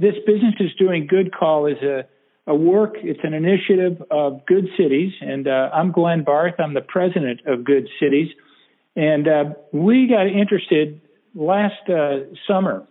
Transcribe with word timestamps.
this 0.00 0.14
Business 0.26 0.54
is 0.60 0.70
Doing 0.78 1.06
Good 1.06 1.34
call 1.34 1.66
is 1.66 1.76
a, 1.82 2.06
a 2.46 2.54
work, 2.54 2.94
it's 2.96 3.20
an 3.22 3.34
initiative 3.34 4.02
of 4.10 4.46
Good 4.46 4.66
Cities. 4.78 5.12
And 5.20 5.46
uh, 5.46 5.70
I'm 5.72 5.92
Glenn 5.92 6.24
Barth. 6.24 6.54
I'm 6.58 6.74
the 6.74 6.80
president 6.80 7.40
of 7.46 7.64
Good 7.64 7.88
Cities. 8.00 8.28
And 8.96 9.28
uh, 9.28 9.44
we 9.72 10.08
got 10.08 10.26
interested 10.26 11.00
last 11.34 11.88
uh, 11.88 12.20
summer 12.48 12.86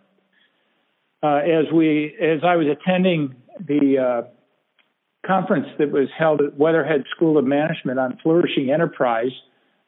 uh, 1.21 1.35
as 1.37 1.65
we 1.73 2.15
as 2.21 2.39
I 2.43 2.55
was 2.55 2.67
attending 2.67 3.36
the 3.60 3.98
uh, 3.98 5.28
conference 5.28 5.68
that 5.80 5.91
was 5.91 6.07
held 6.18 6.41
at 6.41 6.57
Weatherhead 6.57 7.04
School 7.16 7.38
of 7.38 7.44
Management 7.44 8.00
on 8.00 8.18
flourishing 8.23 8.71
enterprise 8.71 9.32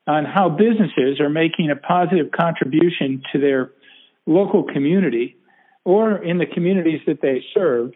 on 0.08 0.26
how 0.26 0.50
businesses 0.50 1.22
are 1.22 1.30
making 1.30 1.70
a 1.70 1.76
positive 1.76 2.32
contribution 2.32 3.22
to 3.32 3.40
their 3.40 3.72
local 4.26 4.64
community 4.64 5.38
or 5.84 6.18
in 6.18 6.38
the 6.38 6.46
communities 6.46 7.02
that 7.08 7.22
they 7.22 7.44
serve 7.54 7.92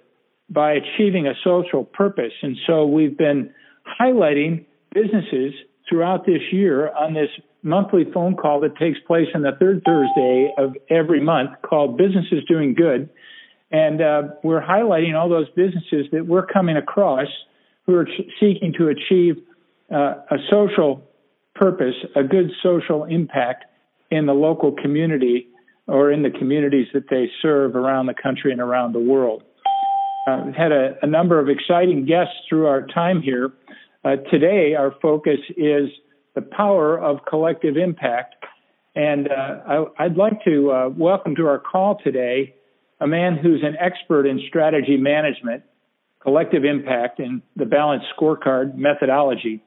by 0.49 0.73
achieving 0.73 1.27
a 1.27 1.33
social 1.43 1.83
purpose. 1.83 2.33
And 2.41 2.57
so 2.67 2.85
we've 2.85 3.17
been 3.17 3.53
highlighting 3.99 4.65
businesses 4.93 5.53
throughout 5.87 6.25
this 6.25 6.41
year 6.51 6.91
on 6.93 7.13
this 7.13 7.29
monthly 7.63 8.05
phone 8.13 8.35
call 8.35 8.59
that 8.61 8.77
takes 8.77 8.99
place 9.07 9.27
on 9.33 9.41
the 9.41 9.51
third 9.59 9.81
Thursday 9.85 10.53
of 10.57 10.75
every 10.89 11.19
month 11.19 11.51
called 11.63 11.97
Businesses 11.97 12.43
Doing 12.47 12.73
Good. 12.75 13.09
And 13.71 14.01
uh, 14.01 14.21
we're 14.43 14.61
highlighting 14.61 15.15
all 15.15 15.29
those 15.29 15.49
businesses 15.55 16.05
that 16.11 16.25
we're 16.27 16.45
coming 16.45 16.77
across 16.77 17.27
who 17.85 17.95
are 17.95 18.05
ch- 18.05 18.29
seeking 18.39 18.73
to 18.77 18.89
achieve 18.89 19.37
uh, 19.91 20.15
a 20.29 20.37
social 20.49 21.03
purpose, 21.55 21.95
a 22.15 22.23
good 22.23 22.51
social 22.61 23.05
impact 23.05 23.65
in 24.11 24.27
the 24.27 24.33
local 24.33 24.71
community 24.71 25.47
or 25.87 26.11
in 26.11 26.23
the 26.23 26.29
communities 26.29 26.87
that 26.93 27.09
they 27.09 27.29
serve 27.41 27.75
around 27.75 28.07
the 28.07 28.13
country 28.13 28.51
and 28.51 28.61
around 28.61 28.93
the 28.93 28.99
world. 28.99 29.43
Uh, 30.27 30.41
we've 30.45 30.55
had 30.55 30.71
a, 30.71 30.95
a, 31.03 31.07
number 31.07 31.39
of 31.39 31.49
exciting 31.49 32.05
guests 32.05 32.33
through 32.49 32.65
our 32.65 32.87
time 32.87 33.21
here. 33.21 33.53
Uh, 34.03 34.15
today, 34.31 34.73
our 34.73 34.91
focus 34.99 35.39
is 35.55 35.89
the 36.33 36.41
power 36.41 36.99
of 36.99 37.19
collective 37.29 37.77
impact. 37.77 38.35
And 38.95 39.29
uh, 39.29 39.85
I, 39.99 40.07
would 40.07 40.17
like 40.17 40.43
to 40.45 40.71
uh, 40.71 40.89
welcome 40.89 41.35
to 41.35 41.47
our 41.47 41.59
call 41.59 41.99
today 42.03 42.55
a 42.99 43.07
man 43.07 43.37
who's 43.37 43.61
an 43.61 43.75
expert 43.79 44.25
in 44.25 44.41
strategy 44.47 44.97
management, 44.97 45.63
collective 46.21 46.63
impact, 46.63 47.19
and 47.19 47.41
the 47.55 47.65
balanced 47.65 48.07
scorecard 48.17 48.75
methodology. 48.75 49.61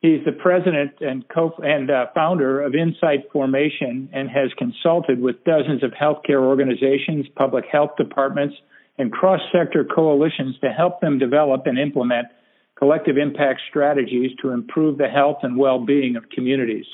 He's 0.00 0.24
the 0.24 0.32
president 0.32 0.92
and 1.00 1.28
co 1.28 1.52
and 1.58 1.90
uh, 1.90 2.06
founder 2.14 2.60
of 2.60 2.74
Insight 2.74 3.30
Formation 3.32 4.08
and 4.12 4.30
has 4.30 4.50
consulted 4.56 5.20
with 5.20 5.42
dozens 5.44 5.82
of 5.82 5.90
healthcare 5.90 6.40
organizations, 6.40 7.26
public 7.34 7.64
health 7.70 7.90
departments, 7.98 8.54
and 8.96 9.10
cross-sector 9.10 9.84
coalitions 9.84 10.56
to 10.60 10.70
help 10.70 11.00
them 11.00 11.18
develop 11.18 11.66
and 11.66 11.78
implement 11.78 12.28
collective 12.76 13.16
impact 13.16 13.60
strategies 13.68 14.30
to 14.40 14.50
improve 14.50 14.98
the 14.98 15.08
health 15.08 15.38
and 15.42 15.56
well-being 15.56 16.14
of 16.14 16.30
communities. 16.30 16.86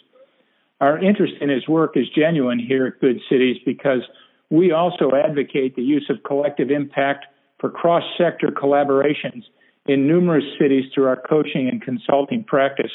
Our 0.81 0.99
interest 0.99 1.35
in 1.43 1.51
his 1.51 1.69
work 1.69 1.97
is 1.97 2.07
genuine 2.17 2.59
here 2.59 2.87
at 2.87 3.01
Good 3.01 3.21
Cities 3.29 3.59
because 3.67 4.01
we 4.51 4.73
also 4.73 5.11
advocate 5.15 5.77
the 5.77 5.83
use 5.83 6.07
of 6.09 6.23
collective 6.23 6.71
impact 6.71 7.27
for 7.59 7.71
cross-sector 7.71 8.49
collaborations 8.49 9.45
in 9.87 10.07
numerous 10.07 10.45
cities 10.59 10.85
through 10.95 11.07
our 11.07 11.21
coaching 11.29 11.69
and 11.69 11.83
consulting 11.83 12.45
practice. 12.45 12.91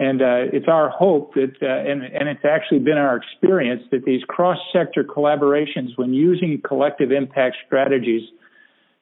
And 0.00 0.22
uh, 0.22 0.52
it's 0.52 0.68
our 0.68 0.90
hope 0.90 1.34
that, 1.34 1.54
uh, 1.60 1.66
and, 1.66 2.02
and, 2.02 2.28
it's 2.28 2.44
actually 2.44 2.78
been 2.78 2.98
our 2.98 3.16
experience 3.16 3.82
that 3.90 4.04
these 4.04 4.22
cross-sector 4.28 5.02
collaborations, 5.04 5.96
when 5.96 6.14
using 6.14 6.60
collective 6.64 7.10
impact 7.10 7.56
strategies, 7.66 8.22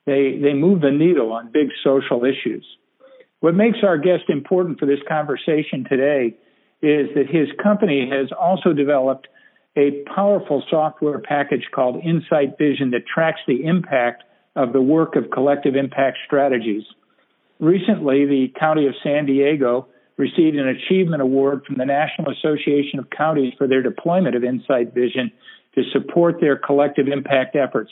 they, 0.07 0.39
they 0.43 0.55
move 0.55 0.81
the 0.81 0.91
needle 0.91 1.33
on 1.33 1.51
big 1.53 1.69
social 1.85 2.25
issues. 2.25 2.65
What 3.41 3.55
makes 3.55 3.79
our 3.83 3.99
guest 3.99 4.25
important 4.29 4.79
for 4.79 4.87
this 4.87 5.01
conversation 5.07 5.85
today 5.89 6.35
is 6.81 7.09
that 7.15 7.27
his 7.29 7.49
company 7.63 8.09
has 8.11 8.31
also 8.39 8.73
developed 8.73 9.29
a 9.77 10.03
powerful 10.15 10.63
software 10.71 11.19
package 11.19 11.67
called 11.75 12.03
Insight 12.03 12.57
Vision 12.57 12.91
that 12.93 13.07
tracks 13.07 13.41
the 13.47 13.65
impact 13.65 14.25
of 14.55 14.73
the 14.73 14.81
work 14.81 15.17
of 15.17 15.31
collective 15.31 15.77
impact 15.77 16.19
strategies. 16.27 16.85
Recently, 17.59 18.27
the 18.27 18.53
County 18.59 18.87
of 18.87 18.95
San 19.03 19.27
Diego 19.27 19.89
received 20.17 20.57
an 20.57 20.69
achievement 20.69 21.23
award 21.23 21.63
from 21.67 21.77
the 21.77 21.85
National 21.85 22.33
Association 22.33 22.99
of 22.99 23.09
Counties 23.11 23.53
for 23.57 23.67
their 23.67 23.83
deployment 23.83 24.37
of 24.37 24.45
Insight 24.45 24.95
Vision 24.95 25.31
to 25.75 25.83
support 25.93 26.41
their 26.41 26.57
collective 26.57 27.09
impact 27.09 27.57
efforts. 27.57 27.91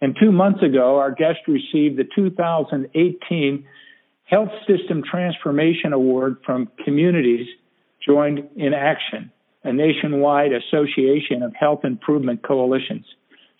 And 0.00 0.16
two 0.20 0.32
months 0.32 0.62
ago, 0.62 0.96
our 0.96 1.10
guest 1.10 1.40
received 1.46 1.98
the 1.98 2.04
2018 2.14 3.66
Health 4.24 4.48
System 4.66 5.02
Transformation 5.08 5.92
Award 5.92 6.36
from 6.44 6.68
Communities 6.84 7.46
Joined 8.06 8.48
in 8.56 8.72
Action, 8.72 9.30
a 9.64 9.72
nationwide 9.72 10.52
association 10.52 11.42
of 11.42 11.52
health 11.54 11.80
improvement 11.84 12.42
coalitions. 12.42 13.04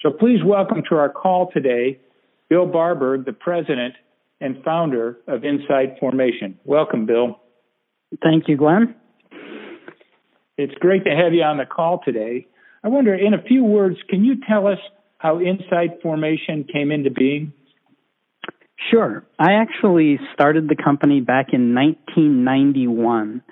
So 0.00 0.10
please 0.10 0.38
welcome 0.44 0.82
to 0.88 0.96
our 0.96 1.10
call 1.10 1.50
today 1.52 2.00
Bill 2.48 2.66
Barberg, 2.66 3.26
the 3.26 3.32
president 3.32 3.94
and 4.40 4.62
founder 4.64 5.18
of 5.26 5.44
Insight 5.44 5.98
Formation. 5.98 6.58
Welcome, 6.64 7.06
Bill. 7.06 7.40
Thank 8.22 8.48
you, 8.48 8.56
Glenn. 8.56 8.94
It's 10.56 10.74
great 10.74 11.04
to 11.04 11.10
have 11.10 11.32
you 11.32 11.42
on 11.42 11.58
the 11.58 11.66
call 11.66 12.00
today. 12.04 12.46
I 12.82 12.88
wonder, 12.88 13.14
in 13.14 13.34
a 13.34 13.42
few 13.42 13.64
words, 13.64 13.96
can 14.08 14.24
you 14.24 14.36
tell 14.48 14.66
us 14.66 14.78
how 15.18 15.40
Insight 15.40 16.02
Formation 16.02 16.64
came 16.70 16.90
into 16.90 17.10
being? 17.10 17.52
Sure. 18.90 19.24
I 19.38 19.52
actually 19.52 20.18
started 20.32 20.68
the 20.68 20.76
company 20.76 21.20
back 21.20 21.48
in 21.52 21.74
1991. 21.74 23.42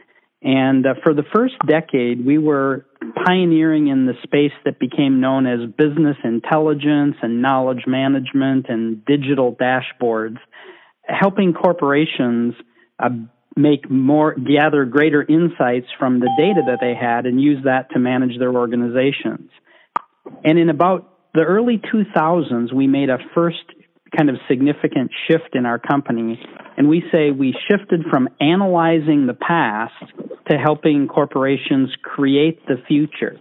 And 0.41 0.87
uh, 0.87 0.95
for 1.03 1.15
the 1.15 1.25
first 1.35 1.55
decade, 1.67 2.25
we 2.25 2.39
were 2.39 2.87
pioneering 3.27 3.89
in 3.89 4.07
the 4.07 4.15
space 4.23 4.53
that 4.65 4.79
became 4.79 5.21
known 5.21 5.47
as 5.47 5.69
business 5.77 6.17
intelligence 6.25 7.17
and 7.23 7.43
knowledge 7.43 7.85
management 7.87 8.67
and 8.69 9.05
digital 9.05 9.55
dashboards 9.55 10.39
helping 11.09 11.53
corporations 11.53 12.55
uh, 12.99 13.09
make 13.57 13.91
more, 13.91 14.35
gather 14.35 14.85
greater 14.85 15.23
insights 15.23 15.87
from 15.99 16.21
the 16.21 16.31
data 16.39 16.63
that 16.67 16.79
they 16.81 16.95
had 16.95 17.27
and 17.27 17.41
use 17.41 17.65
that 17.65 17.91
to 17.91 17.99
manage 17.99 18.39
their 18.39 18.55
organizations. 18.55 19.51
And 20.45 20.59
in 20.59 20.69
about 20.69 21.13
the 21.35 21.43
early 21.43 21.79
2000s, 21.79 22.73
we 22.73 22.87
made 22.87 23.11
a 23.11 23.19
first 23.35 23.59
kind 24.17 24.31
of 24.31 24.37
significant 24.49 25.11
shift 25.27 25.55
in 25.55 25.67
our 25.67 25.79
company. 25.79 26.41
And 26.77 26.89
we 26.89 27.03
say 27.13 27.31
we 27.31 27.55
shifted 27.69 28.05
from 28.11 28.29
analyzing 28.41 29.27
the 29.27 29.35
past 29.35 29.93
to 30.51 30.57
helping 30.57 31.09
corporations 31.09 31.91
create 32.03 32.65
the 32.67 32.77
future. 32.87 33.39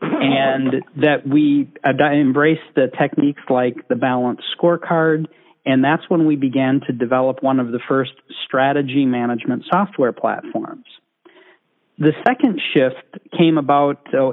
And 0.00 0.84
that 0.96 1.26
we 1.26 1.70
embraced 1.84 2.60
the 2.76 2.86
techniques 2.98 3.42
like 3.50 3.88
the 3.88 3.96
balanced 3.96 4.44
scorecard 4.56 5.26
and 5.68 5.84
that's 5.84 6.08
when 6.08 6.26
we 6.26 6.34
began 6.34 6.80
to 6.86 6.92
develop 6.94 7.42
one 7.42 7.60
of 7.60 7.72
the 7.72 7.78
first 7.86 8.12
strategy 8.46 9.04
management 9.04 9.64
software 9.70 10.12
platforms. 10.12 10.86
The 11.98 12.12
second 12.26 12.58
shift 12.72 13.18
came 13.36 13.58
about 13.58 14.06
uh, 14.14 14.32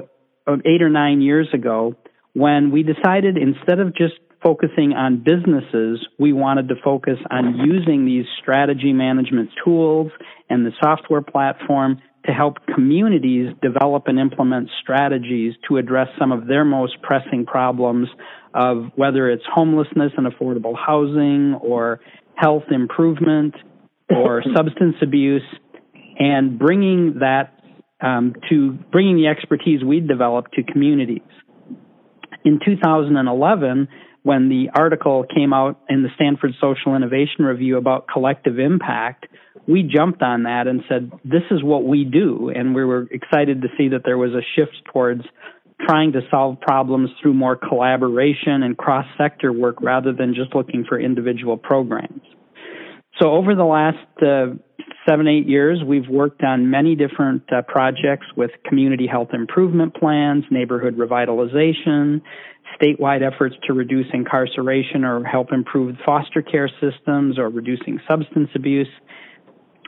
eight 0.64 0.80
or 0.80 0.88
nine 0.88 1.20
years 1.20 1.48
ago 1.52 1.94
when 2.32 2.70
we 2.70 2.82
decided 2.82 3.36
instead 3.36 3.80
of 3.80 3.94
just 3.94 4.14
focusing 4.42 4.94
on 4.94 5.22
businesses, 5.22 6.06
we 6.18 6.32
wanted 6.32 6.68
to 6.68 6.74
focus 6.82 7.18
on 7.30 7.56
using 7.66 8.06
these 8.06 8.24
strategy 8.40 8.94
management 8.94 9.50
tools 9.62 10.10
and 10.48 10.64
the 10.64 10.72
software 10.80 11.22
platform 11.22 12.00
to 12.24 12.32
help 12.32 12.58
communities 12.74 13.52
develop 13.60 14.04
and 14.06 14.18
implement 14.18 14.70
strategies 14.80 15.54
to 15.68 15.76
address 15.76 16.08
some 16.18 16.32
of 16.32 16.46
their 16.46 16.64
most 16.64 17.00
pressing 17.02 17.44
problems 17.44 18.08
of 18.56 18.90
whether 18.96 19.30
it's 19.30 19.44
homelessness 19.52 20.12
and 20.16 20.26
affordable 20.26 20.74
housing 20.74 21.58
or 21.60 22.00
health 22.34 22.64
improvement 22.70 23.54
or 24.08 24.42
substance 24.56 24.96
abuse 25.02 25.42
and 26.18 26.58
bringing 26.58 27.18
that 27.20 27.52
um, 28.00 28.34
to 28.48 28.72
bringing 28.90 29.16
the 29.16 29.26
expertise 29.26 29.84
we 29.84 30.00
developed 30.00 30.54
to 30.54 30.62
communities. 30.62 31.20
In 32.44 32.60
2011, 32.64 33.88
when 34.22 34.48
the 34.48 34.70
article 34.74 35.24
came 35.24 35.52
out 35.52 35.80
in 35.88 36.02
the 36.02 36.08
Stanford 36.14 36.52
Social 36.60 36.96
Innovation 36.96 37.44
Review 37.44 37.76
about 37.76 38.06
collective 38.08 38.58
impact, 38.58 39.26
we 39.68 39.82
jumped 39.82 40.22
on 40.22 40.44
that 40.44 40.66
and 40.66 40.82
said, 40.88 41.10
this 41.24 41.42
is 41.50 41.62
what 41.62 41.84
we 41.84 42.04
do. 42.04 42.50
And 42.54 42.74
we 42.74 42.84
were 42.84 43.06
excited 43.10 43.62
to 43.62 43.68
see 43.76 43.88
that 43.88 44.02
there 44.04 44.18
was 44.18 44.32
a 44.32 44.42
shift 44.54 44.76
towards 44.92 45.22
trying 45.86 46.12
to 46.12 46.20
solve 46.30 46.60
problems 46.60 47.10
through 47.20 47.34
more 47.34 47.56
collaboration 47.56 48.62
and 48.62 48.76
cross 48.76 49.06
sector 49.16 49.52
work 49.52 49.80
rather 49.80 50.12
than 50.12 50.34
just 50.34 50.54
looking 50.54 50.84
for 50.88 50.98
individual 50.98 51.56
programs. 51.56 52.20
So 53.20 53.30
over 53.30 53.54
the 53.54 53.64
last 53.64 54.22
uh, 54.22 54.56
seven, 55.08 55.26
eight 55.28 55.48
years, 55.48 55.80
we've 55.86 56.08
worked 56.08 56.42
on 56.42 56.70
many 56.70 56.94
different 56.94 57.42
uh, 57.52 57.62
projects 57.62 58.26
with 58.36 58.50
community 58.66 59.06
health 59.06 59.30
improvement 59.32 59.94
plans, 59.94 60.44
neighborhood 60.50 60.98
revitalization, 60.98 62.20
statewide 62.80 63.22
efforts 63.22 63.54
to 63.66 63.72
reduce 63.72 64.06
incarceration 64.12 65.04
or 65.04 65.24
help 65.24 65.52
improve 65.52 65.96
foster 66.04 66.42
care 66.42 66.70
systems 66.80 67.38
or 67.38 67.48
reducing 67.48 68.00
substance 68.08 68.50
abuse. 68.54 68.88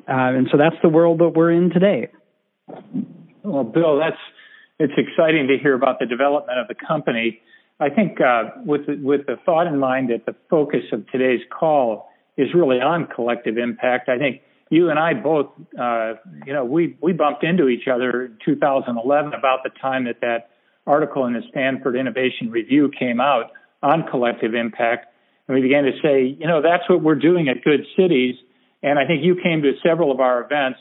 Uh, 0.09 0.33
and 0.33 0.49
so 0.51 0.57
that's 0.57 0.77
the 0.83 0.89
world 0.89 1.19
that 1.19 1.31
we're 1.35 1.51
in 1.51 1.71
today. 1.71 2.09
Well, 3.43 3.65
Bill, 3.65 3.99
that's 3.99 4.17
it's 4.79 4.93
exciting 4.97 5.49
to 5.49 5.59
hear 5.59 5.75
about 5.75 5.99
the 5.99 6.07
development 6.07 6.59
of 6.59 6.69
the 6.69 6.75
company. 6.75 7.41
I 7.81 7.91
think 7.91 8.21
uh, 8.21 8.51
with 8.65 8.87
the, 8.87 8.97
with 8.97 9.27
the 9.27 9.37
thought 9.45 9.67
in 9.67 9.79
mind 9.79 10.11
that 10.11 10.27
the 10.27 10.35
focus 10.51 10.83
of 10.93 11.07
today's 11.11 11.41
call 11.51 12.09
is 12.37 12.49
really 12.55 12.81
on 12.81 13.07
collective 13.07 13.59
impact. 13.59 14.09
I 14.09 14.19
think 14.19 14.43
you 14.71 14.91
and 14.91 14.99
I 14.99 15.15
both, 15.15 15.47
uh, 15.79 16.15
you 16.47 16.53
know, 16.53 16.65
we 16.65 16.97
we 17.01 17.13
bumped 17.13 17.45
into 17.45 17.69
each 17.69 17.89
other 17.89 18.27
in 18.27 18.39
2011 18.45 19.33
about 19.33 19.61
the 19.65 19.71
time 19.81 20.05
that 20.05 20.21
that 20.21 20.51
article 20.87 21.27
in 21.27 21.35
the 21.35 21.43
Stanford 21.51 21.97
Innovation 21.97 22.51
Review 22.51 22.91
came 22.97 23.21
out 23.21 23.51
on 23.83 24.05
collective 24.11 24.55
impact, 24.55 25.07
and 25.47 25.55
we 25.55 25.63
began 25.63 25.85
to 25.85 25.93
say, 26.03 26.37
you 26.39 26.47
know, 26.47 26.63
that's 26.63 26.89
what 26.89 27.03
we're 27.03 27.15
doing 27.15 27.49
at 27.49 27.63
Good 27.63 27.87
Cities. 27.97 28.37
And 28.83 28.99
I 28.99 29.07
think 29.07 29.25
you 29.25 29.37
came 29.43 29.63
to 29.63 29.73
several 29.83 30.13
of 30.13 30.21
our 30.21 30.45
events 30.45 30.79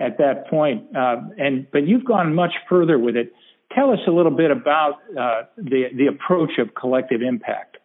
at 0.00 0.18
that 0.18 0.48
point, 0.48 0.96
uh, 0.96 1.16
and 1.38 1.66
but 1.72 1.86
you've 1.86 2.04
gone 2.04 2.34
much 2.34 2.52
further 2.68 2.98
with 2.98 3.16
it. 3.16 3.32
Tell 3.74 3.90
us 3.90 3.98
a 4.06 4.10
little 4.10 4.34
bit 4.34 4.50
about 4.50 4.94
uh, 5.18 5.42
the 5.56 5.84
the 5.94 6.06
approach 6.06 6.52
of 6.58 6.74
collective 6.74 7.22
impact. 7.22 7.78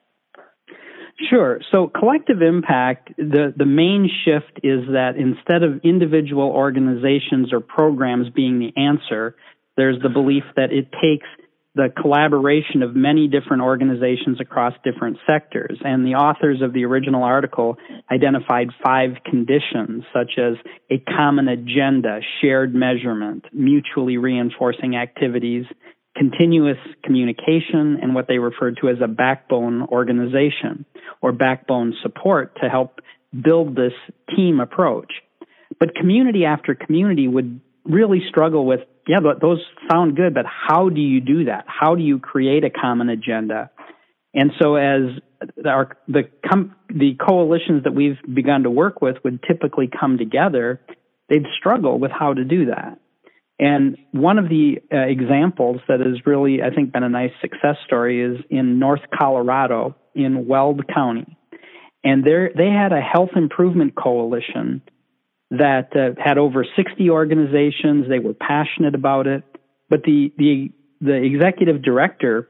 Sure. 1.30 1.62
So 1.72 1.88
collective 1.88 2.42
impact, 2.42 3.16
the, 3.18 3.54
the 3.56 3.66
main 3.66 4.10
shift 4.26 4.60
is 4.64 4.88
that 4.88 5.16
instead 5.16 5.62
of 5.62 5.82
individual 5.84 6.50
organizations 6.50 7.54
or 7.54 7.60
programs 7.60 8.30
being 8.30 8.60
the 8.60 8.74
answer, 8.76 9.36
there's 9.78 10.02
the 10.02 10.10
belief 10.10 10.44
that 10.56 10.72
it 10.72 10.92
takes 10.92 11.28
the 11.76 11.90
collaboration 12.00 12.84
of 12.84 12.96
many 12.96 13.28
different 13.28 13.64
organizations 13.64 14.40
across 14.40 14.74
different 14.84 15.18
sectors. 15.26 15.80
And 15.84 16.06
the 16.06 16.16
authors 16.16 16.62
of 16.62 16.72
the 16.72 16.86
original 16.86 17.24
article 17.24 17.78
identified 18.12 18.68
five 18.84 19.12
conditions, 19.26 20.04
such 20.14 20.34
as 20.38 20.54
a 20.92 21.00
common 21.00 21.48
agenda, 21.48 22.20
shared 22.42 22.76
measurement, 22.76 23.46
mutually 23.52 24.18
reinforcing 24.18 24.96
activities, 24.96 25.66
continuous 26.16 26.78
communication, 27.04 27.98
and 28.02 28.14
what 28.14 28.28
they 28.28 28.38
referred 28.38 28.78
to 28.82 28.90
as 28.90 28.98
a 29.04 29.08
backbone 29.08 29.82
organization 29.88 30.86
or 31.22 31.32
backbone 31.32 31.96
support 32.04 32.56
to 32.62 32.70
help 32.70 33.00
build 33.44 33.76
this 33.76 33.94
team 34.36 34.60
approach. 34.60 35.12
But 35.80 35.96
community 35.96 36.46
after 36.46 36.76
community 36.76 37.28
would 37.28 37.60
really 37.84 38.22
struggle 38.30 38.66
with 38.68 38.82
yeah, 39.08 39.20
but 39.22 39.42
those 39.42 39.60
sound 39.92 40.16
good, 40.16 40.34
but 40.34 40.46
how 40.46 40.90
do 40.90 41.02
you 41.02 41.20
do 41.20 41.46
that? 41.46 41.66
How 41.68 41.96
do 41.96 42.04
you 42.04 42.20
create 42.20 42.64
a 42.64 42.70
common 42.70 43.10
agenda? 43.10 43.70
And 44.34 44.52
so 44.60 44.76
as 44.76 45.20
our, 45.66 45.98
the, 46.08 46.24
com- 46.50 46.76
the 46.90 47.16
coalitions 47.16 47.84
that 47.84 47.94
we've 47.94 48.18
begun 48.34 48.64
to 48.64 48.70
work 48.70 49.02
with 49.02 49.18
would 49.24 49.44
typically 49.44 49.90
come 50.00 50.18
together, 50.18 50.82
they'd 51.30 51.46
struggle 51.60 52.00
with 52.00 52.12
how 52.12 52.34
to 52.34 52.44
do 52.44 52.68
that. 52.68 53.00
And 53.60 53.98
one 54.12 54.40
of 54.40 54.50
the 54.50 54.78
uh, 54.92 54.98
examples 54.98 55.82
that 55.88 56.00
has 56.00 56.26
really, 56.26 56.62
I 56.64 56.74
think, 56.74 56.92
been 56.92 57.04
a 57.04 57.10
nice 57.10 57.32
success 57.42 57.76
story 57.86 58.22
is 58.22 58.44
in 58.50 58.80
North 58.80 59.02
Colorado 59.18 59.96
in 60.16 60.48
Weld 60.48 60.82
County. 60.94 61.38
And 62.04 62.26
they 62.26 62.70
had 62.70 62.92
a 62.92 63.00
health 63.00 63.30
improvement 63.36 63.96
coalition 63.96 64.82
that 65.58 65.96
uh, 65.96 66.20
had 66.22 66.38
over 66.38 66.66
60 66.76 67.10
organizations. 67.10 68.08
They 68.10 68.20
were 68.20 68.34
passionate 68.34 68.96
about 68.96 69.28
it. 69.28 69.44
But 69.90 70.04
the, 70.04 70.32
the, 70.38 70.72
the 71.02 71.14
executive 71.14 71.84
director 71.84 72.50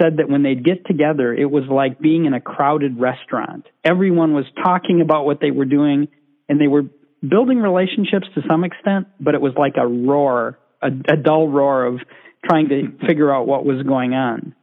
said 0.00 0.18
that 0.18 0.28
when 0.28 0.42
they'd 0.42 0.64
get 0.64 0.86
together, 0.86 1.34
it 1.34 1.50
was 1.50 1.64
like 1.68 1.98
being 1.98 2.26
in 2.26 2.34
a 2.34 2.40
crowded 2.40 3.00
restaurant. 3.00 3.66
Everyone 3.84 4.34
was 4.34 4.44
talking 4.62 5.00
about 5.00 5.24
what 5.24 5.40
they 5.40 5.50
were 5.50 5.64
doing 5.64 6.08
and 6.48 6.60
they 6.60 6.68
were 6.68 6.84
building 7.26 7.58
relationships 7.58 8.26
to 8.34 8.42
some 8.48 8.64
extent, 8.64 9.08
but 9.18 9.34
it 9.34 9.40
was 9.40 9.52
like 9.56 9.74
a 9.76 9.86
roar, 9.86 10.58
a, 10.80 10.88
a 10.88 11.16
dull 11.16 11.48
roar 11.48 11.84
of 11.86 12.00
trying 12.48 12.68
to 12.68 12.92
figure 13.06 13.34
out 13.34 13.46
what 13.46 13.64
was 13.64 13.82
going 13.82 14.14
on. 14.14 14.54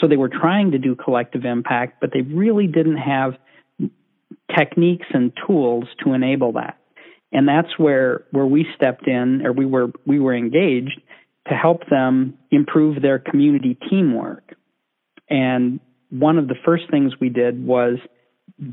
So 0.00 0.08
they 0.08 0.16
were 0.16 0.30
trying 0.30 0.72
to 0.72 0.78
do 0.78 0.96
collective 0.96 1.44
impact, 1.44 2.00
but 2.00 2.10
they 2.12 2.22
really 2.22 2.66
didn't 2.66 2.96
have 2.96 3.34
techniques 4.56 5.06
and 5.12 5.32
tools 5.46 5.84
to 6.02 6.12
enable 6.12 6.52
that 6.52 6.78
and 7.34 7.48
that's 7.48 7.78
where 7.78 8.24
where 8.30 8.46
we 8.46 8.64
stepped 8.76 9.06
in 9.06 9.44
or 9.44 9.52
we 9.52 9.66
were 9.66 9.88
we 10.06 10.20
were 10.20 10.34
engaged 10.34 11.00
to 11.48 11.54
help 11.54 11.82
them 11.90 12.38
improve 12.50 13.02
their 13.02 13.18
community 13.18 13.76
teamwork. 13.90 14.54
And 15.28 15.80
one 16.08 16.38
of 16.38 16.48
the 16.48 16.54
first 16.64 16.84
things 16.90 17.12
we 17.20 17.28
did 17.28 17.66
was 17.66 17.98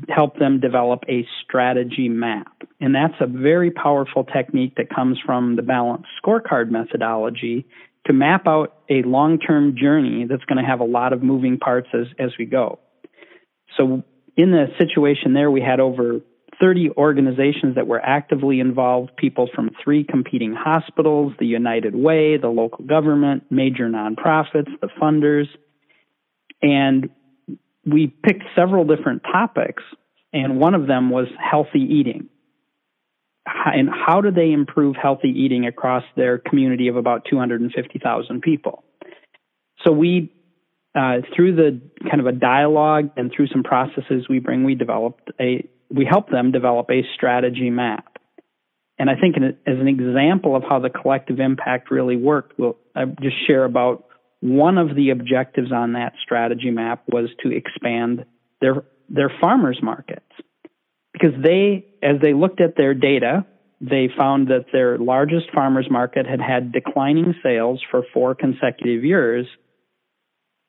help 0.08 0.38
them 0.38 0.60
develop 0.60 1.00
a 1.08 1.26
strategy 1.42 2.08
map. 2.08 2.62
And 2.80 2.94
that's 2.94 3.14
a 3.20 3.26
very 3.26 3.72
powerful 3.72 4.24
technique 4.24 4.76
that 4.76 4.88
comes 4.94 5.18
from 5.26 5.56
the 5.56 5.62
balanced 5.62 6.08
scorecard 6.24 6.70
methodology 6.70 7.66
to 8.06 8.12
map 8.12 8.46
out 8.46 8.76
a 8.88 9.02
long-term 9.02 9.76
journey 9.76 10.26
that's 10.28 10.44
going 10.44 10.62
to 10.62 10.68
have 10.68 10.80
a 10.80 10.84
lot 10.84 11.12
of 11.12 11.22
moving 11.22 11.58
parts 11.58 11.88
as 11.92 12.06
as 12.18 12.30
we 12.38 12.46
go. 12.46 12.78
So 13.76 14.04
in 14.36 14.52
the 14.52 14.68
situation 14.78 15.34
there 15.34 15.50
we 15.50 15.60
had 15.60 15.80
over 15.80 16.20
30 16.60 16.90
organizations 16.96 17.74
that 17.76 17.86
were 17.86 18.00
actively 18.00 18.60
involved, 18.60 19.16
people 19.16 19.48
from 19.54 19.70
three 19.82 20.04
competing 20.04 20.54
hospitals, 20.54 21.32
the 21.38 21.46
United 21.46 21.94
Way, 21.94 22.36
the 22.36 22.48
local 22.48 22.84
government, 22.84 23.44
major 23.50 23.88
nonprofits, 23.88 24.68
the 24.80 24.88
funders. 25.00 25.46
And 26.60 27.10
we 27.84 28.06
picked 28.06 28.44
several 28.54 28.84
different 28.84 29.22
topics, 29.22 29.82
and 30.32 30.60
one 30.60 30.74
of 30.74 30.86
them 30.86 31.10
was 31.10 31.26
healthy 31.38 31.80
eating. 31.80 32.28
And 33.44 33.88
how 33.90 34.20
do 34.20 34.30
they 34.30 34.52
improve 34.52 34.94
healthy 34.94 35.30
eating 35.30 35.66
across 35.66 36.04
their 36.16 36.38
community 36.38 36.88
of 36.88 36.96
about 36.96 37.24
250,000 37.28 38.40
people? 38.40 38.84
So 39.84 39.90
we 39.90 40.32
uh, 40.94 41.22
through 41.34 41.56
the 41.56 41.80
kind 42.08 42.20
of 42.20 42.26
a 42.26 42.32
dialogue 42.32 43.10
and 43.16 43.32
through 43.34 43.46
some 43.46 43.62
processes 43.62 44.26
we 44.28 44.38
bring, 44.38 44.62
we 44.62 44.74
developed 44.74 45.30
a 45.40 45.66
we 45.92 46.06
help 46.08 46.30
them 46.30 46.52
develop 46.52 46.90
a 46.90 47.02
strategy 47.14 47.70
map. 47.70 48.16
And 48.98 49.10
I 49.10 49.14
think 49.16 49.36
as 49.36 49.78
an 49.78 49.88
example 49.88 50.56
of 50.56 50.62
how 50.68 50.78
the 50.78 50.90
collective 50.90 51.40
impact 51.40 51.90
really 51.90 52.16
worked, 52.16 52.58
we'll 52.58 52.76
I'll 52.94 53.14
just 53.20 53.46
share 53.46 53.64
about 53.64 54.04
one 54.40 54.78
of 54.78 54.94
the 54.94 55.10
objectives 55.10 55.72
on 55.72 55.94
that 55.94 56.12
strategy 56.22 56.70
map 56.70 57.04
was 57.08 57.28
to 57.42 57.50
expand 57.50 58.24
their 58.60 58.84
their 59.08 59.32
farmers 59.40 59.80
markets. 59.82 60.30
Because 61.12 61.32
they 61.42 61.86
as 62.02 62.20
they 62.20 62.32
looked 62.32 62.60
at 62.60 62.76
their 62.76 62.94
data, 62.94 63.44
they 63.80 64.08
found 64.16 64.48
that 64.48 64.66
their 64.72 64.98
largest 64.98 65.46
farmers 65.52 65.88
market 65.90 66.26
had 66.26 66.40
had 66.40 66.72
declining 66.72 67.34
sales 67.42 67.82
for 67.90 68.04
four 68.14 68.34
consecutive 68.34 69.04
years. 69.04 69.46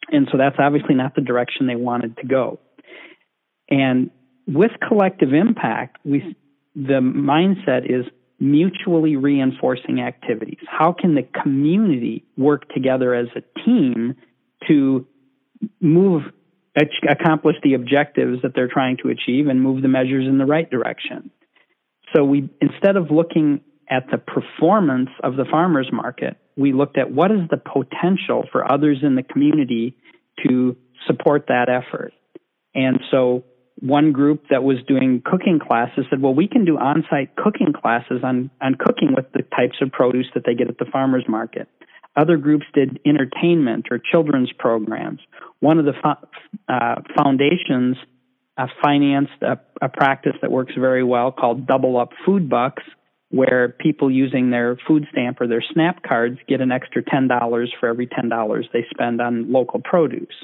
And 0.09 0.27
so 0.31 0.37
that's 0.37 0.57
obviously 0.59 0.95
not 0.95 1.15
the 1.15 1.21
direction 1.21 1.67
they 1.67 1.75
wanted 1.75 2.17
to 2.17 2.27
go. 2.27 2.59
And 3.69 4.09
with 4.47 4.71
collective 4.87 5.33
impact, 5.33 5.97
we, 6.03 6.35
the 6.75 6.99
mindset 6.99 7.85
is 7.85 8.05
mutually 8.39 9.15
reinforcing 9.15 10.01
activities. 10.01 10.59
How 10.67 10.91
can 10.91 11.15
the 11.15 11.23
community 11.41 12.25
work 12.37 12.67
together 12.73 13.13
as 13.13 13.27
a 13.35 13.41
team 13.63 14.15
to 14.67 15.07
move, 15.79 16.23
accomplish 17.09 17.55
the 17.63 17.75
objectives 17.75 18.41
that 18.41 18.53
they're 18.55 18.67
trying 18.67 18.97
to 19.03 19.09
achieve 19.09 19.47
and 19.47 19.61
move 19.61 19.81
the 19.81 19.87
measures 19.87 20.27
in 20.27 20.37
the 20.37 20.45
right 20.45 20.69
direction? 20.69 21.31
So 22.13 22.23
we, 22.23 22.49
instead 22.61 22.97
of 22.97 23.11
looking 23.11 23.61
at 23.89 24.07
the 24.11 24.17
performance 24.17 25.09
of 25.23 25.35
the 25.35 25.45
farmer's 25.49 25.89
market, 25.91 26.37
we 26.55 26.73
looked 26.73 26.97
at 26.97 27.11
what 27.11 27.31
is 27.31 27.41
the 27.49 27.57
potential 27.57 28.45
for 28.51 28.69
others 28.71 28.99
in 29.03 29.15
the 29.15 29.23
community 29.23 29.95
to 30.45 30.75
support 31.07 31.45
that 31.47 31.69
effort. 31.69 32.13
And 32.75 32.99
so 33.11 33.43
one 33.83 34.13
group 34.13 34.45
that 34.49 34.63
was 34.63 34.77
doing 34.87 35.21
cooking 35.25 35.59
classes 35.59 36.05
said, 36.09 36.21
well, 36.21 36.33
we 36.33 36.47
can 36.47 36.63
do 36.63 36.77
on-site 36.77 37.35
cooking 37.35 37.73
classes 37.73 38.21
on, 38.23 38.49
on 38.61 38.75
cooking 38.75 39.13
with 39.13 39.25
the 39.33 39.41
types 39.55 39.75
of 39.81 39.91
produce 39.91 40.27
that 40.33 40.43
they 40.45 40.55
get 40.55 40.69
at 40.69 40.77
the 40.77 40.85
farmer's 40.85 41.25
market. 41.27 41.67
Other 42.15 42.37
groups 42.37 42.65
did 42.73 42.99
entertainment 43.05 43.87
or 43.91 43.99
children's 43.99 44.51
programs. 44.57 45.19
One 45.59 45.79
of 45.79 45.85
the 45.85 45.93
fo- 46.01 46.27
uh, 46.69 47.01
foundations 47.17 47.97
uh, 48.57 48.67
financed 48.81 49.41
a, 49.41 49.59
a 49.81 49.89
practice 49.89 50.35
that 50.41 50.49
works 50.49 50.73
very 50.79 51.03
well 51.03 51.33
called 51.33 51.67
Double 51.67 51.99
Up 51.99 52.11
Food 52.25 52.49
Bucks, 52.49 52.83
where 53.31 53.67
people 53.67 54.09
using 54.09 54.49
their 54.49 54.77
food 54.87 55.07
stamp 55.11 55.41
or 55.41 55.47
their 55.47 55.63
SNAP 55.73 56.03
cards 56.03 56.37
get 56.47 56.61
an 56.61 56.71
extra 56.71 57.03
$10 57.03 57.67
for 57.81 57.89
every 57.89 58.07
$10 58.07 58.63
they 58.71 58.85
spend 58.91 59.19
on 59.19 59.51
local 59.51 59.81
produce. 59.83 60.35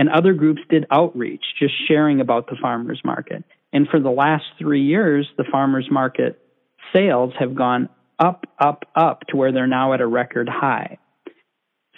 And 0.00 0.08
other 0.08 0.32
groups 0.32 0.62
did 0.70 0.86
outreach, 0.90 1.44
just 1.58 1.74
sharing 1.86 2.22
about 2.22 2.46
the 2.46 2.56
farmers 2.58 3.02
market. 3.04 3.44
And 3.70 3.86
for 3.86 4.00
the 4.00 4.08
last 4.08 4.44
three 4.58 4.80
years, 4.82 5.28
the 5.36 5.44
farmers 5.52 5.88
market 5.90 6.40
sales 6.90 7.34
have 7.38 7.54
gone 7.54 7.90
up, 8.18 8.46
up, 8.58 8.84
up 8.96 9.26
to 9.28 9.36
where 9.36 9.52
they're 9.52 9.66
now 9.66 9.92
at 9.92 10.00
a 10.00 10.06
record 10.06 10.48
high. 10.48 10.96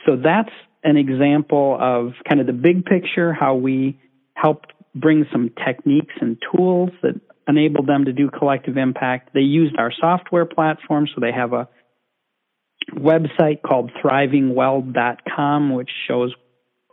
So 0.04 0.16
that's 0.16 0.50
an 0.82 0.96
example 0.96 1.78
of 1.80 2.14
kind 2.28 2.40
of 2.40 2.48
the 2.48 2.52
big 2.52 2.84
picture, 2.84 3.32
how 3.32 3.54
we 3.54 4.00
helped 4.34 4.72
bring 4.96 5.24
some 5.30 5.50
techniques 5.64 6.14
and 6.20 6.38
tools 6.52 6.90
that 7.02 7.20
enabled 7.46 7.86
them 7.86 8.06
to 8.06 8.12
do 8.12 8.28
collective 8.30 8.78
impact. 8.78 9.32
They 9.32 9.42
used 9.42 9.76
our 9.78 9.92
software 9.92 10.44
platform, 10.44 11.06
so 11.06 11.20
they 11.20 11.30
have 11.30 11.52
a 11.52 11.68
website 12.94 13.62
called 13.62 13.92
thrivingweld.com, 14.02 15.72
which 15.72 15.90
shows 16.08 16.34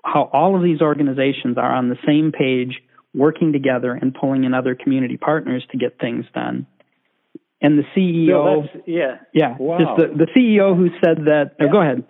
how 0.03 0.29
all 0.33 0.55
of 0.55 0.63
these 0.63 0.81
organizations 0.81 1.57
are 1.57 1.73
on 1.73 1.89
the 1.89 1.97
same 2.05 2.31
page, 2.31 2.81
working 3.13 3.51
together 3.51 3.93
and 3.93 4.13
pulling 4.13 4.43
in 4.43 4.53
other 4.53 4.75
community 4.75 5.17
partners 5.17 5.65
to 5.71 5.77
get 5.77 5.99
things 5.99 6.25
done. 6.33 6.67
And 7.61 7.77
the 7.77 7.83
CEO, 7.95 8.67
yeah, 8.87 9.17
yeah, 9.33 9.57
wow. 9.59 9.77
just 9.77 9.91
the, 9.97 10.25
the 10.25 10.31
CEO 10.31 10.77
who 10.77 10.89
said 11.03 11.25
that. 11.25 11.55
Oh, 11.59 11.63
yeah. 11.63 11.69
Oh, 11.69 11.71
go 11.71 11.81
ahead. 11.81 12.03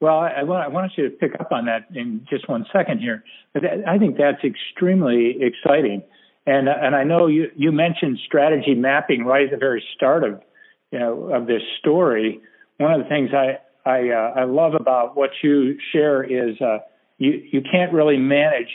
Well, 0.00 0.18
I, 0.18 0.40
I 0.40 0.68
want 0.68 0.92
you 0.96 1.08
to 1.08 1.10
pick 1.10 1.32
up 1.40 1.52
on 1.52 1.66
that 1.66 1.86
in 1.94 2.26
just 2.28 2.48
one 2.48 2.66
second 2.72 2.98
here. 2.98 3.24
But 3.54 3.62
I 3.86 3.98
think 3.98 4.18
that's 4.18 4.42
extremely 4.44 5.36
exciting, 5.40 6.02
and 6.46 6.68
and 6.68 6.96
I 6.96 7.04
know 7.04 7.28
you 7.28 7.50
you 7.54 7.70
mentioned 7.70 8.18
strategy 8.26 8.74
mapping 8.74 9.24
right 9.24 9.44
at 9.44 9.52
the 9.52 9.56
very 9.56 9.84
start 9.94 10.24
of 10.24 10.42
you 10.90 10.98
know 10.98 11.30
of 11.32 11.46
this 11.46 11.62
story. 11.78 12.40
One 12.78 12.92
of 12.92 13.02
the 13.02 13.08
things 13.08 13.30
I 13.32 13.58
I 13.86 14.10
uh, 14.10 14.40
I 14.40 14.44
love 14.44 14.74
about 14.74 15.16
what 15.16 15.30
you 15.42 15.78
share 15.92 16.22
is 16.24 16.60
uh, 16.60 16.78
you 17.18 17.40
you 17.52 17.62
can't 17.62 17.92
really 17.92 18.16
manage 18.16 18.68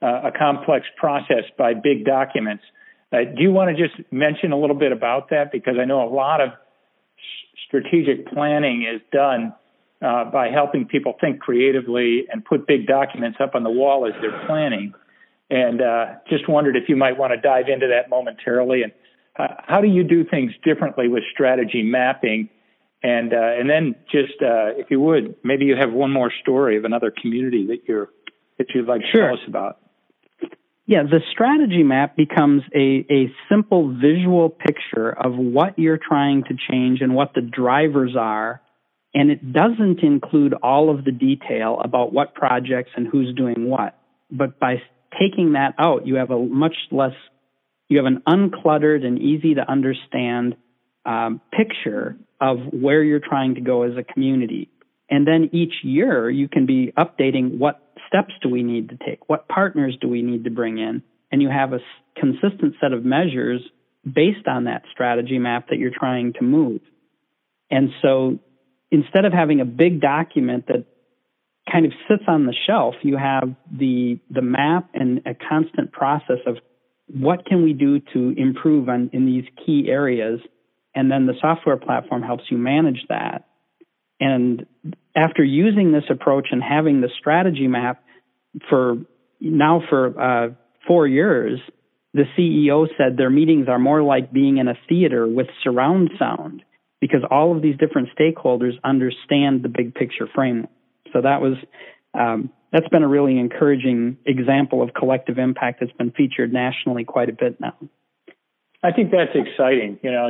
uh, 0.00 0.28
a 0.28 0.32
complex 0.36 0.86
process 0.96 1.44
by 1.58 1.74
big 1.74 2.04
documents. 2.04 2.62
Uh, 3.12 3.18
do 3.36 3.42
you 3.42 3.50
want 3.50 3.76
to 3.76 3.88
just 3.88 4.00
mention 4.12 4.52
a 4.52 4.58
little 4.58 4.76
bit 4.76 4.92
about 4.92 5.30
that 5.30 5.50
because 5.52 5.74
I 5.80 5.84
know 5.84 6.08
a 6.08 6.08
lot 6.08 6.40
of 6.40 6.50
strategic 7.66 8.28
planning 8.28 8.82
is 8.82 9.02
done 9.12 9.52
uh, 10.00 10.24
by 10.30 10.48
helping 10.48 10.86
people 10.86 11.14
think 11.20 11.40
creatively 11.40 12.24
and 12.30 12.44
put 12.44 12.66
big 12.66 12.86
documents 12.86 13.38
up 13.42 13.54
on 13.54 13.64
the 13.64 13.70
wall 13.70 14.06
as 14.06 14.12
they're 14.20 14.46
planning. 14.46 14.94
And 15.50 15.82
uh, 15.82 16.06
just 16.30 16.48
wondered 16.48 16.76
if 16.76 16.88
you 16.88 16.96
might 16.96 17.18
want 17.18 17.32
to 17.32 17.40
dive 17.40 17.68
into 17.68 17.88
that 17.88 18.08
momentarily. 18.08 18.82
And 18.82 18.92
how 19.34 19.80
do 19.80 19.88
you 19.88 20.04
do 20.04 20.24
things 20.24 20.52
differently 20.64 21.08
with 21.08 21.24
strategy 21.32 21.82
mapping? 21.82 22.48
And 23.02 23.32
uh, 23.32 23.36
and 23.58 23.68
then 23.68 23.96
just 24.10 24.40
uh, 24.40 24.78
if 24.78 24.90
you 24.90 25.00
would, 25.00 25.36
maybe 25.42 25.64
you 25.64 25.74
have 25.78 25.92
one 25.92 26.12
more 26.12 26.32
story 26.42 26.76
of 26.76 26.84
another 26.84 27.10
community 27.10 27.66
that 27.68 27.88
you're 27.88 28.08
that 28.58 28.68
you'd 28.74 28.86
like 28.86 29.00
to 29.00 29.06
sure. 29.10 29.26
tell 29.26 29.34
us 29.34 29.44
about. 29.48 29.78
Yeah, 30.86 31.04
the 31.04 31.20
strategy 31.32 31.84
map 31.84 32.16
becomes 32.16 32.62
a, 32.74 33.06
a 33.08 33.32
simple 33.48 33.94
visual 33.94 34.50
picture 34.50 35.10
of 35.10 35.34
what 35.36 35.78
you're 35.78 35.98
trying 35.98 36.42
to 36.44 36.54
change 36.70 37.00
and 37.00 37.14
what 37.14 37.34
the 37.34 37.40
drivers 37.40 38.14
are. 38.18 38.60
And 39.14 39.30
it 39.30 39.52
doesn't 39.52 40.00
include 40.02 40.54
all 40.54 40.90
of 40.90 41.04
the 41.04 41.12
detail 41.12 41.80
about 41.82 42.12
what 42.12 42.34
projects 42.34 42.90
and 42.96 43.06
who's 43.06 43.34
doing 43.34 43.68
what. 43.68 43.96
But 44.30 44.58
by 44.58 44.82
taking 45.20 45.52
that 45.52 45.74
out, 45.78 46.06
you 46.06 46.16
have 46.16 46.30
a 46.30 46.38
much 46.38 46.74
less, 46.90 47.14
you 47.88 47.98
have 47.98 48.06
an 48.06 48.22
uncluttered 48.26 49.04
and 49.04 49.18
easy 49.20 49.54
to 49.54 49.70
understand 49.70 50.56
um, 51.04 51.40
picture 51.52 52.16
of 52.42 52.58
where 52.72 53.04
you're 53.04 53.20
trying 53.20 53.54
to 53.54 53.60
go 53.60 53.84
as 53.84 53.92
a 53.96 54.02
community. 54.02 54.68
And 55.08 55.26
then 55.26 55.48
each 55.52 55.74
year 55.84 56.28
you 56.28 56.48
can 56.48 56.66
be 56.66 56.92
updating 56.98 57.58
what 57.58 57.80
steps 58.08 58.34
do 58.42 58.48
we 58.48 58.64
need 58.64 58.88
to 58.88 58.96
take? 58.96 59.28
What 59.28 59.46
partners 59.46 59.96
do 60.00 60.08
we 60.08 60.22
need 60.22 60.42
to 60.44 60.50
bring 60.50 60.78
in? 60.78 61.04
And 61.30 61.40
you 61.40 61.48
have 61.48 61.72
a 61.72 61.78
consistent 62.16 62.74
set 62.80 62.92
of 62.92 63.04
measures 63.04 63.60
based 64.04 64.48
on 64.48 64.64
that 64.64 64.82
strategy 64.90 65.38
map 65.38 65.68
that 65.70 65.78
you're 65.78 65.92
trying 65.96 66.32
to 66.34 66.42
move. 66.42 66.80
And 67.70 67.90
so 68.02 68.40
instead 68.90 69.24
of 69.24 69.32
having 69.32 69.60
a 69.60 69.64
big 69.64 70.00
document 70.00 70.66
that 70.66 70.84
kind 71.70 71.86
of 71.86 71.92
sits 72.08 72.24
on 72.26 72.46
the 72.46 72.54
shelf, 72.66 72.96
you 73.02 73.16
have 73.16 73.54
the 73.70 74.18
the 74.30 74.42
map 74.42 74.90
and 74.94 75.22
a 75.26 75.34
constant 75.34 75.92
process 75.92 76.38
of 76.44 76.56
what 77.06 77.46
can 77.46 77.62
we 77.62 77.72
do 77.72 78.00
to 78.12 78.34
improve 78.36 78.88
on 78.88 79.10
in 79.12 79.26
these 79.26 79.44
key 79.64 79.86
areas 79.88 80.40
and 80.94 81.10
then 81.10 81.26
the 81.26 81.34
software 81.40 81.76
platform 81.76 82.22
helps 82.22 82.44
you 82.50 82.58
manage 82.58 83.04
that. 83.08 83.48
And 84.20 84.66
after 85.16 85.42
using 85.42 85.92
this 85.92 86.04
approach 86.10 86.48
and 86.52 86.62
having 86.62 87.00
the 87.00 87.08
strategy 87.18 87.66
map 87.66 88.02
for 88.68 88.96
now 89.40 89.82
for 89.88 90.20
uh, 90.20 90.48
four 90.86 91.06
years, 91.06 91.60
the 92.14 92.24
CEO 92.38 92.86
said 92.96 93.16
their 93.16 93.30
meetings 93.30 93.68
are 93.68 93.78
more 93.78 94.02
like 94.02 94.32
being 94.32 94.58
in 94.58 94.68
a 94.68 94.74
theater 94.88 95.26
with 95.26 95.46
surround 95.62 96.10
sound 96.18 96.62
because 97.00 97.22
all 97.30 97.56
of 97.56 97.62
these 97.62 97.76
different 97.78 98.08
stakeholders 98.18 98.74
understand 98.84 99.62
the 99.62 99.68
big 99.68 99.94
picture 99.94 100.28
framework. 100.32 100.70
So 101.12 101.22
that 101.22 101.40
was 101.40 101.54
um, 102.14 102.50
that's 102.72 102.88
been 102.88 103.02
a 103.02 103.08
really 103.08 103.38
encouraging 103.38 104.18
example 104.24 104.82
of 104.82 104.94
collective 104.94 105.38
impact 105.38 105.80
that's 105.80 105.92
been 105.92 106.10
featured 106.10 106.52
nationally 106.52 107.04
quite 107.04 107.28
a 107.28 107.32
bit 107.32 107.60
now. 107.60 107.74
I 108.82 108.92
think 108.92 109.10
that's 109.10 109.34
exciting. 109.34 109.98
You 110.02 110.12
know, 110.12 110.28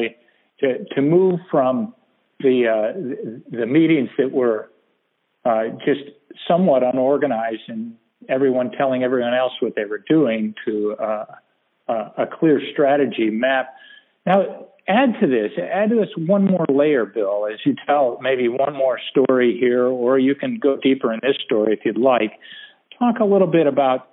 to 0.62 0.84
to 0.94 1.02
move 1.02 1.40
from 1.50 1.94
the 2.40 2.68
uh, 2.68 2.92
the 3.50 3.66
meetings 3.66 4.08
that 4.18 4.32
were 4.32 4.70
uh, 5.44 5.64
just 5.84 6.02
somewhat 6.48 6.82
unorganized 6.82 7.62
and 7.68 7.94
everyone 8.28 8.70
telling 8.70 9.02
everyone 9.02 9.34
else 9.34 9.52
what 9.60 9.74
they 9.74 9.84
were 9.84 10.02
doing 10.08 10.54
to 10.64 10.94
uh, 10.94 11.24
a 11.88 12.26
clear 12.26 12.60
strategy 12.72 13.30
map. 13.30 13.74
Now, 14.24 14.66
add 14.88 15.14
to 15.20 15.26
this, 15.26 15.52
add 15.58 15.90
to 15.90 15.96
this 15.96 16.10
one 16.16 16.44
more 16.44 16.66
layer, 16.68 17.04
Bill, 17.04 17.46
as 17.52 17.58
you 17.64 17.74
tell 17.86 18.18
maybe 18.20 18.48
one 18.48 18.74
more 18.74 18.98
story 19.10 19.56
here, 19.58 19.86
or 19.86 20.18
you 20.18 20.34
can 20.34 20.58
go 20.58 20.76
deeper 20.76 21.12
in 21.12 21.20
this 21.22 21.36
story 21.44 21.72
if 21.72 21.84
you'd 21.84 21.98
like. 21.98 22.32
Talk 22.98 23.18
a 23.20 23.24
little 23.24 23.46
bit 23.46 23.66
about, 23.66 24.08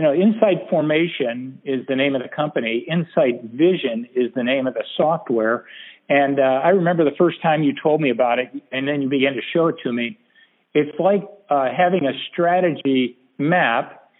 you 0.00 0.06
know, 0.06 0.14
Insight 0.14 0.70
Formation 0.70 1.60
is 1.62 1.84
the 1.86 1.94
name 1.94 2.14
of 2.14 2.22
the 2.22 2.28
company. 2.34 2.86
Insight 2.90 3.42
Vision 3.52 4.08
is 4.14 4.32
the 4.34 4.42
name 4.42 4.66
of 4.66 4.72
the 4.72 4.84
software. 4.96 5.66
And 6.08 6.40
uh, 6.40 6.42
I 6.42 6.70
remember 6.70 7.04
the 7.04 7.14
first 7.18 7.42
time 7.42 7.62
you 7.62 7.74
told 7.82 8.00
me 8.00 8.08
about 8.08 8.38
it, 8.38 8.48
and 8.72 8.88
then 8.88 9.02
you 9.02 9.10
began 9.10 9.34
to 9.34 9.42
show 9.52 9.66
it 9.66 9.74
to 9.82 9.92
me. 9.92 10.18
It's 10.72 10.98
like 10.98 11.28
uh, 11.50 11.66
having 11.76 12.06
a 12.06 12.12
strategy 12.32 13.18
map 13.36 14.10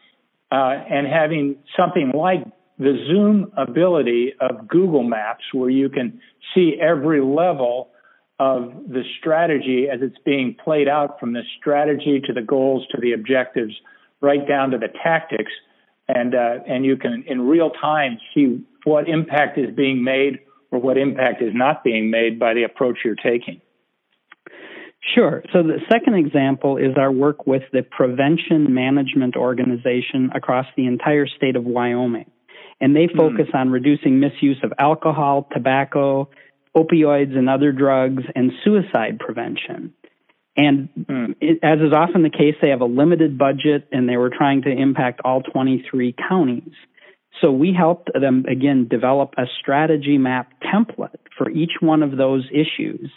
uh, 0.53 0.85
and 0.91 1.07
having 1.07 1.57
something 1.79 2.13
like 2.15 2.45
the 2.79 3.03
zoom 3.09 3.51
ability 3.57 4.35
of 4.39 4.69
Google 4.69 5.03
Maps, 5.03 5.45
where 5.55 5.71
you 5.71 5.89
can 5.89 6.21
see 6.55 6.75
every 6.79 7.23
level 7.23 7.89
of 8.39 8.71
the 8.87 9.03
strategy 9.19 9.87
as 9.91 10.01
it's 10.03 10.19
being 10.27 10.55
played 10.63 10.89
out 10.89 11.19
from 11.19 11.33
the 11.33 11.43
strategy 11.59 12.21
to 12.27 12.35
the 12.35 12.43
goals 12.43 12.87
to 12.91 13.01
the 13.01 13.13
objectives, 13.13 13.73
right 14.21 14.47
down 14.47 14.73
to 14.73 14.77
the 14.77 14.89
tactics. 15.03 15.53
And, 16.15 16.35
uh, 16.35 16.59
and 16.67 16.85
you 16.85 16.97
can 16.97 17.25
in 17.27 17.43
real 17.43 17.71
time 17.71 18.19
see 18.35 18.65
what 18.85 19.09
impact 19.09 19.59
is 19.59 19.75
being 19.75 20.03
made 20.03 20.41
or 20.71 20.81
what 20.81 20.97
impact 20.97 21.43
is 21.43 21.53
not 21.55 21.85
being 21.85 22.11
made 22.11 22.39
by 22.39 22.55
the 22.55 22.65
approach 22.65 22.99
you're 23.05 23.15
taking? 23.15 23.61
Sure. 25.15 25.43
So 25.53 25.63
the 25.63 25.79
second 25.91 26.15
example 26.15 26.77
is 26.77 26.97
our 26.97 27.11
work 27.11 27.47
with 27.47 27.63
the 27.73 27.83
Prevention 27.83 28.73
Management 28.75 29.35
Organization 29.35 30.31
across 30.35 30.67
the 30.77 30.87
entire 30.87 31.27
state 31.27 31.57
of 31.57 31.65
Wyoming. 31.65 32.31
And 32.81 32.95
they 32.95 33.07
hmm. 33.11 33.17
focus 33.17 33.47
mm. 33.53 33.59
on 33.59 33.71
reducing 33.71 34.21
misuse 34.21 34.59
of 34.63 34.73
alcohol, 34.79 35.49
tobacco, 35.53 36.29
opioids, 36.77 37.37
and 37.37 37.49
other 37.49 37.73
drugs, 37.73 38.23
and 38.35 38.53
suicide 38.65 39.19
prevention. 39.19 39.93
And 40.61 40.89
mm. 40.95 41.35
it, 41.41 41.59
as 41.63 41.79
is 41.79 41.93
often 41.95 42.23
the 42.23 42.31
case, 42.31 42.55
they 42.61 42.69
have 42.69 42.83
a 42.83 42.87
limited 42.87 43.39
budget 43.39 43.89
and 43.93 44.09
they 44.09 44.17
were 44.17 44.31
trying 44.31 44.63
to 44.63 44.71
impact 44.71 45.21
all 45.25 45.43
23 45.43 46.15
counties. 46.29 46.73
So 47.41 47.51
we 47.51 47.73
helped 47.77 48.11
them 48.13 48.45
again 48.51 48.87
develop 48.89 49.35
a 49.39 49.45
strategy 49.61 50.19
map 50.19 50.53
template 50.63 51.17
for 51.39 51.49
each 51.49 51.73
one 51.81 52.03
of 52.03 52.17
those 52.17 52.47
issues 52.53 53.11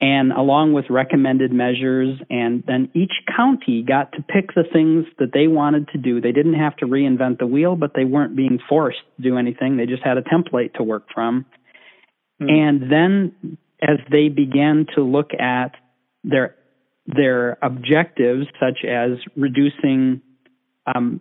and 0.00 0.32
along 0.32 0.72
with 0.72 0.86
recommended 0.90 1.52
measures 1.52 2.18
and 2.28 2.64
then 2.66 2.90
each 2.94 3.12
county 3.36 3.84
got 3.86 4.10
to 4.12 4.22
pick 4.22 4.54
the 4.54 4.64
things 4.72 5.06
that 5.18 5.30
they 5.32 5.46
wanted 5.46 5.88
to 5.88 5.98
do. 5.98 6.20
They 6.20 6.32
didn't 6.32 6.54
have 6.54 6.76
to 6.78 6.86
reinvent 6.86 7.38
the 7.38 7.46
wheel, 7.46 7.76
but 7.76 7.92
they 7.94 8.04
weren't 8.04 8.34
being 8.34 8.58
forced 8.68 8.98
to 9.16 9.22
do 9.22 9.38
anything. 9.38 9.76
They 9.76 9.86
just 9.86 10.02
had 10.02 10.18
a 10.18 10.22
template 10.22 10.74
to 10.74 10.82
work 10.82 11.06
from. 11.14 11.46
Mm. 12.42 12.50
And 12.50 12.92
then 12.92 13.58
as 13.80 13.98
they 14.10 14.28
began 14.28 14.86
to 14.96 15.02
look 15.02 15.30
at 15.38 15.76
their 16.24 16.56
their 17.06 17.58
objectives 17.62 18.46
such 18.58 18.84
as 18.84 19.18
reducing 19.36 20.22
um, 20.86 21.20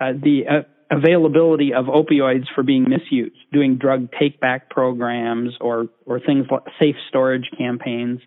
uh, 0.00 0.12
the 0.12 0.42
uh, 0.48 0.96
availability 0.96 1.72
of 1.74 1.86
opioids 1.86 2.44
for 2.54 2.62
being 2.62 2.88
misused, 2.88 3.36
doing 3.52 3.76
drug 3.76 4.08
take 4.18 4.40
back 4.40 4.70
programs 4.70 5.54
or, 5.60 5.86
or 6.06 6.20
things 6.20 6.46
like 6.50 6.62
safe 6.80 6.96
storage 7.08 7.50
campaigns. 7.56 8.20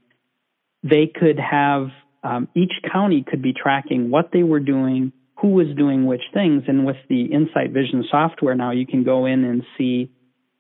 They 0.84 1.08
could 1.14 1.40
have, 1.40 1.88
um, 2.24 2.48
each 2.56 2.74
county 2.92 3.24
could 3.28 3.42
be 3.42 3.54
tracking 3.54 4.10
what 4.10 4.32
they 4.32 4.44
were 4.44 4.60
doing, 4.60 5.12
who 5.42 5.50
was 5.50 5.68
doing 5.76 6.06
which 6.06 6.22
things. 6.34 6.64
And 6.68 6.86
with 6.86 6.98
the 7.10 7.26
Insight 7.26 7.72
Vision 7.72 8.06
software 8.10 8.56
now, 8.56 8.72
you 8.72 8.86
can 8.86 9.04
go 9.04 9.26
in 9.26 9.44
and 9.44 9.64
see 9.78 10.12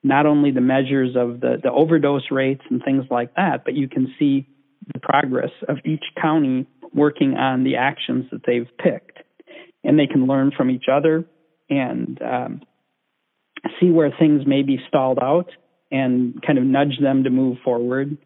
not 0.04 0.26
only 0.26 0.52
the 0.52 0.62
measures 0.62 1.16
of 1.16 1.40
the, 1.42 1.58
the 1.62 1.72
overdose 1.72 2.32
rates 2.32 2.62
and 2.70 2.82
things 2.84 3.06
like 3.10 3.36
that, 3.36 3.66
but 3.66 3.74
you 3.74 3.90
can 3.90 4.14
see 4.20 4.48
the 4.94 5.00
progress 5.00 5.52
of 5.68 5.78
each 5.86 6.04
county 6.22 6.68
working 6.94 7.34
on 7.36 7.64
the 7.64 7.76
actions 7.76 8.26
that 8.32 8.42
they've 8.46 8.70
picked. 8.78 9.20
And 9.84 9.98
they 10.00 10.08
can 10.08 10.28
learn 10.28 10.52
from 10.56 10.70
each 10.70 10.86
other 10.92 11.26
and 11.70 12.20
um, 12.22 12.62
see 13.80 13.90
where 13.90 14.12
things 14.18 14.44
may 14.46 14.64
be 14.64 14.80
stalled 14.88 15.20
out 15.20 15.50
and 15.92 16.42
kind 16.46 16.58
of 16.58 16.66
nudge 16.66 17.00
them 17.02 17.24
to 17.24 17.30
move 17.30 17.58
forward. 17.64 18.18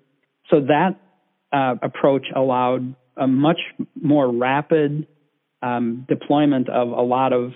So 0.50 0.62
that 0.62 1.00
uh, 1.54 1.76
approach 1.82 2.26
allowed 2.36 2.96
a 3.18 3.28
much 3.28 3.60
more 4.02 4.32
rapid 4.32 5.08
um, 5.62 6.06
deployment 6.08 6.70
of 6.70 6.90
a 6.90 7.02
lot 7.02 7.34
of, 7.34 7.52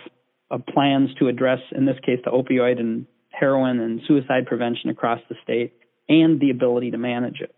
of 0.51 0.65
plans 0.65 1.09
to 1.19 1.27
address, 1.27 1.59
in 1.71 1.85
this 1.85 1.97
case, 2.05 2.19
the 2.23 2.31
opioid 2.31 2.79
and 2.79 3.07
heroin 3.31 3.79
and 3.79 4.01
suicide 4.07 4.45
prevention 4.45 4.89
across 4.89 5.19
the 5.29 5.35
state 5.43 5.73
and 6.07 6.39
the 6.39 6.51
ability 6.51 6.91
to 6.91 6.97
manage 6.97 7.41
it. 7.41 7.53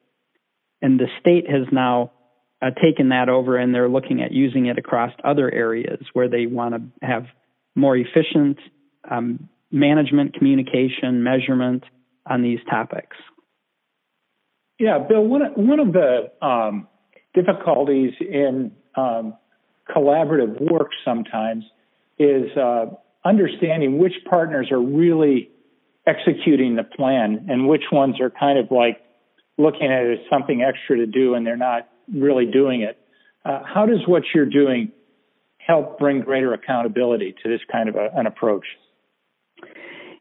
And 0.81 0.99
the 0.99 1.07
state 1.19 1.49
has 1.49 1.67
now 1.71 2.11
uh, 2.61 2.71
taken 2.81 3.09
that 3.09 3.29
over 3.29 3.57
and 3.57 3.73
they're 3.73 3.89
looking 3.89 4.21
at 4.21 4.31
using 4.31 4.67
it 4.67 4.77
across 4.77 5.11
other 5.23 5.51
areas 5.51 5.99
where 6.13 6.29
they 6.29 6.45
want 6.45 6.75
to 6.75 7.05
have 7.05 7.25
more 7.75 7.95
efficient 7.95 8.57
um, 9.09 9.49
management, 9.71 10.33
communication, 10.33 11.23
measurement 11.23 11.83
on 12.25 12.41
these 12.41 12.59
topics. 12.69 13.15
Yeah, 14.79 14.99
Bill, 14.99 15.23
one 15.23 15.41
of, 15.41 15.53
one 15.55 15.79
of 15.79 15.93
the 15.93 16.45
um, 16.45 16.87
difficulties 17.33 18.13
in 18.19 18.71
um, 18.95 19.35
collaborative 19.89 20.59
work 20.71 20.89
sometimes 21.05 21.63
is 22.19 22.55
uh, 22.57 22.87
understanding 23.23 23.97
which 23.99 24.13
partners 24.29 24.69
are 24.71 24.81
really 24.81 25.49
executing 26.05 26.75
the 26.75 26.83
plan 26.83 27.47
and 27.49 27.67
which 27.67 27.83
ones 27.91 28.19
are 28.21 28.29
kind 28.29 28.57
of 28.57 28.71
like 28.71 29.01
looking 29.57 29.91
at 29.91 30.03
it 30.03 30.19
as 30.19 30.25
something 30.29 30.61
extra 30.61 30.97
to 30.97 31.05
do 31.05 31.33
and 31.33 31.45
they're 31.45 31.57
not 31.57 31.89
really 32.13 32.45
doing 32.45 32.81
it. 32.81 32.97
Uh, 33.43 33.61
how 33.63 33.85
does 33.85 33.99
what 34.05 34.23
you're 34.33 34.45
doing 34.45 34.91
help 35.57 35.99
bring 35.99 36.21
greater 36.21 36.53
accountability 36.53 37.35
to 37.43 37.49
this 37.49 37.61
kind 37.71 37.89
of 37.89 37.95
a, 37.95 38.09
an 38.15 38.27
approach? 38.27 38.65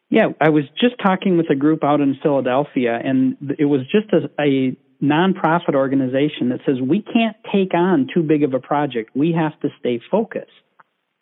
Yeah, 0.09 0.29
I 0.41 0.51
was 0.51 0.65
just 0.81 0.95
talking 1.05 1.37
with 1.37 1.51
a 1.51 1.57
group 1.57 1.83
out 1.83 2.01
in 2.01 2.17
Philadelphia, 2.23 2.99
and 3.03 3.37
it 3.59 3.65
was 3.65 3.81
just 3.91 4.13
a, 4.13 4.31
a 4.41 4.77
nonprofit 5.03 5.75
organization 5.75 6.51
that 6.51 6.61
says 6.65 6.77
we 6.81 7.03
can't 7.03 7.37
take 7.53 7.75
on 7.75 8.09
too 8.13 8.23
big 8.23 8.45
of 8.45 8.55
a 8.55 8.61
project. 8.61 9.11
We 9.15 9.33
have 9.33 9.59
to 9.61 9.69
stay 9.81 10.01
focused. 10.11 10.51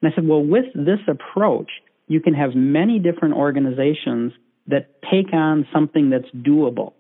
And 0.03 0.13
I 0.13 0.15
said, 0.15 0.29
well, 0.29 0.45
with 0.45 0.67
this 0.75 1.01
approach, 1.09 1.71
you 2.09 2.21
can 2.21 2.35
have 2.35 2.51
many 2.55 2.99
different 2.99 3.35
organizations 3.35 4.33
that 4.67 5.01
take 5.11 5.33
on 5.33 5.67
something 5.73 6.11
that's 6.11 6.31
doable. 6.35 6.93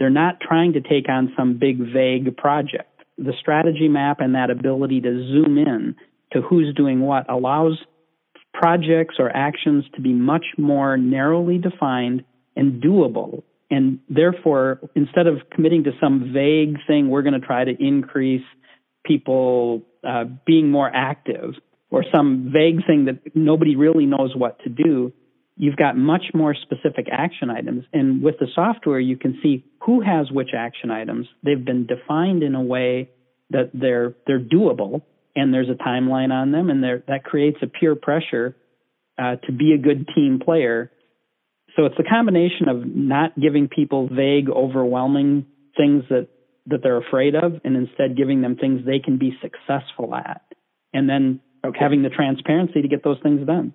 They're 0.00 0.10
not 0.10 0.40
trying 0.40 0.72
to 0.72 0.80
take 0.80 1.10
on 1.10 1.32
some 1.36 1.58
big 1.58 1.78
vague 1.78 2.34
project. 2.36 2.88
The 3.18 3.34
strategy 3.38 3.86
map 3.86 4.20
and 4.20 4.34
that 4.34 4.50
ability 4.50 5.02
to 5.02 5.28
zoom 5.28 5.58
in 5.58 5.94
to 6.32 6.40
who's 6.40 6.74
doing 6.74 7.00
what 7.00 7.30
allows 7.30 7.78
projects 8.54 9.16
or 9.18 9.30
actions 9.34 9.84
to 9.94 10.00
be 10.00 10.14
much 10.14 10.46
more 10.56 10.96
narrowly 10.96 11.58
defined 11.58 12.24
and 12.56 12.82
doable. 12.82 13.42
And 13.70 14.00
therefore, 14.08 14.80
instead 14.96 15.26
of 15.26 15.50
committing 15.52 15.84
to 15.84 15.90
some 16.00 16.32
vague 16.32 16.78
thing, 16.86 17.10
we're 17.10 17.22
going 17.22 17.38
to 17.38 17.46
try 17.46 17.64
to 17.64 17.76
increase 17.78 18.44
people 19.04 19.82
uh, 20.02 20.24
being 20.46 20.70
more 20.70 20.90
active 20.92 21.54
or 21.90 22.04
some 22.10 22.50
vague 22.52 22.86
thing 22.86 23.04
that 23.04 23.34
nobody 23.34 23.76
really 23.76 24.06
knows 24.06 24.34
what 24.34 24.58
to 24.60 24.70
do, 24.70 25.12
you've 25.56 25.76
got 25.76 25.96
much 25.96 26.26
more 26.32 26.54
specific 26.54 27.06
action 27.12 27.50
items. 27.50 27.84
And 27.92 28.22
with 28.22 28.36
the 28.38 28.46
software, 28.54 29.00
you 29.00 29.16
can 29.16 29.38
see 29.42 29.64
who 29.80 30.00
has 30.00 30.30
which 30.30 30.50
action 30.56 30.90
items. 30.90 31.26
They've 31.42 31.64
been 31.64 31.86
defined 31.86 32.42
in 32.42 32.54
a 32.54 32.62
way 32.62 33.10
that 33.50 33.70
they're 33.74 34.14
they're 34.26 34.40
doable, 34.40 35.02
and 35.34 35.52
there's 35.52 35.68
a 35.68 35.82
timeline 35.82 36.30
on 36.30 36.52
them, 36.52 36.70
and 36.70 36.82
that 36.82 37.24
creates 37.24 37.58
a 37.62 37.66
peer 37.66 37.94
pressure 37.94 38.56
uh, 39.18 39.36
to 39.46 39.52
be 39.52 39.72
a 39.72 39.78
good 39.78 40.08
team 40.14 40.40
player. 40.42 40.90
So 41.76 41.86
it's 41.86 41.98
a 41.98 42.08
combination 42.08 42.68
of 42.68 42.84
not 42.84 43.38
giving 43.38 43.68
people 43.68 44.08
vague, 44.08 44.48
overwhelming 44.48 45.46
things 45.76 46.04
that 46.10 46.28
that 46.66 46.82
they're 46.82 46.98
afraid 46.98 47.34
of, 47.34 47.60
and 47.64 47.76
instead 47.76 48.16
giving 48.16 48.42
them 48.42 48.56
things 48.56 48.84
they 48.84 48.98
can 48.98 49.18
be 49.18 49.32
successful 49.40 50.14
at, 50.14 50.42
and 50.92 51.08
then 51.08 51.40
okay. 51.64 51.78
having 51.80 52.02
the 52.02 52.10
transparency 52.10 52.82
to 52.82 52.88
get 52.88 53.02
those 53.02 53.18
things 53.22 53.46
done. 53.46 53.72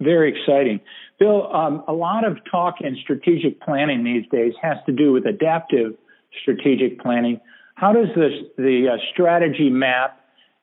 Very 0.00 0.34
exciting. 0.38 0.80
Bill, 1.18 1.50
um, 1.54 1.82
a 1.88 1.92
lot 1.92 2.26
of 2.26 2.38
talk 2.50 2.76
in 2.80 2.96
strategic 3.02 3.60
planning 3.60 4.04
these 4.04 4.24
days 4.30 4.52
has 4.60 4.76
to 4.86 4.92
do 4.92 5.12
with 5.12 5.26
adaptive 5.26 5.94
strategic 6.42 7.00
planning. 7.00 7.40
How 7.76 7.92
does 7.92 8.08
this, 8.14 8.32
the 8.56 8.88
uh, 8.92 8.96
strategy 9.12 9.70
map 9.70 10.20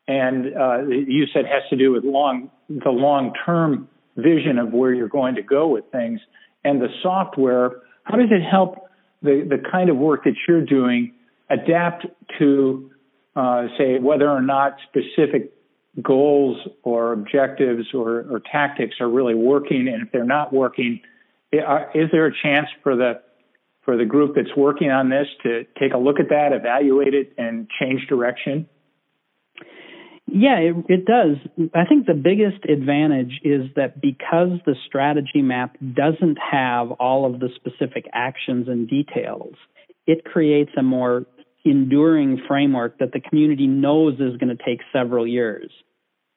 and 0.08 0.56
uh, 0.56 0.82
you 0.88 1.26
said 1.34 1.46
has 1.46 1.64
to 1.70 1.78
do 1.78 1.92
with 1.92 2.04
long, 2.04 2.52
the 2.70 2.90
long-term 2.90 3.88
vision 4.18 4.60
of 4.60 4.74
where 4.74 4.94
you're 4.94 5.08
going 5.08 5.36
to 5.36 5.42
go 5.42 5.68
with 5.68 5.86
things 5.92 6.20
and 6.64 6.82
the 6.82 6.90
software, 7.02 7.72
how 8.04 8.18
does 8.18 8.30
it 8.32 8.42
help 8.42 8.88
the, 9.22 9.46
the 9.50 9.58
kind 9.72 9.90
of 9.90 9.98
work 9.98 10.24
that 10.26 10.36
you're 10.48 10.66
doing 10.66 11.14
adapt 11.50 12.06
to, 12.40 12.92
uh, 13.36 13.68
say, 13.78 14.00
whether 14.00 14.30
or 14.30 14.42
not 14.42 14.78
specific 14.90 15.52
goals 16.02 16.58
or 16.84 17.14
objectives 17.14 17.88
or, 17.94 18.26
or 18.32 18.42
tactics 18.52 18.96
are 19.00 19.10
really 19.10 19.36
working, 19.36 19.88
and 19.88 20.06
if 20.06 20.12
they're 20.12 20.24
not 20.24 20.52
working, 20.52 21.02
uh, 21.54 21.86
is 21.94 22.10
there 22.12 22.26
a 22.26 22.34
chance 22.42 22.68
for 22.82 22.96
the 22.96 23.22
for 23.86 23.98
the 23.98 24.06
group 24.06 24.34
that's 24.36 24.56
working 24.56 24.90
on 24.90 25.10
this 25.10 25.28
to 25.44 25.66
take 25.78 25.94
a 25.94 25.98
look 25.98 26.20
at 26.20 26.30
that, 26.30 26.54
evaluate 26.54 27.14
it, 27.14 27.34
and 27.38 27.68
change 27.82 28.08
direction? 28.08 28.68
Yeah, 30.26 30.58
it, 30.60 30.76
it, 30.88 31.06
does. 31.06 31.36
I 31.76 31.86
think 31.86 32.08
the 32.08 32.14
biggest 32.14 32.64
advantage 32.66 33.42
is 33.44 33.70
that 33.76 34.02
because 34.02 34.60
the 34.66 34.76
strategy 34.88 35.42
map 35.42 35.76
doesn't 35.80 36.38
have 36.40 36.92
all 36.92 37.26
of 37.26 37.42
the 37.42 37.50
specific 37.56 38.06
actions 38.14 38.70
and 38.70 38.88
details, 38.88 39.54
it 40.08 40.24
creates 40.24 40.72
a 40.78 40.82
more 40.82 41.26
enduring 41.66 42.42
framework 42.48 43.00
that 43.00 43.12
the 43.14 43.20
community 43.20 43.68
knows 43.68 44.16
is 44.16 44.38
going 44.38 44.56
to 44.56 44.64
take 44.64 44.80
several 44.92 45.26
years. 45.26 45.72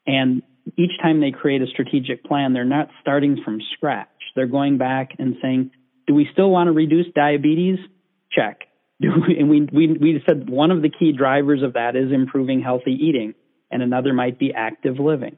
And 0.07 0.43
each 0.77 0.93
time 1.03 1.21
they 1.21 1.33
create 1.33 1.63
a 1.63 1.67
strategic 1.67 2.25
plan, 2.25 2.53
they're 2.53 2.65
not 2.65 2.89
starting 3.01 3.41
from 3.45 3.61
scratch. 3.75 4.09
They're 4.35 4.47
going 4.47 4.79
back 4.79 5.11
and 5.19 5.37
saying, 5.43 5.71
do 6.07 6.15
we 6.15 6.29
still 6.33 6.51
want 6.51 6.69
to 6.69 6.73
reduce 6.73 7.07
diabetes? 7.15 7.79
Check. 8.31 8.61
We, 8.99 9.39
and 9.39 9.51
we, 9.51 9.61
we, 9.71 9.93
we 9.93 10.23
said 10.25 10.49
one 10.49 10.71
of 10.71 10.81
the 10.81 10.89
key 10.89 11.13
drivers 11.13 11.63
of 11.63 11.75
that 11.75 11.97
is 11.97 12.11
improving 12.13 12.63
healthy 12.63 12.93
eating, 12.93 13.35
and 13.71 13.83
another 13.83 14.15
might 14.15 14.39
be 14.39 14.55
active 14.55 14.99
living. 14.99 15.37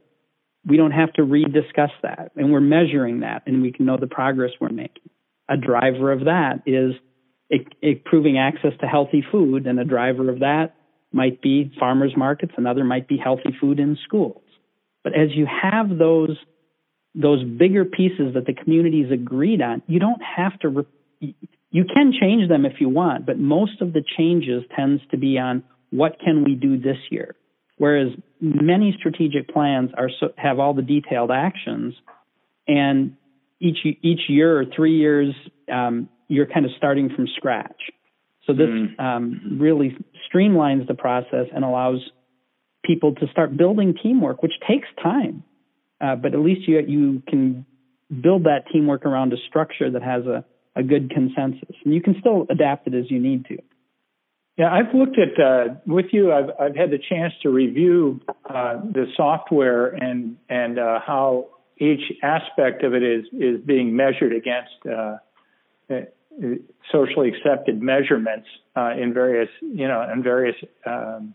We 0.65 0.77
don't 0.77 0.93
have 0.93 1.13
to 1.15 1.23
rediscuss 1.23 1.91
that, 2.05 2.31
and 2.37 2.53
we're 2.53 2.61
measuring 2.61 3.21
that, 3.21 3.43
and 3.47 3.61
we 3.61 3.73
can 3.73 3.85
know 3.85 3.97
the 3.97 4.07
progress 4.07 4.53
we're 4.61 4.69
making. 4.69 5.11
A 5.49 5.57
driver 5.57 6.13
of 6.13 6.27
that 6.27 6.63
is 6.67 6.93
improving 7.83 8.39
access 8.39 8.73
to 8.81 8.87
healthy 8.87 9.25
food, 9.33 9.67
and 9.67 9.79
a 9.79 9.85
driver 9.85 10.31
of 10.31 10.41
that 10.41 10.75
might 11.13 11.41
be 11.41 11.73
farmers 11.79 12.13
markets, 12.17 12.53
another 12.57 12.85
might 12.85 13.09
be 13.09 13.17
healthy 13.17 13.57
food 13.61 13.81
in 13.81 13.97
schools. 14.05 14.43
But 15.03 15.15
as 15.15 15.29
you 15.35 15.47
have 15.47 15.99
those 15.99 16.37
those 17.15 17.43
bigger 17.43 17.85
pieces 17.85 18.35
that 18.35 18.47
the 18.47 18.53
community's 18.53 19.11
agreed 19.11 19.63
on, 19.63 19.83
you 19.87 19.99
don't 19.99 20.21
have 20.23 20.59
to. 20.61 20.69
Re- 20.69 21.35
you 21.71 21.85
can 21.85 22.13
change 22.19 22.49
them 22.49 22.65
if 22.65 22.75
you 22.81 22.89
want, 22.89 23.27
but 23.27 23.39
most 23.39 23.81
of 23.81 23.93
the 23.93 24.03
changes 24.17 24.63
tends 24.77 25.03
to 25.11 25.19
be 25.19 25.39
on 25.39 25.65
what 25.91 26.19
can 26.25 26.45
we 26.45 26.55
do 26.55 26.79
this 26.79 26.97
year. 27.11 27.35
Whereas 27.77 28.09
many 28.41 28.95
strategic 28.99 29.49
plans 29.49 29.91
are 29.97 30.11
so, 30.21 30.29
have 30.37 30.59
all 30.59 30.75
the 30.75 30.83
detailed 30.83 31.31
actions, 31.31 31.95
and 32.67 33.17
each 33.61 33.79
each 34.03 34.21
year 34.29 34.59
or 34.59 34.65
three 34.65 34.99
years, 34.99 35.35
um, 35.73 36.09
you're 36.29 36.47
kind 36.47 36.65
of 36.65 36.73
starting 36.77 37.11
from 37.15 37.27
scratch. 37.37 37.81
So 38.47 38.53
this 38.55 38.69
mm. 38.69 38.99
um, 39.01 39.59
really 39.61 39.97
streamlines 40.33 40.87
the 40.87 40.95
process 40.95 41.47
and 41.55 41.65
allows 41.65 42.01
people 42.85 43.15
to 43.17 43.27
start 43.31 43.57
building 43.57 43.95
teamwork, 44.03 44.43
which 44.43 44.55
takes 44.67 44.89
time. 45.03 45.43
Uh, 46.01 46.17
but 46.17 46.33
at 46.33 46.41
least 46.41 46.69
you 46.69 46.79
you 46.81 47.23
can 47.29 47.67
build 48.23 48.45
that 48.45 48.65
teamwork 48.73 49.05
around 49.05 49.33
a 49.33 49.37
structure 49.49 49.91
that 49.91 50.03
has 50.03 50.25
a, 50.27 50.45
a 50.77 50.83
good 50.83 51.11
consensus, 51.11 51.75
and 51.85 51.93
you 51.93 52.01
can 52.01 52.17
still 52.21 52.47
adapt 52.49 52.87
it 52.87 52.95
as 52.95 53.11
you 53.11 53.19
need 53.19 53.45
to. 53.47 53.59
Yeah, 54.57 54.73
I've 54.73 54.95
looked 54.95 55.19
at 55.19 55.41
uh, 55.43 55.75
with 55.87 56.07
you. 56.13 56.33
I've 56.33 56.51
I've 56.59 56.77
had 56.77 56.91
the 56.91 56.99
chance 56.99 57.33
to 57.43 57.51
review 57.51 58.21
uh, 58.49 58.81
the 58.93 59.07
software 59.17 59.89
and 59.89 60.37
and 60.49 60.79
uh, 60.79 61.01
how 61.05 61.49
each 61.79 62.13
aspect 62.23 62.83
of 62.83 62.95
it 62.95 63.03
is 63.03 63.25
is 63.33 63.61
being 63.61 63.95
measured 63.95 64.33
against 64.33 64.87
uh, 64.87 65.17
socially 66.93 67.31
accepted 67.31 67.83
measurements 67.83 68.47
uh, 68.77 68.91
in 68.91 69.13
various 69.13 69.49
you 69.61 69.89
know 69.89 70.07
in 70.13 70.23
various 70.23 70.57
um, 70.87 71.35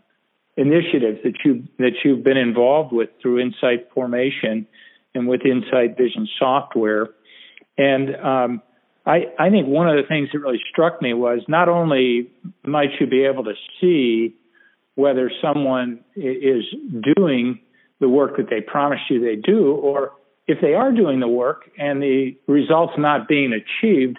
initiatives 0.56 1.18
that 1.24 1.34
you 1.44 1.64
that 1.78 1.92
you've 2.04 2.24
been 2.24 2.36
involved 2.36 2.92
with 2.92 3.10
through 3.20 3.40
Insight 3.40 3.90
Formation 3.94 4.66
and 5.14 5.28
with 5.28 5.42
Insight 5.44 5.96
Vision 5.96 6.28
software. 6.38 7.08
And 7.76 8.16
um, 8.16 8.62
I, 9.06 9.24
I 9.38 9.50
think 9.50 9.66
one 9.66 9.88
of 9.88 9.96
the 9.96 10.06
things 10.08 10.28
that 10.32 10.38
really 10.38 10.60
struck 10.70 11.02
me 11.02 11.12
was 11.12 11.40
not 11.48 11.68
only 11.68 12.30
might 12.64 12.90
you 13.00 13.06
be 13.06 13.24
able 13.24 13.44
to 13.44 13.54
see 13.80 14.34
whether 14.94 15.30
someone 15.42 16.00
is 16.16 16.64
doing 17.16 17.60
the 18.00 18.08
work 18.08 18.36
that 18.36 18.48
they 18.48 18.60
promised 18.60 19.02
you 19.10 19.20
they 19.20 19.36
do, 19.36 19.72
or 19.72 20.12
if 20.46 20.60
they 20.60 20.74
are 20.74 20.92
doing 20.92 21.20
the 21.20 21.28
work 21.28 21.70
and 21.78 22.02
the 22.02 22.36
results 22.46 22.92
not 22.96 23.26
being 23.26 23.52
achieved, 23.52 24.18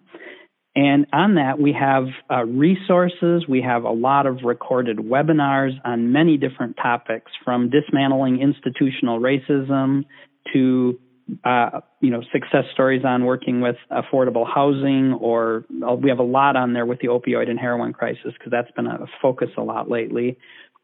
and 0.76 1.06
on 1.14 1.36
that, 1.36 1.60
we 1.60 1.72
have 1.74 2.06
uh, 2.32 2.46
resources. 2.46 3.46
We 3.48 3.62
have 3.62 3.84
a 3.84 3.92
lot 3.92 4.26
of 4.26 4.40
recorded 4.44 4.98
webinars 4.98 5.74
on 5.86 6.12
many 6.12 6.38
different 6.38 6.78
topics, 6.78 7.32
from 7.44 7.70
dismantling 7.70 8.42
institutional 8.42 9.20
racism 9.20 10.06
to 10.52 11.00
uh, 11.46 11.80
you 12.02 12.10
know, 12.10 12.22
success 12.34 12.66
stories 12.74 13.04
on 13.06 13.24
working 13.24 13.62
with 13.62 13.78
affordable 13.92 14.46
housing, 14.52 15.14
or 15.14 15.64
uh, 15.88 15.94
we 15.94 16.10
have 16.10 16.20
a 16.20 16.24
lot 16.24 16.56
on 16.56 16.74
there 16.74 16.86
with 16.86 17.00
the 17.00 17.08
opioid 17.08 17.50
and 17.50 17.60
heroin 17.60 17.94
crisis 17.94 18.34
because 18.38 18.52
that's 18.52 18.72
been 18.72 18.88
a 18.88 19.06
focus 19.22 19.50
a 19.58 19.62
lot 19.62 19.90
lately. 19.90 20.38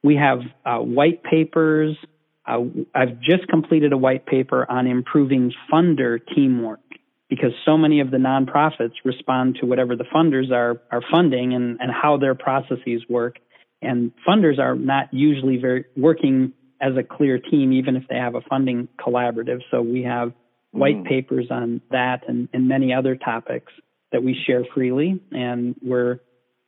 We 0.03 0.15
have 0.15 0.39
uh, 0.65 0.77
white 0.77 1.23
papers. 1.23 1.97
Uh, 2.49 2.61
I've 2.95 3.19
just 3.19 3.47
completed 3.47 3.93
a 3.93 3.97
white 3.97 4.25
paper 4.25 4.65
on 4.69 4.87
improving 4.87 5.53
funder 5.71 6.19
teamwork 6.35 6.79
because 7.29 7.51
so 7.63 7.77
many 7.77 7.99
of 7.99 8.09
the 8.09 8.17
nonprofits 8.17 8.93
respond 9.05 9.57
to 9.61 9.67
whatever 9.67 9.95
the 9.95 10.05
funders 10.05 10.51
are 10.51 10.81
are 10.91 11.03
funding 11.11 11.53
and, 11.53 11.79
and 11.79 11.91
how 11.91 12.17
their 12.17 12.33
processes 12.33 13.03
work. 13.07 13.37
And 13.81 14.11
funders 14.27 14.57
are 14.59 14.75
not 14.75 15.13
usually 15.13 15.57
very 15.57 15.85
working 15.95 16.53
as 16.81 16.93
a 16.97 17.03
clear 17.03 17.37
team, 17.37 17.71
even 17.71 17.95
if 17.95 18.03
they 18.09 18.15
have 18.15 18.35
a 18.35 18.41
funding 18.41 18.87
collaborative. 18.99 19.59
So 19.69 19.81
we 19.81 20.03
have 20.03 20.33
white 20.71 21.03
mm. 21.03 21.07
papers 21.07 21.47
on 21.51 21.81
that 21.91 22.23
and, 22.27 22.49
and 22.53 22.67
many 22.67 22.93
other 22.93 23.15
topics 23.15 23.71
that 24.11 24.23
we 24.23 24.35
share 24.47 24.63
freely. 24.73 25.21
And 25.31 25.75
we're, 25.81 26.19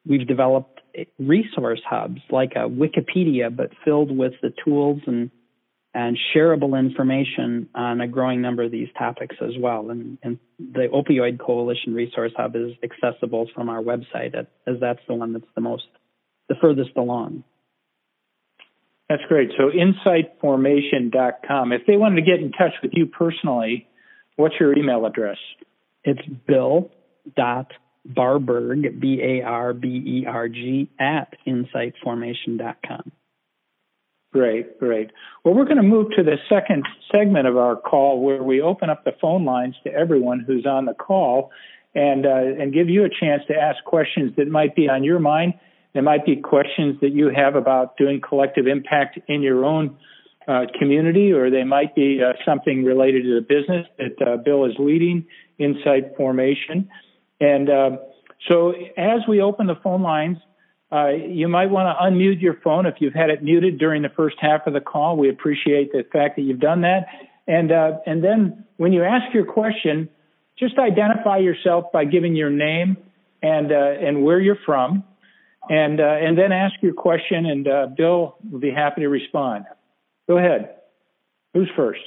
we've 0.05 0.27
developed 0.27 0.81
resource 1.17 1.81
hubs 1.89 2.21
like 2.29 2.53
a 2.55 2.69
Wikipedia, 2.69 3.55
but 3.55 3.71
filled 3.83 4.15
with 4.15 4.33
the 4.41 4.53
tools 4.63 5.01
and, 5.07 5.31
and 5.93 6.17
shareable 6.33 6.79
information 6.79 7.67
on 7.75 7.99
a 7.99 8.07
growing 8.07 8.41
number 8.41 8.63
of 8.63 8.71
these 8.71 8.87
topics 8.97 9.35
as 9.41 9.51
well. 9.59 9.89
And, 9.89 10.17
and 10.23 10.39
the 10.57 10.87
Opioid 10.93 11.37
Coalition 11.39 11.93
Resource 11.93 12.31
Hub 12.37 12.55
is 12.55 12.71
accessible 12.81 13.49
from 13.53 13.67
our 13.69 13.81
website 13.81 14.33
as 14.35 14.45
that's 14.79 15.01
the 15.07 15.13
one 15.13 15.33
that's 15.33 15.43
the 15.53 15.61
most, 15.61 15.83
the 16.47 16.55
furthest 16.61 16.91
along. 16.95 17.43
That's 19.09 19.23
great. 19.27 19.51
So 19.57 19.69
insightformation.com. 19.69 21.73
If 21.73 21.81
they 21.85 21.97
wanted 21.97 22.15
to 22.15 22.21
get 22.21 22.39
in 22.39 22.53
touch 22.53 22.71
with 22.81 22.93
you 22.93 23.07
personally, 23.07 23.89
what's 24.37 24.55
your 24.57 24.77
email 24.77 25.05
address? 25.05 25.39
It's 26.05 26.25
bill.barberg, 26.47 29.01
B-A-R-B-E-R-G, 29.01 30.89
at 30.97 31.35
insightformation.com. 31.45 33.11
Great, 34.31 34.79
great. 34.79 35.11
Well, 35.43 35.53
we're 35.53 35.65
going 35.65 35.77
to 35.77 35.83
move 35.83 36.07
to 36.15 36.23
the 36.23 36.37
second 36.47 36.85
segment 37.11 37.47
of 37.47 37.57
our 37.57 37.75
call 37.75 38.21
where 38.21 38.41
we 38.41 38.61
open 38.61 38.89
up 38.89 39.03
the 39.03 39.11
phone 39.19 39.43
lines 39.43 39.75
to 39.83 39.93
everyone 39.93 40.39
who's 40.39 40.65
on 40.65 40.85
the 40.85 40.93
call 40.93 41.51
and, 41.93 42.25
uh, 42.25 42.61
and 42.61 42.73
give 42.73 42.89
you 42.89 43.03
a 43.03 43.09
chance 43.09 43.43
to 43.49 43.53
ask 43.55 43.83
questions 43.83 44.31
that 44.37 44.47
might 44.47 44.75
be 44.75 44.87
on 44.87 45.03
your 45.03 45.19
mind 45.19 45.55
there 45.93 46.03
might 46.03 46.25
be 46.25 46.37
questions 46.37 46.99
that 47.01 47.11
you 47.11 47.29
have 47.29 47.55
about 47.55 47.97
doing 47.97 48.21
collective 48.21 48.67
impact 48.67 49.19
in 49.27 49.41
your 49.41 49.65
own 49.65 49.97
uh, 50.47 50.65
community, 50.79 51.31
or 51.31 51.49
they 51.49 51.63
might 51.63 51.95
be 51.95 52.21
uh, 52.23 52.33
something 52.45 52.83
related 52.83 53.23
to 53.23 53.35
the 53.35 53.41
business 53.41 53.85
that 53.97 54.25
uh, 54.25 54.37
Bill 54.37 54.65
is 54.65 54.73
leading, 54.79 55.25
insight 55.59 56.15
formation. 56.15 56.89
And 57.39 57.69
uh, 57.69 57.89
so 58.47 58.73
as 58.97 59.21
we 59.27 59.41
open 59.41 59.67
the 59.67 59.75
phone 59.83 60.01
lines, 60.01 60.37
uh, 60.91 61.09
you 61.09 61.47
might 61.47 61.69
want 61.69 61.87
to 61.87 62.03
unmute 62.03 62.41
your 62.41 62.55
phone 62.63 62.85
if 62.85 62.95
you've 62.99 63.13
had 63.13 63.29
it 63.29 63.43
muted 63.43 63.77
during 63.77 64.01
the 64.01 64.09
first 64.09 64.35
half 64.39 64.67
of 64.67 64.73
the 64.73 64.81
call. 64.81 65.17
We 65.17 65.29
appreciate 65.29 65.91
the 65.91 66.03
fact 66.11 66.35
that 66.35 66.41
you've 66.41 66.59
done 66.59 66.81
that. 66.81 67.07
And, 67.47 67.71
uh, 67.71 67.99
and 68.05 68.23
then 68.23 68.65
when 68.77 68.93
you 68.93 69.03
ask 69.03 69.33
your 69.33 69.45
question, 69.45 70.09
just 70.59 70.77
identify 70.77 71.37
yourself 71.37 71.85
by 71.93 72.05
giving 72.05 72.35
your 72.35 72.49
name 72.49 72.97
and, 73.41 73.71
and 73.71 74.23
where 74.23 74.39
you're 74.39 74.59
from 74.65 75.03
and 75.69 75.99
uh, 75.99 76.03
and 76.03 76.37
then 76.37 76.51
ask 76.51 76.75
your 76.81 76.93
question, 76.93 77.45
and 77.45 77.67
uh, 77.67 77.87
Bill 77.95 78.35
will 78.49 78.59
be 78.59 78.71
happy 78.71 79.01
to 79.01 79.09
respond. 79.09 79.65
Go 80.27 80.37
ahead. 80.37 80.75
Who's 81.53 81.69
first? 81.75 82.01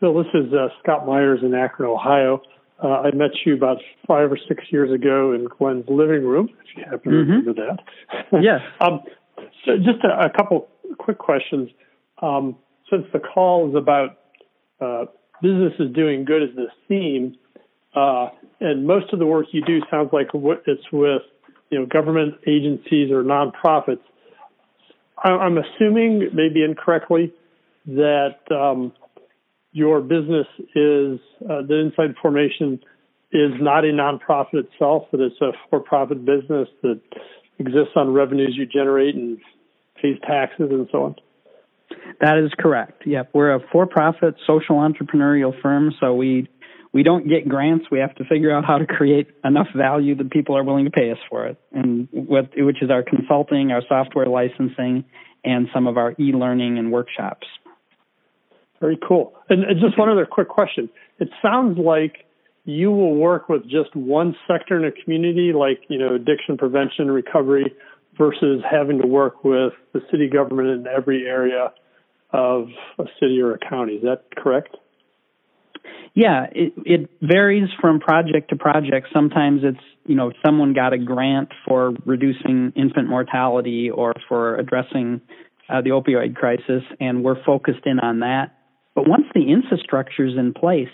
Bill, 0.00 0.14
this 0.14 0.32
is 0.34 0.52
uh, 0.52 0.68
Scott 0.82 1.06
Myers 1.06 1.40
in 1.42 1.54
Akron, 1.54 1.88
Ohio. 1.88 2.42
Uh, 2.82 3.02
I 3.02 3.14
met 3.14 3.30
you 3.46 3.54
about 3.54 3.78
five 4.08 4.32
or 4.32 4.38
six 4.48 4.64
years 4.70 4.90
ago 4.92 5.32
in 5.32 5.46
Glenn's 5.46 5.84
living 5.88 6.26
room, 6.26 6.48
if 6.60 6.76
you 6.76 6.84
happen 6.84 7.12
to 7.12 7.18
mm-hmm. 7.18 7.30
remember 7.30 7.52
that. 7.54 7.78
yes. 8.42 8.60
um, 8.80 9.00
so 9.64 9.76
just 9.76 10.02
a, 10.04 10.26
a, 10.26 10.30
couple 10.30 10.68
quick 10.98 11.18
questions. 11.18 11.70
Um, 12.20 12.56
since 12.90 13.04
the 13.12 13.20
call 13.20 13.70
is 13.70 13.76
about 13.76 14.18
uh, 14.80 15.04
businesses 15.40 15.94
doing 15.94 16.24
good 16.24 16.42
as 16.42 16.48
the 16.56 16.66
theme, 16.88 17.36
uh, 17.94 18.28
and 18.60 18.86
most 18.86 19.12
of 19.12 19.18
the 19.18 19.26
work 19.26 19.46
you 19.52 19.62
do 19.64 19.80
sounds 19.90 20.10
like 20.12 20.28
it's 20.34 20.92
with 20.92 21.22
you 21.70 21.78
know 21.78 21.86
government 21.86 22.34
agencies 22.46 23.10
or 23.10 23.22
nonprofits. 23.22 24.02
I'm 25.24 25.56
assuming, 25.56 26.30
maybe 26.32 26.64
incorrectly, 26.64 27.32
that 27.86 28.38
um, 28.50 28.92
your 29.72 30.00
business 30.00 30.46
is 30.74 31.18
uh, 31.44 31.62
the 31.66 31.80
Insight 31.80 32.16
Formation 32.20 32.80
is 33.32 33.52
not 33.60 33.84
a 33.84 33.88
nonprofit 33.88 34.64
itself, 34.64 35.04
but 35.10 35.20
it's 35.20 35.40
a 35.40 35.52
for-profit 35.70 36.24
business 36.24 36.68
that 36.82 37.00
exists 37.58 37.92
on 37.96 38.12
revenues 38.12 38.54
you 38.56 38.66
generate 38.66 39.14
and 39.14 39.38
pays 40.00 40.18
taxes 40.26 40.68
and 40.70 40.88
so 40.92 41.04
on. 41.04 41.16
That 42.20 42.38
is 42.38 42.50
correct. 42.58 43.06
Yep, 43.06 43.30
we're 43.32 43.54
a 43.54 43.60
for-profit 43.72 44.36
social 44.46 44.76
entrepreneurial 44.76 45.58
firm, 45.62 45.92
so 46.00 46.14
we 46.14 46.48
we 46.92 47.02
don't 47.02 47.26
get 47.26 47.48
grants. 47.48 47.86
We 47.90 48.00
have 48.00 48.14
to 48.16 48.24
figure 48.24 48.54
out 48.54 48.66
how 48.66 48.76
to 48.76 48.86
create 48.86 49.28
enough 49.44 49.68
value 49.74 50.14
that 50.16 50.30
people 50.30 50.56
are 50.58 50.62
willing 50.62 50.84
to 50.84 50.90
pay 50.90 51.10
us 51.10 51.18
for 51.30 51.46
it, 51.46 51.58
and 51.72 52.08
what, 52.12 52.50
which 52.54 52.82
is 52.82 52.90
our 52.90 53.02
consulting, 53.02 53.72
our 53.72 53.82
software 53.88 54.26
licensing, 54.26 55.04
and 55.44 55.68
some 55.72 55.86
of 55.86 55.96
our 55.96 56.14
e-learning 56.20 56.78
and 56.78 56.92
workshops. 56.92 57.46
Very 58.82 58.98
cool. 59.06 59.32
And, 59.48 59.62
just 59.80 59.96
one 59.96 60.08
other 60.08 60.26
quick 60.26 60.48
question. 60.48 60.90
It 61.20 61.28
sounds 61.40 61.78
like 61.78 62.26
you 62.64 62.90
will 62.90 63.14
work 63.14 63.48
with 63.48 63.62
just 63.62 63.94
one 63.94 64.34
sector 64.48 64.76
in 64.76 64.84
a 64.84 64.90
community, 64.90 65.52
like 65.52 65.82
you 65.88 65.98
know 65.98 66.16
addiction 66.16 66.58
prevention, 66.58 67.08
recovery, 67.08 67.72
versus 68.18 68.60
having 68.68 69.00
to 69.00 69.06
work 69.06 69.44
with 69.44 69.72
the 69.92 70.00
city 70.10 70.28
government 70.28 70.68
in 70.68 70.86
every 70.88 71.24
area 71.28 71.72
of 72.32 72.66
a 72.98 73.04
city 73.20 73.40
or 73.40 73.54
a 73.54 73.58
county. 73.58 73.94
Is 73.94 74.02
that 74.02 74.24
correct? 74.36 74.76
Yeah, 76.14 76.46
it, 76.52 76.72
it 76.84 77.10
varies 77.22 77.68
from 77.80 78.00
project 78.00 78.50
to 78.50 78.56
project. 78.56 79.08
Sometimes 79.12 79.60
it's, 79.62 79.84
you 80.06 80.16
know, 80.16 80.32
someone 80.44 80.72
got 80.72 80.92
a 80.92 80.98
grant 80.98 81.50
for 81.66 81.94
reducing 82.04 82.72
infant 82.74 83.08
mortality 83.08 83.90
or 83.90 84.12
for 84.28 84.56
addressing 84.56 85.20
uh, 85.68 85.80
the 85.80 85.90
opioid 85.90 86.34
crisis, 86.34 86.82
and 87.00 87.22
we're 87.22 87.42
focused 87.44 87.86
in 87.86 88.00
on 88.00 88.20
that. 88.20 88.58
But 88.94 89.08
once 89.08 89.24
the 89.34 89.50
infrastructure 89.50 90.24
is 90.24 90.36
in 90.36 90.52
place, 90.52 90.88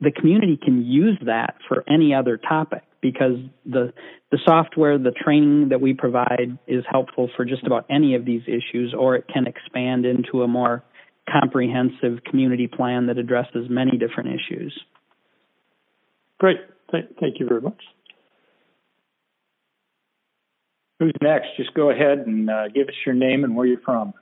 the 0.00 0.10
community 0.10 0.58
can 0.62 0.84
use 0.84 1.18
that 1.24 1.56
for 1.68 1.84
any 1.88 2.14
other 2.14 2.36
topic 2.36 2.82
because 3.00 3.36
the 3.64 3.92
the 4.30 4.38
software, 4.44 4.98
the 4.98 5.12
training 5.12 5.68
that 5.68 5.80
we 5.80 5.94
provide 5.94 6.58
is 6.66 6.84
helpful 6.90 7.30
for 7.36 7.44
just 7.44 7.64
about 7.64 7.86
any 7.88 8.16
of 8.16 8.24
these 8.24 8.42
issues, 8.48 8.92
or 8.98 9.14
it 9.14 9.26
can 9.32 9.46
expand 9.46 10.04
into 10.04 10.42
a 10.42 10.48
more 10.48 10.82
comprehensive 11.30 12.24
community 12.28 12.66
plan 12.66 13.06
that 13.06 13.18
addresses 13.18 13.68
many 13.70 13.96
different 13.96 14.30
issues. 14.30 14.76
Great. 16.38 16.56
Th- 16.90 17.04
thank 17.20 17.38
you 17.38 17.46
very 17.46 17.60
much. 17.60 17.80
Who's 20.98 21.14
next? 21.20 21.48
Just 21.56 21.74
go 21.74 21.90
ahead 21.90 22.26
and 22.26 22.50
uh, 22.50 22.68
give 22.68 22.88
us 22.88 22.94
your 23.06 23.14
name 23.14 23.44
and 23.44 23.54
where 23.54 23.66
you're 23.66 23.80
from. 23.80 24.14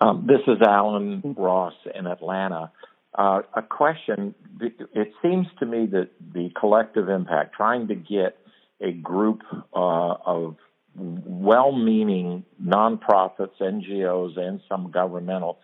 Um, 0.00 0.26
this 0.26 0.40
is 0.46 0.62
Alan 0.66 1.34
Ross 1.36 1.74
in 1.94 2.06
Atlanta. 2.06 2.72
Uh, 3.14 3.42
a 3.54 3.62
question. 3.62 4.34
It 4.60 5.12
seems 5.20 5.46
to 5.58 5.66
me 5.66 5.86
that 5.86 6.10
the 6.32 6.50
collective 6.58 7.08
impact, 7.08 7.54
trying 7.54 7.88
to 7.88 7.94
get 7.94 8.38
a 8.80 8.92
group 8.92 9.42
uh, 9.74 10.14
of 10.24 10.56
well-meaning 10.96 12.44
nonprofits, 12.62 13.60
NGOs, 13.60 14.38
and 14.38 14.60
some 14.68 14.90
governmental, 14.90 15.58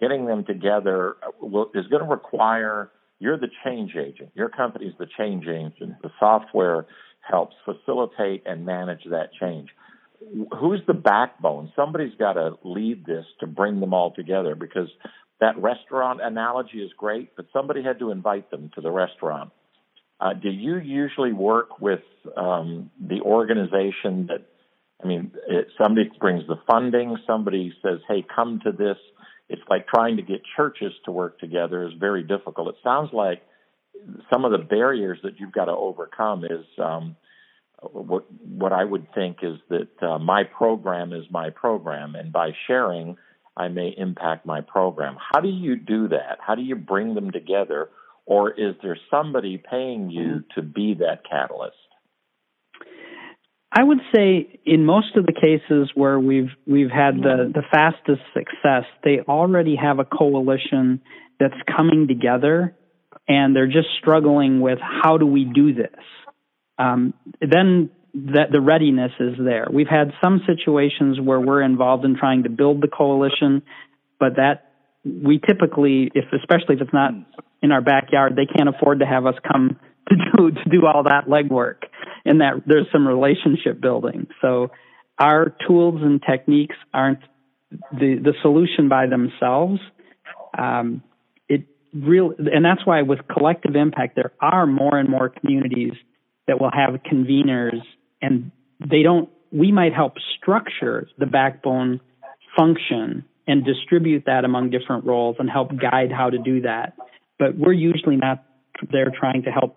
getting 0.00 0.26
them 0.26 0.44
together 0.44 1.16
will, 1.40 1.70
is 1.74 1.86
going 1.86 2.02
to 2.02 2.08
require. 2.08 2.90
You're 3.18 3.38
the 3.38 3.50
change 3.64 3.94
agent. 3.96 4.30
Your 4.34 4.48
company 4.48 4.86
is 4.86 4.94
the 4.98 5.06
change 5.16 5.46
agent. 5.46 5.94
The 6.02 6.10
software 6.18 6.86
helps 7.20 7.54
facilitate 7.64 8.42
and 8.46 8.66
manage 8.66 9.04
that 9.10 9.30
change. 9.40 9.70
Who's 10.58 10.80
the 10.86 10.94
backbone? 10.94 11.72
Somebody's 11.76 12.14
got 12.18 12.34
to 12.34 12.56
lead 12.64 13.04
this 13.04 13.24
to 13.40 13.46
bring 13.46 13.80
them 13.80 13.92
all 13.94 14.12
together 14.12 14.54
because 14.54 14.88
that 15.40 15.60
restaurant 15.60 16.20
analogy 16.22 16.78
is 16.78 16.90
great, 16.96 17.36
but 17.36 17.46
somebody 17.52 17.82
had 17.82 17.98
to 17.98 18.10
invite 18.10 18.50
them 18.50 18.70
to 18.74 18.80
the 18.80 18.90
restaurant. 18.90 19.52
Uh, 20.18 20.32
do 20.32 20.48
you 20.48 20.78
usually 20.78 21.32
work 21.32 21.78
with 21.80 22.00
um, 22.36 22.90
the 22.98 23.20
organization 23.20 24.28
that, 24.28 24.46
I 25.02 25.06
mean, 25.06 25.32
it, 25.46 25.68
somebody 25.82 26.10
brings 26.18 26.46
the 26.46 26.56
funding, 26.66 27.18
somebody 27.26 27.74
says, 27.82 27.98
hey, 28.08 28.24
come 28.34 28.60
to 28.64 28.72
this. 28.72 28.96
It's 29.48 29.62
like 29.68 29.86
trying 29.86 30.16
to 30.16 30.22
get 30.22 30.40
churches 30.56 30.92
to 31.04 31.12
work 31.12 31.38
together 31.38 31.86
is 31.86 31.92
very 32.00 32.22
difficult. 32.22 32.68
It 32.68 32.76
sounds 32.82 33.10
like 33.12 33.42
some 34.32 34.44
of 34.44 34.52
the 34.52 34.58
barriers 34.58 35.18
that 35.22 35.38
you've 35.38 35.52
got 35.52 35.66
to 35.66 35.72
overcome 35.72 36.44
is 36.44 36.64
um, 36.82 37.16
what 37.82 38.24
what 38.42 38.72
I 38.72 38.84
would 38.84 39.12
think 39.14 39.38
is 39.42 39.58
that 39.68 40.06
uh, 40.06 40.18
my 40.18 40.44
program 40.44 41.12
is 41.12 41.24
my 41.30 41.50
program, 41.50 42.14
and 42.14 42.32
by 42.32 42.50
sharing, 42.66 43.16
I 43.56 43.68
may 43.68 43.94
impact 43.96 44.46
my 44.46 44.60
program. 44.60 45.16
How 45.32 45.40
do 45.40 45.48
you 45.48 45.76
do 45.76 46.08
that? 46.08 46.38
How 46.40 46.54
do 46.54 46.62
you 46.62 46.76
bring 46.76 47.14
them 47.14 47.30
together? 47.30 47.90
Or 48.24 48.50
is 48.50 48.74
there 48.82 48.98
somebody 49.10 49.56
paying 49.56 50.10
you 50.10 50.42
to 50.56 50.62
be 50.62 50.94
that 50.98 51.22
catalyst? 51.30 51.76
I 53.72 53.82
would 53.82 54.00
say 54.14 54.58
in 54.64 54.84
most 54.84 55.16
of 55.16 55.26
the 55.26 55.32
cases 55.32 55.90
where 55.94 56.18
we've 56.18 56.50
we've 56.66 56.90
had 56.90 57.16
the, 57.16 57.52
the 57.52 57.62
fastest 57.70 58.22
success, 58.32 58.84
they 59.04 59.20
already 59.28 59.76
have 59.76 59.98
a 59.98 60.04
coalition 60.04 61.02
that's 61.38 61.54
coming 61.76 62.08
together 62.08 62.74
and 63.28 63.54
they're 63.54 63.66
just 63.66 63.88
struggling 64.00 64.60
with 64.60 64.78
how 64.80 65.18
do 65.18 65.26
we 65.26 65.44
do 65.44 65.74
this. 65.74 65.90
Um, 66.78 67.14
then 67.40 67.90
that 68.14 68.50
the 68.50 68.60
readiness 68.60 69.12
is 69.20 69.34
there. 69.38 69.66
We've 69.70 69.88
had 69.88 70.12
some 70.22 70.40
situations 70.46 71.20
where 71.20 71.40
we're 71.40 71.62
involved 71.62 72.04
in 72.04 72.16
trying 72.16 72.44
to 72.44 72.48
build 72.48 72.80
the 72.80 72.88
coalition, 72.88 73.62
but 74.18 74.36
that 74.36 74.72
we 75.04 75.38
typically, 75.38 76.10
if 76.14 76.24
especially 76.32 76.76
if 76.76 76.80
it's 76.80 76.94
not 76.94 77.12
in 77.62 77.72
our 77.72 77.82
backyard, 77.82 78.34
they 78.34 78.46
can't 78.46 78.68
afford 78.68 79.00
to 79.00 79.06
have 79.06 79.26
us 79.26 79.34
come 79.50 79.78
to 80.08 80.16
do 80.16 80.50
to 80.50 80.70
do 80.70 80.86
all 80.86 81.02
that 81.04 81.26
legwork, 81.28 81.82
and 82.24 82.40
that 82.40 82.62
there's 82.66 82.86
some 82.90 83.06
relationship 83.06 83.80
building. 83.80 84.28
So 84.40 84.70
our 85.18 85.54
tools 85.66 86.00
and 86.02 86.20
techniques 86.28 86.76
aren't 86.94 87.20
the 87.92 88.16
the 88.22 88.32
solution 88.40 88.88
by 88.88 89.06
themselves. 89.06 89.80
Um, 90.56 91.02
it 91.48 91.66
real, 91.92 92.32
and 92.38 92.64
that's 92.64 92.86
why 92.86 93.02
with 93.02 93.20
collective 93.28 93.76
impact, 93.76 94.16
there 94.16 94.32
are 94.40 94.66
more 94.66 94.98
and 94.98 95.08
more 95.08 95.28
communities 95.28 95.92
that 96.46 96.60
will 96.60 96.70
have 96.72 97.00
conveners 97.02 97.80
and 98.22 98.50
they 98.80 99.02
don't 99.02 99.28
we 99.52 99.72
might 99.72 99.94
help 99.94 100.14
structure 100.36 101.08
the 101.18 101.26
backbone 101.26 102.00
function 102.56 103.24
and 103.46 103.64
distribute 103.64 104.24
that 104.26 104.44
among 104.44 104.70
different 104.70 105.04
roles 105.04 105.36
and 105.38 105.48
help 105.48 105.70
guide 105.70 106.10
how 106.10 106.30
to 106.30 106.38
do 106.38 106.62
that. 106.62 106.94
But 107.38 107.56
we're 107.56 107.72
usually 107.72 108.16
not 108.16 108.44
there 108.90 109.12
trying 109.18 109.42
to 109.44 109.50
help 109.50 109.76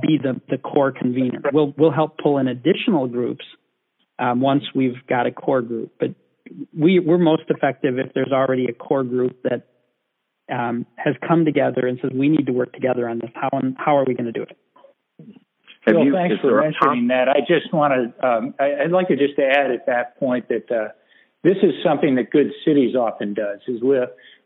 be 0.00 0.18
the, 0.22 0.40
the 0.48 0.58
core 0.58 0.92
convener. 0.92 1.40
We'll 1.52 1.72
we'll 1.76 1.92
help 1.92 2.18
pull 2.18 2.38
in 2.38 2.48
additional 2.48 3.06
groups 3.06 3.44
um, 4.18 4.40
once 4.40 4.64
we've 4.74 5.06
got 5.08 5.26
a 5.26 5.30
core 5.30 5.62
group. 5.62 5.92
But 5.98 6.14
we 6.76 6.98
we're 6.98 7.18
most 7.18 7.44
effective 7.48 7.98
if 7.98 8.12
there's 8.14 8.32
already 8.32 8.66
a 8.66 8.72
core 8.72 9.04
group 9.04 9.42
that 9.44 9.66
um, 10.52 10.86
has 10.96 11.14
come 11.26 11.44
together 11.44 11.86
and 11.86 11.98
says 12.02 12.10
we 12.14 12.28
need 12.28 12.46
to 12.46 12.52
work 12.52 12.72
together 12.72 13.08
on 13.08 13.18
this. 13.18 13.30
How 13.34 13.50
how 13.76 13.96
are 13.96 14.04
we 14.04 14.14
going 14.14 14.26
to 14.26 14.32
do 14.32 14.42
it 14.42 14.56
Bill, 15.86 16.04
you, 16.04 16.12
thanks 16.12 16.36
for 16.40 16.60
mentioning 16.60 17.08
that. 17.08 17.28
I 17.28 17.40
just 17.40 17.72
want 17.72 17.94
to, 17.94 18.26
um, 18.26 18.54
I, 18.58 18.82
would 18.82 18.92
like 18.92 19.08
to 19.08 19.16
just 19.16 19.38
add 19.38 19.70
at 19.70 19.86
that 19.86 20.18
point 20.18 20.48
that 20.48 20.70
uh, 20.70 20.88
this 21.42 21.56
is 21.62 21.72
something 21.84 22.16
that 22.16 22.30
Good 22.30 22.52
Cities 22.64 22.94
often 22.94 23.34
does. 23.34 23.60
Is 23.66 23.82
we 23.82 23.98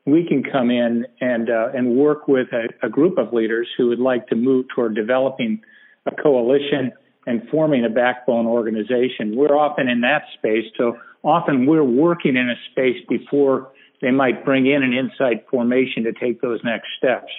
we 0.04 0.26
can 0.26 0.42
come 0.42 0.70
in 0.70 1.06
and 1.20 1.48
uh, 1.48 1.68
and 1.74 1.96
work 1.96 2.28
with 2.28 2.48
a, 2.52 2.86
a, 2.86 2.88
group 2.88 3.18
of 3.18 3.32
leaders 3.32 3.68
who 3.76 3.88
would 3.88 3.98
like 3.98 4.28
to 4.28 4.36
move 4.36 4.66
toward 4.74 4.94
developing 4.94 5.62
a 6.06 6.10
coalition 6.10 6.92
and 7.26 7.48
forming 7.50 7.84
a 7.84 7.88
backbone 7.88 8.46
organization. 8.46 9.36
We're 9.36 9.56
often 9.56 9.88
in 9.88 10.00
that 10.00 10.24
space, 10.34 10.64
so 10.76 10.98
often 11.22 11.66
we're 11.66 11.84
working 11.84 12.36
in 12.36 12.50
a 12.50 12.56
space 12.70 13.04
before 13.08 13.70
they 14.00 14.10
might 14.10 14.44
bring 14.44 14.66
in 14.66 14.82
an 14.82 14.92
insight 14.92 15.46
formation 15.48 16.04
to 16.04 16.12
take 16.12 16.40
those 16.40 16.60
next 16.64 16.88
steps. 16.98 17.32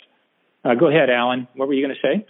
Uh, 0.64 0.76
go 0.76 0.88
ahead, 0.88 1.10
Alan. 1.10 1.48
What 1.56 1.68
were 1.68 1.74
you 1.74 1.86
going 1.86 1.96
to 2.02 2.08
say? 2.08 2.26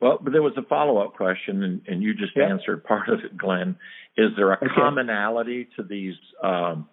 Well, 0.00 0.18
but 0.20 0.32
there 0.32 0.42
was 0.42 0.52
a 0.56 0.62
follow 0.62 0.98
up 0.98 1.14
question, 1.14 1.62
and, 1.62 1.80
and, 1.86 2.02
you 2.02 2.14
just 2.14 2.32
yeah. 2.36 2.48
answered 2.48 2.84
part 2.84 3.08
of 3.08 3.20
it, 3.20 3.36
Glenn. 3.36 3.76
Is 4.16 4.30
there 4.36 4.52
a 4.52 4.56
okay. 4.56 4.66
commonality 4.74 5.68
to 5.76 5.82
these 5.82 6.14
um, 6.42 6.88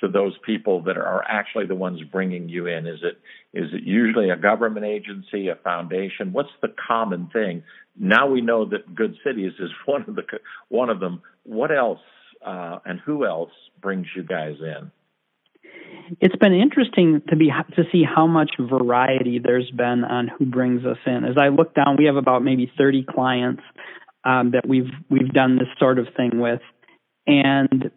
to 0.00 0.08
those 0.08 0.34
people 0.44 0.82
that 0.84 0.96
are 0.96 1.22
actually 1.26 1.66
the 1.66 1.74
ones 1.74 2.00
bringing 2.10 2.48
you 2.48 2.66
in? 2.66 2.86
Is 2.86 3.00
it 3.02 3.18
is 3.52 3.70
it 3.72 3.82
usually 3.84 4.30
a 4.30 4.36
government 4.36 4.86
agency, 4.86 5.48
a 5.48 5.56
foundation? 5.56 6.32
What's 6.32 6.50
the 6.62 6.68
common 6.88 7.28
thing? 7.32 7.62
Now 7.98 8.28
we 8.28 8.40
know 8.40 8.66
that 8.66 8.94
Good 8.94 9.16
Cities 9.24 9.52
is 9.58 9.70
one 9.86 10.04
of 10.08 10.14
the 10.14 10.22
one 10.68 10.90
of 10.90 11.00
them. 11.00 11.22
What 11.44 11.70
else 11.70 12.00
uh, 12.44 12.78
and 12.84 13.00
who 13.00 13.26
else 13.26 13.52
brings 13.80 14.06
you 14.14 14.22
guys 14.22 14.56
in? 14.60 14.90
It's 16.20 16.36
been 16.36 16.54
interesting 16.54 17.22
to 17.28 17.36
be 17.36 17.50
to 17.76 17.82
see 17.90 18.04
how 18.04 18.26
much 18.26 18.52
variety 18.58 19.40
there's 19.42 19.70
been 19.70 20.04
on 20.04 20.28
who 20.28 20.46
brings 20.46 20.84
us 20.84 20.98
in. 21.06 21.24
As 21.24 21.36
I 21.38 21.48
look 21.48 21.74
down, 21.74 21.96
we 21.98 22.04
have 22.04 22.16
about 22.16 22.42
maybe 22.42 22.70
30 22.78 23.06
clients 23.10 23.62
um, 24.24 24.52
that 24.52 24.66
we've 24.68 24.90
we've 25.10 25.32
done 25.32 25.56
this 25.56 25.68
sort 25.78 25.98
of 25.98 26.06
thing 26.16 26.40
with, 26.40 26.60
and 27.26 27.90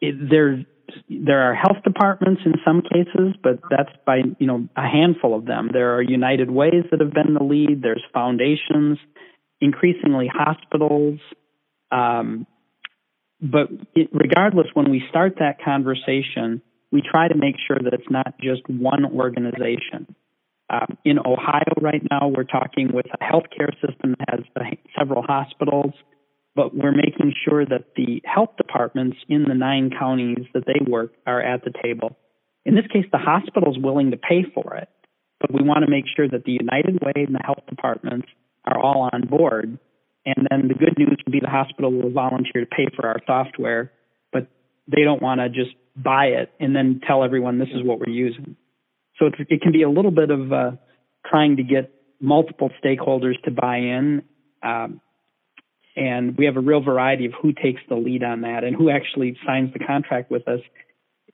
it, 0.00 0.30
there 0.30 0.64
there 1.08 1.50
are 1.50 1.54
health 1.54 1.82
departments 1.84 2.42
in 2.44 2.54
some 2.64 2.82
cases, 2.82 3.34
but 3.42 3.58
that's 3.70 3.90
by 4.04 4.22
you 4.38 4.46
know 4.46 4.68
a 4.76 4.86
handful 4.86 5.36
of 5.36 5.46
them. 5.46 5.70
There 5.72 5.94
are 5.96 6.02
United 6.02 6.50
Ways 6.50 6.84
that 6.90 7.00
have 7.00 7.12
been 7.12 7.34
the 7.34 7.44
lead. 7.44 7.82
There's 7.82 8.02
foundations, 8.12 8.98
increasingly 9.60 10.30
hospitals. 10.32 11.20
Um, 11.90 12.46
but 13.40 13.68
it, 13.94 14.08
regardless, 14.12 14.66
when 14.74 14.90
we 14.90 15.02
start 15.10 15.36
that 15.40 15.62
conversation, 15.62 16.62
we 16.96 17.02
try 17.02 17.28
to 17.28 17.36
make 17.36 17.56
sure 17.68 17.76
that 17.78 17.92
it's 17.92 18.10
not 18.10 18.40
just 18.40 18.62
one 18.68 19.04
organization. 19.04 20.16
Um, 20.70 20.96
in 21.04 21.18
Ohio 21.18 21.76
right 21.82 22.00
now, 22.10 22.28
we're 22.28 22.44
talking 22.44 22.88
with 22.90 23.04
a 23.12 23.22
healthcare 23.22 23.70
system 23.86 24.16
that 24.18 24.30
has 24.30 24.78
several 24.98 25.20
hospitals, 25.20 25.92
but 26.54 26.74
we're 26.74 26.96
making 26.96 27.34
sure 27.44 27.66
that 27.66 27.92
the 27.96 28.22
health 28.24 28.56
departments 28.56 29.18
in 29.28 29.44
the 29.44 29.54
nine 29.54 29.90
counties 29.90 30.46
that 30.54 30.64
they 30.66 30.80
work 30.90 31.12
are 31.26 31.42
at 31.42 31.64
the 31.64 31.72
table. 31.84 32.16
In 32.64 32.74
this 32.74 32.86
case, 32.90 33.04
the 33.12 33.18
hospital 33.18 33.70
is 33.70 33.78
willing 33.78 34.12
to 34.12 34.16
pay 34.16 34.46
for 34.54 34.74
it, 34.76 34.88
but 35.38 35.52
we 35.52 35.62
want 35.62 35.84
to 35.84 35.90
make 35.90 36.06
sure 36.16 36.26
that 36.26 36.44
the 36.44 36.56
United 36.58 36.98
Way 37.02 37.26
and 37.26 37.34
the 37.34 37.44
health 37.44 37.62
departments 37.68 38.28
are 38.64 38.80
all 38.80 39.10
on 39.12 39.26
board. 39.28 39.78
And 40.24 40.48
then 40.50 40.68
the 40.68 40.74
good 40.74 40.96
news 40.96 41.18
would 41.26 41.32
be 41.32 41.40
the 41.40 41.50
hospital 41.50 41.92
will 41.92 42.10
volunteer 42.10 42.64
to 42.64 42.66
pay 42.66 42.86
for 42.96 43.06
our 43.06 43.20
software, 43.26 43.92
they 44.88 45.02
don't 45.02 45.22
want 45.22 45.40
to 45.40 45.48
just 45.48 45.74
buy 45.96 46.26
it 46.26 46.52
and 46.60 46.74
then 46.74 47.00
tell 47.06 47.24
everyone 47.24 47.58
this 47.58 47.68
is 47.74 47.82
what 47.82 47.98
we're 47.98 48.12
using. 48.12 48.56
So 49.18 49.30
it 49.48 49.62
can 49.62 49.72
be 49.72 49.82
a 49.82 49.90
little 49.90 50.10
bit 50.10 50.30
of 50.30 50.52
uh, 50.52 50.70
trying 51.26 51.56
to 51.56 51.62
get 51.62 51.92
multiple 52.20 52.70
stakeholders 52.84 53.40
to 53.44 53.50
buy 53.50 53.78
in. 53.78 54.22
Um, 54.62 55.00
and 55.96 56.36
we 56.36 56.44
have 56.44 56.56
a 56.56 56.60
real 56.60 56.82
variety 56.82 57.26
of 57.26 57.32
who 57.40 57.52
takes 57.52 57.80
the 57.88 57.94
lead 57.94 58.22
on 58.22 58.42
that 58.42 58.64
and 58.64 58.76
who 58.76 58.90
actually 58.90 59.36
signs 59.46 59.72
the 59.72 59.78
contract 59.78 60.30
with 60.30 60.46
us. 60.46 60.60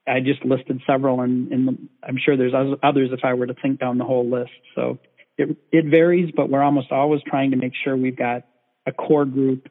I 0.07 0.21
just 0.21 0.45
listed 0.45 0.81
several, 0.87 1.21
and, 1.21 1.53
and 1.53 1.89
I'm 2.07 2.17
sure 2.25 2.37
there's 2.37 2.55
others 2.83 3.11
if 3.13 3.21
I 3.25 3.35
were 3.35 3.47
to 3.47 3.55
think 3.55 3.81
down 3.81 3.99
the 3.99 4.05
whole 4.05 4.29
list. 4.29 4.51
So 4.75 4.99
it, 5.37 5.57
it 5.73 5.87
varies, 5.87 6.33
but 6.35 6.49
we're 6.51 6.63
almost 6.63 6.93
always 6.93 7.21
trying 7.27 7.53
to 7.53 7.57
make 7.57 7.73
sure 7.83 7.97
we've 7.97 8.17
got 8.17 8.43
a 8.87 8.93
core 8.93 9.25
group 9.25 9.69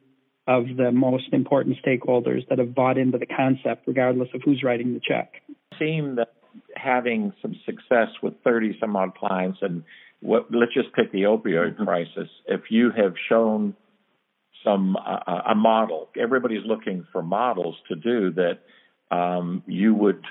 of 0.48 0.66
the 0.76 0.92
most 0.92 1.34
important 1.34 1.78
stakeholders 1.86 2.48
that 2.50 2.60
have 2.60 2.74
bought 2.74 2.98
into 2.98 3.18
the 3.18 3.26
concept, 3.26 3.88
regardless 3.88 4.30
of 4.34 4.42
who's 4.44 4.64
writing 4.64 4.94
the 4.94 5.00
check. 5.00 5.34
Seem 5.78 6.16
that 6.16 6.34
having 6.76 7.34
some 7.42 7.56
success 7.66 8.10
with 8.22 8.34
30 8.44 8.78
some 8.80 8.96
odd 8.96 9.16
clients, 9.16 9.60
and 9.62 9.84
what, 10.20 10.48
let's 10.52 10.74
just 10.74 10.94
pick 10.94 11.12
the 11.12 11.24
opioid 11.24 11.76
mm-hmm. 11.76 11.84
crisis. 11.84 12.30
If 12.48 12.62
you 12.70 12.92
have 12.96 13.14
shown 13.30 13.76
some 14.64 14.96
uh, 14.96 15.42
a 15.52 15.56
model, 15.56 16.10
everybody's 16.20 16.66
looking 16.66 17.06
for 17.12 17.22
models 17.22 17.76
to 17.90 17.96
do 17.96 18.32
that. 18.34 18.60
Um, 19.16 19.64
you 19.68 19.94
would 19.94 20.24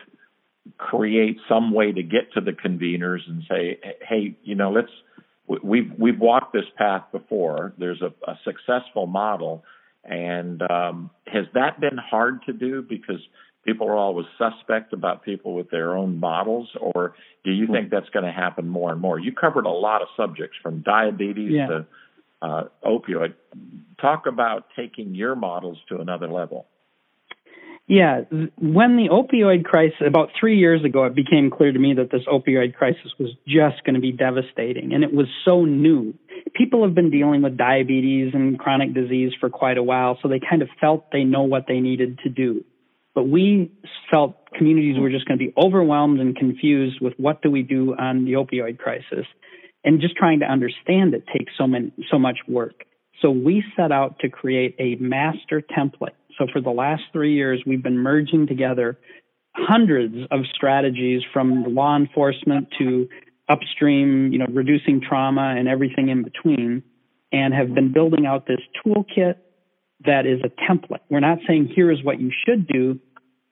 create 0.78 1.36
some 1.48 1.72
way 1.72 1.92
to 1.92 2.02
get 2.02 2.32
to 2.34 2.40
the 2.40 2.52
conveners 2.52 3.20
and 3.26 3.42
say, 3.48 3.78
hey, 4.08 4.36
you 4.42 4.54
know, 4.54 4.70
let's 4.70 4.90
we've 5.62 5.90
we've 5.98 6.18
walked 6.18 6.52
this 6.52 6.64
path 6.76 7.04
before. 7.12 7.72
There's 7.78 8.00
a, 8.02 8.12
a 8.30 8.38
successful 8.44 9.06
model, 9.06 9.64
and 10.04 10.62
um, 10.62 11.10
has 11.26 11.46
that 11.54 11.80
been 11.80 11.98
hard 11.98 12.42
to 12.46 12.52
do 12.52 12.82
because 12.82 13.20
people 13.64 13.86
are 13.88 13.96
always 13.96 14.26
suspect 14.38 14.92
about 14.92 15.24
people 15.24 15.54
with 15.54 15.70
their 15.70 15.96
own 15.96 16.18
models, 16.18 16.68
or 16.80 17.14
do 17.44 17.50
you 17.50 17.66
think 17.66 17.90
that's 17.90 18.08
going 18.10 18.24
to 18.24 18.32
happen 18.32 18.68
more 18.68 18.92
and 18.92 19.00
more? 19.00 19.18
You 19.18 19.32
covered 19.32 19.66
a 19.66 19.70
lot 19.70 20.02
of 20.02 20.08
subjects 20.16 20.56
from 20.62 20.80
diabetes 20.80 21.52
yeah. 21.52 21.66
to 21.66 21.86
uh, 22.42 22.64
opioid. 22.84 23.34
Talk 24.00 24.26
about 24.26 24.66
taking 24.74 25.14
your 25.14 25.36
models 25.36 25.78
to 25.90 26.00
another 26.00 26.28
level. 26.28 26.66
Yeah, 27.90 28.20
when 28.30 28.96
the 28.96 29.08
opioid 29.10 29.64
crisis, 29.64 29.98
about 30.06 30.28
three 30.38 30.56
years 30.56 30.84
ago, 30.84 31.06
it 31.06 31.14
became 31.16 31.50
clear 31.50 31.72
to 31.72 31.78
me 31.80 31.92
that 31.94 32.12
this 32.12 32.22
opioid 32.32 32.76
crisis 32.76 33.10
was 33.18 33.30
just 33.48 33.82
going 33.84 33.96
to 33.96 34.00
be 34.00 34.12
devastating. 34.12 34.94
And 34.94 35.02
it 35.02 35.12
was 35.12 35.26
so 35.44 35.64
new. 35.64 36.14
People 36.54 36.84
have 36.84 36.94
been 36.94 37.10
dealing 37.10 37.42
with 37.42 37.56
diabetes 37.56 38.30
and 38.32 38.56
chronic 38.60 38.94
disease 38.94 39.32
for 39.40 39.50
quite 39.50 39.76
a 39.76 39.82
while, 39.82 40.16
so 40.22 40.28
they 40.28 40.38
kind 40.38 40.62
of 40.62 40.68
felt 40.80 41.10
they 41.10 41.24
know 41.24 41.42
what 41.42 41.64
they 41.66 41.80
needed 41.80 42.20
to 42.22 42.28
do. 42.28 42.64
But 43.12 43.24
we 43.24 43.72
felt 44.08 44.36
communities 44.56 44.94
were 44.96 45.10
just 45.10 45.26
going 45.26 45.40
to 45.40 45.44
be 45.44 45.52
overwhelmed 45.60 46.20
and 46.20 46.36
confused 46.36 47.00
with 47.00 47.14
what 47.16 47.42
do 47.42 47.50
we 47.50 47.62
do 47.64 47.96
on 47.98 48.24
the 48.24 48.34
opioid 48.34 48.78
crisis. 48.78 49.26
And 49.82 50.00
just 50.00 50.14
trying 50.14 50.38
to 50.40 50.46
understand 50.46 51.12
it 51.12 51.24
takes 51.36 51.54
so 51.58 51.66
many, 51.66 51.92
so 52.08 52.20
much 52.20 52.38
work. 52.46 52.84
So 53.20 53.32
we 53.32 53.64
set 53.76 53.90
out 53.90 54.20
to 54.20 54.28
create 54.28 54.76
a 54.78 54.94
master 55.02 55.60
template 55.60 56.14
so 56.40 56.46
for 56.50 56.60
the 56.62 56.70
last 56.70 57.02
three 57.12 57.34
years, 57.34 57.62
we've 57.66 57.82
been 57.82 57.98
merging 57.98 58.46
together 58.46 58.98
hundreds 59.54 60.16
of 60.30 60.40
strategies 60.54 61.20
from 61.34 61.74
law 61.74 61.96
enforcement 61.96 62.68
to 62.78 63.08
upstream, 63.48 64.32
you 64.32 64.38
know, 64.38 64.46
reducing 64.50 65.02
trauma 65.06 65.54
and 65.58 65.68
everything 65.68 66.08
in 66.08 66.22
between, 66.22 66.82
and 67.30 67.52
have 67.52 67.74
been 67.74 67.92
building 67.92 68.24
out 68.24 68.46
this 68.46 68.60
toolkit 68.82 69.34
that 70.06 70.24
is 70.24 70.40
a 70.42 70.48
template. 70.70 71.00
We're 71.10 71.20
not 71.20 71.38
saying 71.46 71.72
here 71.74 71.90
is 71.90 72.02
what 72.02 72.18
you 72.18 72.30
should 72.46 72.66
do, 72.66 72.98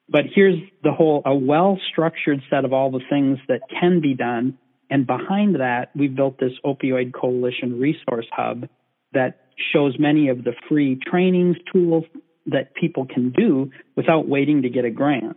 but 0.09 0.23
here's 0.35 0.59
the 0.83 0.93
whole, 0.93 1.21
a 1.27 1.35
well 1.35 1.79
structured 1.93 2.41
set 2.49 2.65
of 2.65 2.73
all 2.73 2.91
the 2.91 3.03
things 3.11 3.39
that 3.49 3.61
can 3.81 4.01
be 4.01 4.15
done. 4.15 4.57
And 4.89 5.07
behind 5.07 5.57
that, 5.57 5.91
we've 5.95 6.17
built 6.17 6.41
this 6.41 6.53
opioid 6.65 7.13
coalition 7.13 7.79
resource 7.79 8.27
hub 8.33 8.67
that 9.13 9.49
shows 9.75 9.97
many 9.99 10.29
of 10.29 10.45
the 10.45 10.55
free 10.69 10.99
trainings, 11.07 11.57
tools, 11.71 12.05
that 12.51 12.75
people 12.75 13.07
can 13.07 13.31
do 13.31 13.71
without 13.97 14.29
waiting 14.29 14.63
to 14.63 14.69
get 14.69 14.85
a 14.85 14.91
grant. 14.91 15.37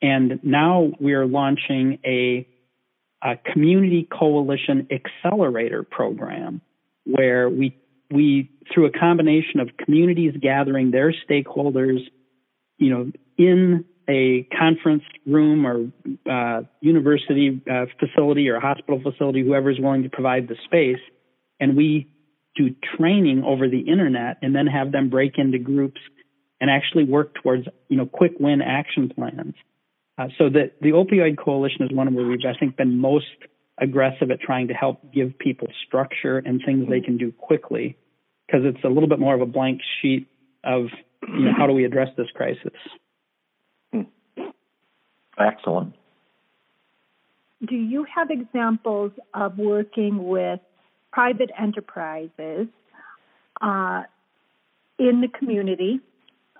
And 0.00 0.40
now 0.42 0.90
we're 0.98 1.26
launching 1.26 1.98
a, 2.04 2.46
a 3.22 3.36
community 3.52 4.08
coalition 4.10 4.88
accelerator 4.90 5.82
program 5.82 6.60
where 7.04 7.48
we 7.48 7.76
we 8.10 8.50
through 8.72 8.86
a 8.86 8.90
combination 8.90 9.60
of 9.60 9.70
communities 9.78 10.34
gathering 10.40 10.90
their 10.90 11.14
stakeholders, 11.28 12.00
you 12.78 12.90
know, 12.90 13.10
in 13.38 13.86
a 14.08 14.46
conference 14.56 15.04
room 15.26 15.66
or 15.66 15.90
uh, 16.30 16.62
university 16.80 17.62
uh, 17.70 17.86
facility 17.98 18.48
or 18.48 18.60
hospital 18.60 19.00
facility, 19.02 19.42
whoever 19.42 19.70
is 19.70 19.80
willing 19.80 20.02
to 20.02 20.10
provide 20.10 20.48
the 20.48 20.56
space, 20.64 21.00
and 21.58 21.76
we 21.76 22.11
do 22.54 22.74
training 22.96 23.42
over 23.44 23.68
the 23.68 23.80
internet 23.80 24.38
and 24.42 24.54
then 24.54 24.66
have 24.66 24.92
them 24.92 25.08
break 25.08 25.38
into 25.38 25.58
groups 25.58 26.00
and 26.60 26.70
actually 26.70 27.04
work 27.04 27.34
towards 27.34 27.66
you 27.88 27.96
know 27.96 28.06
quick 28.06 28.32
win 28.38 28.62
action 28.62 29.10
plans. 29.14 29.54
Uh, 30.18 30.28
so 30.36 30.50
that 30.50 30.72
the 30.80 30.90
opioid 30.90 31.38
coalition 31.38 31.82
is 31.82 31.90
one 31.92 32.14
where 32.14 32.26
we've 32.26 32.40
I 32.46 32.58
think 32.58 32.76
been 32.76 32.98
most 32.98 33.26
aggressive 33.80 34.30
at 34.30 34.40
trying 34.40 34.68
to 34.68 34.74
help 34.74 35.12
give 35.12 35.38
people 35.38 35.68
structure 35.86 36.38
and 36.38 36.60
things 36.64 36.88
they 36.88 37.00
can 37.00 37.16
do 37.16 37.32
quickly 37.32 37.96
because 38.46 38.62
it's 38.64 38.84
a 38.84 38.88
little 38.88 39.08
bit 39.08 39.18
more 39.18 39.34
of 39.34 39.40
a 39.40 39.46
blank 39.46 39.80
sheet 40.00 40.28
of 40.64 40.86
you 41.28 41.46
know 41.46 41.52
how 41.56 41.66
do 41.66 41.72
we 41.72 41.84
address 41.84 42.08
this 42.16 42.28
crisis. 42.34 42.72
Excellent. 45.38 45.94
Do 47.66 47.76
you 47.76 48.04
have 48.14 48.30
examples 48.30 49.12
of 49.32 49.56
working 49.56 50.28
with 50.28 50.60
private 51.12 51.50
enterprises 51.60 52.68
uh, 53.60 54.02
in 54.98 55.20
the 55.20 55.28
community, 55.38 56.00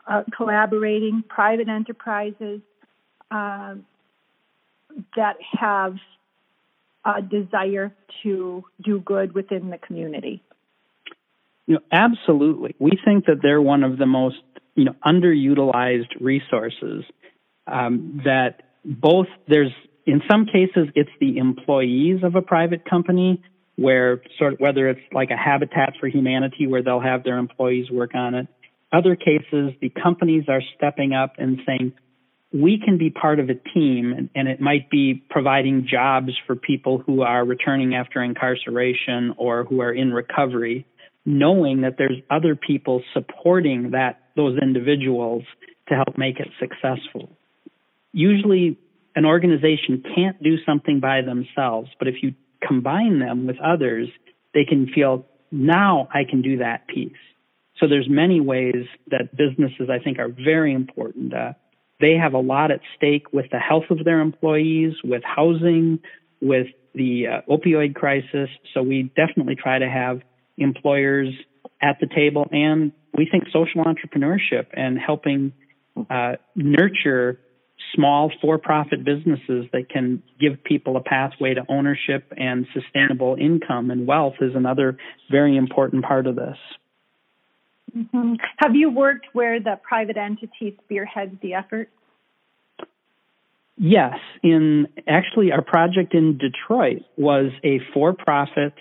uh, 0.06 0.22
collaborating, 0.36 1.24
private 1.28 1.68
enterprises 1.68 2.60
uh, 3.30 3.74
that 5.16 5.36
have 5.58 5.96
a 7.04 7.22
desire 7.22 7.92
to 8.22 8.64
do 8.82 9.00
good 9.00 9.34
within 9.34 9.70
the 9.70 9.78
community? 9.78 10.42
You 11.66 11.74
know, 11.74 11.80
absolutely. 11.90 12.74
We 12.78 12.92
think 13.04 13.26
that 13.26 13.36
they're 13.42 13.62
one 13.62 13.84
of 13.84 13.98
the 13.98 14.06
most 14.06 14.36
you 14.74 14.84
know 14.84 14.94
underutilized 15.04 16.20
resources 16.20 17.04
um, 17.66 18.22
that 18.24 18.62
both 18.84 19.26
there's 19.48 19.72
in 20.06 20.22
some 20.30 20.46
cases 20.46 20.88
it's 20.94 21.10
the 21.20 21.38
employees 21.38 22.22
of 22.22 22.34
a 22.34 22.42
private 22.42 22.88
company 22.88 23.42
where 23.82 24.22
sort 24.38 24.54
of 24.54 24.60
whether 24.60 24.88
it's 24.88 25.00
like 25.12 25.30
a 25.30 25.36
Habitat 25.36 25.94
for 26.00 26.06
Humanity 26.06 26.66
where 26.66 26.82
they'll 26.82 27.00
have 27.00 27.24
their 27.24 27.38
employees 27.38 27.90
work 27.90 28.14
on 28.14 28.34
it. 28.34 28.46
Other 28.92 29.16
cases, 29.16 29.72
the 29.80 29.90
companies 29.90 30.44
are 30.48 30.62
stepping 30.76 31.12
up 31.12 31.34
and 31.38 31.60
saying, 31.66 31.92
we 32.52 32.78
can 32.84 32.98
be 32.98 33.08
part 33.08 33.40
of 33.40 33.48
a 33.48 33.54
team, 33.54 34.30
and, 34.34 34.48
it 34.48 34.60
might 34.60 34.90
be 34.90 35.22
providing 35.30 35.86
jobs 35.90 36.32
for 36.46 36.54
people 36.54 36.98
who 36.98 37.22
are 37.22 37.44
returning 37.44 37.94
after 37.94 38.22
incarceration 38.22 39.34
or 39.38 39.64
who 39.64 39.80
are 39.80 39.92
in 39.92 40.12
recovery, 40.12 40.86
knowing 41.24 41.80
that 41.80 41.94
there's 41.96 42.20
other 42.30 42.54
people 42.54 43.02
supporting 43.14 43.92
that 43.92 44.20
those 44.36 44.58
individuals 44.60 45.44
to 45.88 45.94
help 45.94 46.18
make 46.18 46.38
it 46.40 46.48
successful. 46.60 47.30
Usually, 48.12 48.78
an 49.14 49.24
organization 49.24 50.02
can't 50.14 50.42
do 50.42 50.56
something 50.66 51.00
by 51.00 51.22
themselves, 51.22 51.88
but 51.98 52.08
if 52.08 52.16
you 52.22 52.34
combine 52.66 53.18
them 53.18 53.46
with 53.46 53.56
others, 53.60 54.08
they 54.54 54.64
can 54.64 54.86
feel 54.94 55.26
now 55.50 56.08
I 56.12 56.24
can 56.28 56.42
do 56.42 56.58
that 56.58 56.86
piece. 56.88 57.12
So 57.78 57.88
there's 57.88 58.08
many 58.08 58.40
ways 58.40 58.86
that 59.10 59.36
businesses 59.36 59.88
I 59.90 60.02
think 60.02 60.18
are 60.18 60.28
very 60.28 60.72
important. 60.72 61.34
Uh, 61.34 61.52
they 62.00 62.14
have 62.14 62.34
a 62.34 62.38
lot 62.38 62.70
at 62.70 62.80
stake 62.96 63.32
with 63.32 63.46
the 63.50 63.58
health 63.58 63.84
of 63.90 64.04
their 64.04 64.20
employees, 64.20 64.94
with 65.04 65.22
housing, 65.24 66.00
with 66.40 66.66
the 66.94 67.26
uh, 67.26 67.52
opioid 67.52 67.94
crisis. 67.94 68.48
So 68.74 68.82
we 68.82 69.12
definitely 69.16 69.56
try 69.56 69.78
to 69.78 69.88
have 69.88 70.20
employers 70.58 71.28
at 71.80 71.98
the 72.00 72.06
table, 72.06 72.46
and 72.52 72.92
we 73.16 73.26
think 73.30 73.44
social 73.52 73.84
entrepreneurship 73.84 74.66
and 74.72 74.98
helping 74.98 75.52
uh, 76.10 76.34
nurture 76.54 77.40
small 77.94 78.30
for-profit 78.40 79.04
businesses 79.04 79.66
that 79.72 79.88
can 79.88 80.22
give 80.40 80.62
people 80.64 80.96
a 80.96 81.00
pathway 81.00 81.54
to 81.54 81.62
ownership 81.68 82.32
and 82.36 82.66
sustainable 82.72 83.36
income 83.38 83.90
and 83.90 84.06
wealth 84.06 84.34
is 84.40 84.54
another 84.54 84.96
very 85.30 85.56
important 85.56 86.04
part 86.04 86.26
of 86.26 86.36
this. 86.36 86.56
Mm-hmm. 87.96 88.34
Have 88.58 88.74
you 88.74 88.90
worked 88.90 89.26
where 89.32 89.60
the 89.60 89.78
private 89.82 90.16
entity 90.16 90.78
spearheads 90.84 91.34
the 91.42 91.54
effort? 91.54 91.90
Yes. 93.76 94.14
In 94.42 94.86
actually, 95.06 95.52
our 95.52 95.62
project 95.62 96.14
in 96.14 96.38
Detroit 96.38 97.02
was 97.16 97.50
a 97.64 97.80
for-profit 97.92 98.74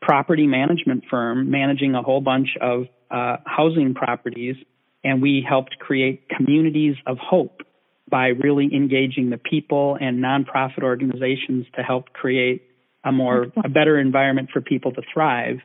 property 0.00 0.46
management 0.46 1.04
firm 1.10 1.50
managing 1.50 1.94
a 1.94 2.02
whole 2.02 2.20
bunch 2.20 2.50
of 2.60 2.86
uh, 3.10 3.36
housing 3.44 3.94
properties, 3.94 4.56
and 5.04 5.20
we 5.20 5.44
helped 5.46 5.78
create 5.78 6.28
communities 6.28 6.96
of 7.06 7.18
hope 7.18 7.62
by 8.08 8.28
really 8.28 8.70
engaging 8.72 9.30
the 9.30 9.38
people 9.38 9.96
and 10.00 10.22
nonprofit 10.22 10.82
organizations 10.82 11.66
to 11.74 11.82
help 11.82 12.12
create 12.12 12.62
a 13.04 13.12
more 13.12 13.46
a 13.64 13.68
better 13.68 13.98
environment 13.98 14.50
for 14.52 14.60
people 14.60 14.92
to 14.92 15.02
thrive. 15.12 15.58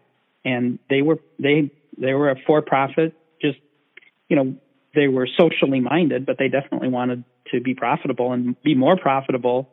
And 0.43 0.79
they 0.89 1.01
were 1.01 1.19
they 1.39 1.71
they 1.97 2.13
were 2.13 2.31
a 2.31 2.35
for 2.47 2.61
profit, 2.61 3.13
just 3.41 3.57
you 4.29 4.35
know, 4.35 4.55
they 4.95 5.07
were 5.07 5.27
socially 5.39 5.79
minded, 5.79 6.25
but 6.25 6.37
they 6.37 6.47
definitely 6.47 6.89
wanted 6.89 7.23
to 7.51 7.61
be 7.61 7.75
profitable 7.75 8.33
and 8.33 8.61
be 8.63 8.75
more 8.75 8.97
profitable, 8.97 9.69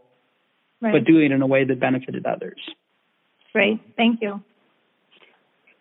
right. 0.80 0.92
but 0.92 1.04
do 1.04 1.18
it 1.18 1.30
in 1.30 1.42
a 1.42 1.46
way 1.46 1.64
that 1.64 1.80
benefited 1.80 2.26
others. 2.26 2.58
Great, 3.52 3.80
thank 3.96 4.20
you. 4.20 4.42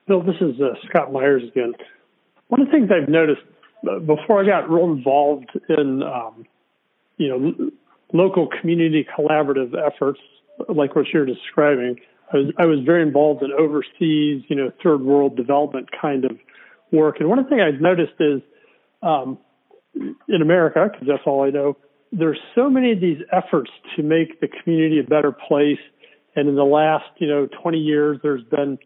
Bill, 0.07 0.23
this 0.23 0.35
is 0.39 0.59
uh, 0.61 0.75
Scott 0.89 1.11
Myers 1.11 1.43
again. 1.51 1.73
One 2.47 2.61
of 2.61 2.67
the 2.67 2.71
things 2.71 2.89
I've 2.91 3.09
noticed 3.09 3.41
uh, 3.89 3.99
before 3.99 4.41
I 4.41 4.47
got 4.47 4.69
real 4.69 4.85
involved 4.85 5.49
in 5.69 6.01
um, 6.01 6.45
you 7.17 7.27
know, 7.27 7.71
local 8.13 8.47
community 8.61 9.05
collaborative 9.17 9.73
efforts 9.75 10.19
like 10.69 10.95
what 10.95 11.05
you're 11.13 11.25
describing. 11.25 11.97
I 12.33 12.37
was, 12.37 12.53
I 12.57 12.65
was 12.65 12.79
very 12.85 13.03
involved 13.03 13.43
in 13.43 13.51
overseas, 13.51 14.43
you 14.49 14.55
know, 14.55 14.71
third 14.83 15.01
world 15.01 15.35
development 15.35 15.89
kind 15.99 16.25
of 16.25 16.37
work. 16.91 17.17
And 17.19 17.29
one 17.29 17.39
of 17.39 17.45
the 17.45 17.49
things 17.49 17.61
I've 17.65 17.81
noticed 17.81 18.13
is 18.19 18.41
um, 19.01 19.37
in 19.95 20.41
America, 20.41 20.89
because 20.91 21.07
that's 21.07 21.23
all 21.25 21.43
I 21.43 21.49
know, 21.49 21.77
there's 22.11 22.39
so 22.55 22.69
many 22.69 22.91
of 22.91 23.01
these 23.01 23.17
efforts 23.31 23.69
to 23.95 24.03
make 24.03 24.39
the 24.39 24.47
community 24.47 24.99
a 24.99 25.03
better 25.03 25.31
place. 25.31 25.79
And 26.35 26.47
in 26.47 26.55
the 26.55 26.63
last, 26.63 27.05
you 27.17 27.27
know, 27.27 27.47
20 27.61 27.77
years, 27.77 28.19
there's 28.23 28.43
been 28.43 28.77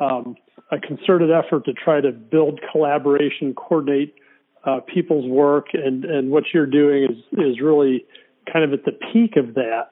um, 0.00 0.36
a 0.70 0.78
concerted 0.78 1.30
effort 1.30 1.64
to 1.64 1.72
try 1.72 2.00
to 2.00 2.12
build 2.12 2.60
collaboration, 2.70 3.54
coordinate 3.54 4.14
uh, 4.64 4.80
people's 4.92 5.28
work, 5.28 5.66
and 5.72 6.04
and 6.04 6.30
what 6.30 6.44
you're 6.52 6.66
doing 6.66 7.04
is 7.04 7.38
is 7.38 7.60
really 7.60 8.04
kind 8.52 8.64
of 8.64 8.72
at 8.72 8.84
the 8.84 8.92
peak 9.12 9.36
of 9.36 9.54
that. 9.54 9.90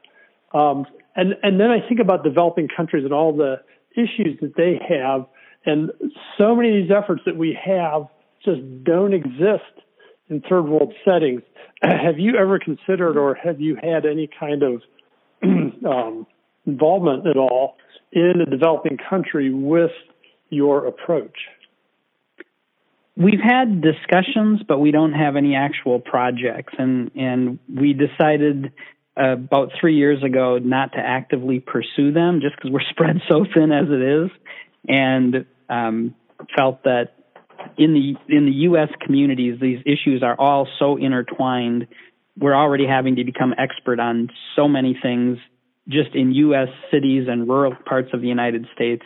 Um, 0.56 0.86
and 1.14 1.34
and 1.42 1.60
then 1.60 1.70
I 1.70 1.86
think 1.86 2.00
about 2.00 2.24
developing 2.24 2.68
countries 2.74 3.04
and 3.04 3.12
all 3.12 3.36
the 3.36 3.56
issues 3.92 4.38
that 4.40 4.54
they 4.56 4.80
have, 4.88 5.26
and 5.64 5.90
so 6.38 6.54
many 6.54 6.68
of 6.70 6.74
these 6.86 6.92
efforts 6.96 7.22
that 7.26 7.36
we 7.36 7.58
have 7.64 8.06
just 8.44 8.60
don't 8.84 9.12
exist 9.12 9.64
in 10.28 10.42
third 10.48 10.62
world 10.62 10.92
settings. 11.04 11.42
have 11.82 12.18
you 12.18 12.36
ever 12.36 12.58
considered, 12.58 13.16
or 13.16 13.34
have 13.34 13.60
you 13.60 13.76
had 13.76 14.06
any 14.06 14.28
kind 14.38 14.62
of 14.62 14.82
um, 15.42 16.26
involvement 16.66 17.26
at 17.26 17.36
all 17.36 17.76
in 18.12 18.40
a 18.40 18.46
developing 18.46 18.98
country 19.08 19.52
with 19.52 19.90
your 20.50 20.86
approach? 20.86 21.36
We've 23.16 23.40
had 23.40 23.80
discussions, 23.80 24.60
but 24.68 24.78
we 24.78 24.90
don't 24.90 25.14
have 25.14 25.36
any 25.36 25.54
actual 25.54 26.00
projects, 26.00 26.74
and 26.78 27.10
and 27.14 27.58
we 27.66 27.94
decided 27.94 28.72
uh, 29.18 29.32
about 29.32 29.70
three 29.80 29.96
years 29.96 30.22
ago 30.22 30.58
not 30.58 30.92
to 30.92 30.98
actively 30.98 31.60
pursue 31.60 32.12
them, 32.12 32.40
just 32.42 32.56
because 32.56 32.70
we're 32.70 32.80
spread 32.90 33.22
so 33.28 33.46
thin 33.54 33.72
as 33.72 33.86
it 33.88 34.02
is, 34.02 34.30
and 34.86 35.46
um, 35.70 36.14
felt 36.54 36.82
that 36.84 37.14
in 37.78 37.94
the 37.94 38.36
in 38.36 38.44
the 38.44 38.52
U.S. 38.52 38.88
communities, 39.00 39.58
these 39.60 39.80
issues 39.86 40.22
are 40.22 40.38
all 40.38 40.68
so 40.78 40.98
intertwined. 40.98 41.88
We're 42.38 42.54
already 42.54 42.86
having 42.86 43.16
to 43.16 43.24
become 43.24 43.54
expert 43.56 43.98
on 43.98 44.28
so 44.54 44.68
many 44.68 44.98
things 45.02 45.38
just 45.88 46.14
in 46.14 46.32
U.S. 46.32 46.68
cities 46.90 47.28
and 47.28 47.48
rural 47.48 47.74
parts 47.86 48.10
of 48.12 48.20
the 48.20 48.28
United 48.28 48.66
States 48.74 49.04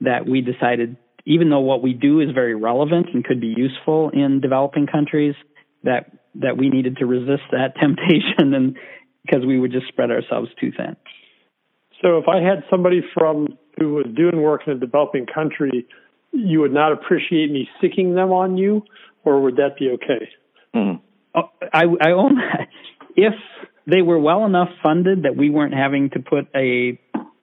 that 0.00 0.26
we 0.26 0.42
decided 0.42 0.96
even 1.26 1.50
though 1.50 1.60
what 1.60 1.82
we 1.82 1.92
do 1.92 2.20
is 2.20 2.30
very 2.32 2.54
relevant 2.54 3.08
and 3.12 3.24
could 3.24 3.40
be 3.40 3.52
useful 3.56 4.10
in 4.10 4.40
developing 4.40 4.86
countries, 4.86 5.34
that 5.82 6.10
that 6.36 6.56
we 6.56 6.68
needed 6.68 6.96
to 6.98 7.06
resist 7.06 7.42
that 7.50 7.74
temptation 7.80 8.54
and 8.54 8.76
because 9.24 9.44
we 9.44 9.58
would 9.58 9.72
just 9.72 9.88
spread 9.88 10.10
ourselves 10.10 10.48
too 10.60 10.70
thin. 10.76 10.96
So 12.00 12.18
if 12.18 12.28
I 12.28 12.36
had 12.36 12.62
somebody 12.70 13.00
from 13.12 13.58
who 13.78 13.94
was 13.94 14.06
doing 14.14 14.40
work 14.40 14.62
in 14.66 14.74
a 14.74 14.78
developing 14.78 15.26
country, 15.26 15.86
you 16.32 16.60
would 16.60 16.72
not 16.72 16.92
appreciate 16.92 17.50
me 17.50 17.68
sicking 17.80 18.14
them 18.14 18.30
on 18.30 18.56
you, 18.56 18.82
or 19.24 19.42
would 19.42 19.56
that 19.56 19.76
be 19.78 19.90
okay? 19.94 20.28
Mm. 20.74 21.00
Oh, 21.34 21.50
I, 21.72 21.84
I 22.00 22.12
own 22.12 22.36
that. 22.36 22.68
If 23.16 23.34
they 23.86 24.02
were 24.02 24.18
well 24.18 24.44
enough 24.44 24.68
funded 24.82 25.24
that 25.24 25.36
we 25.36 25.50
weren't 25.50 25.74
having 25.74 26.10
to 26.10 26.20
put 26.20 26.46
a 26.54 27.00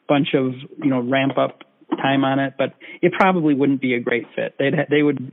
bunch 0.07 0.29
of 0.36 0.53
you 0.77 0.89
know 0.89 1.01
ramp 1.01 1.38
up 1.38 1.63
time 1.97 2.23
on 2.23 2.39
it, 2.39 2.53
but 2.57 2.73
it 3.01 3.13
probably 3.13 3.53
wouldn't 3.53 3.81
be 3.81 3.93
a 3.93 3.99
great 3.99 4.25
fit. 4.35 4.55
They'd 4.57 4.73
ha- 4.73 4.85
they 4.89 5.01
would 5.01 5.31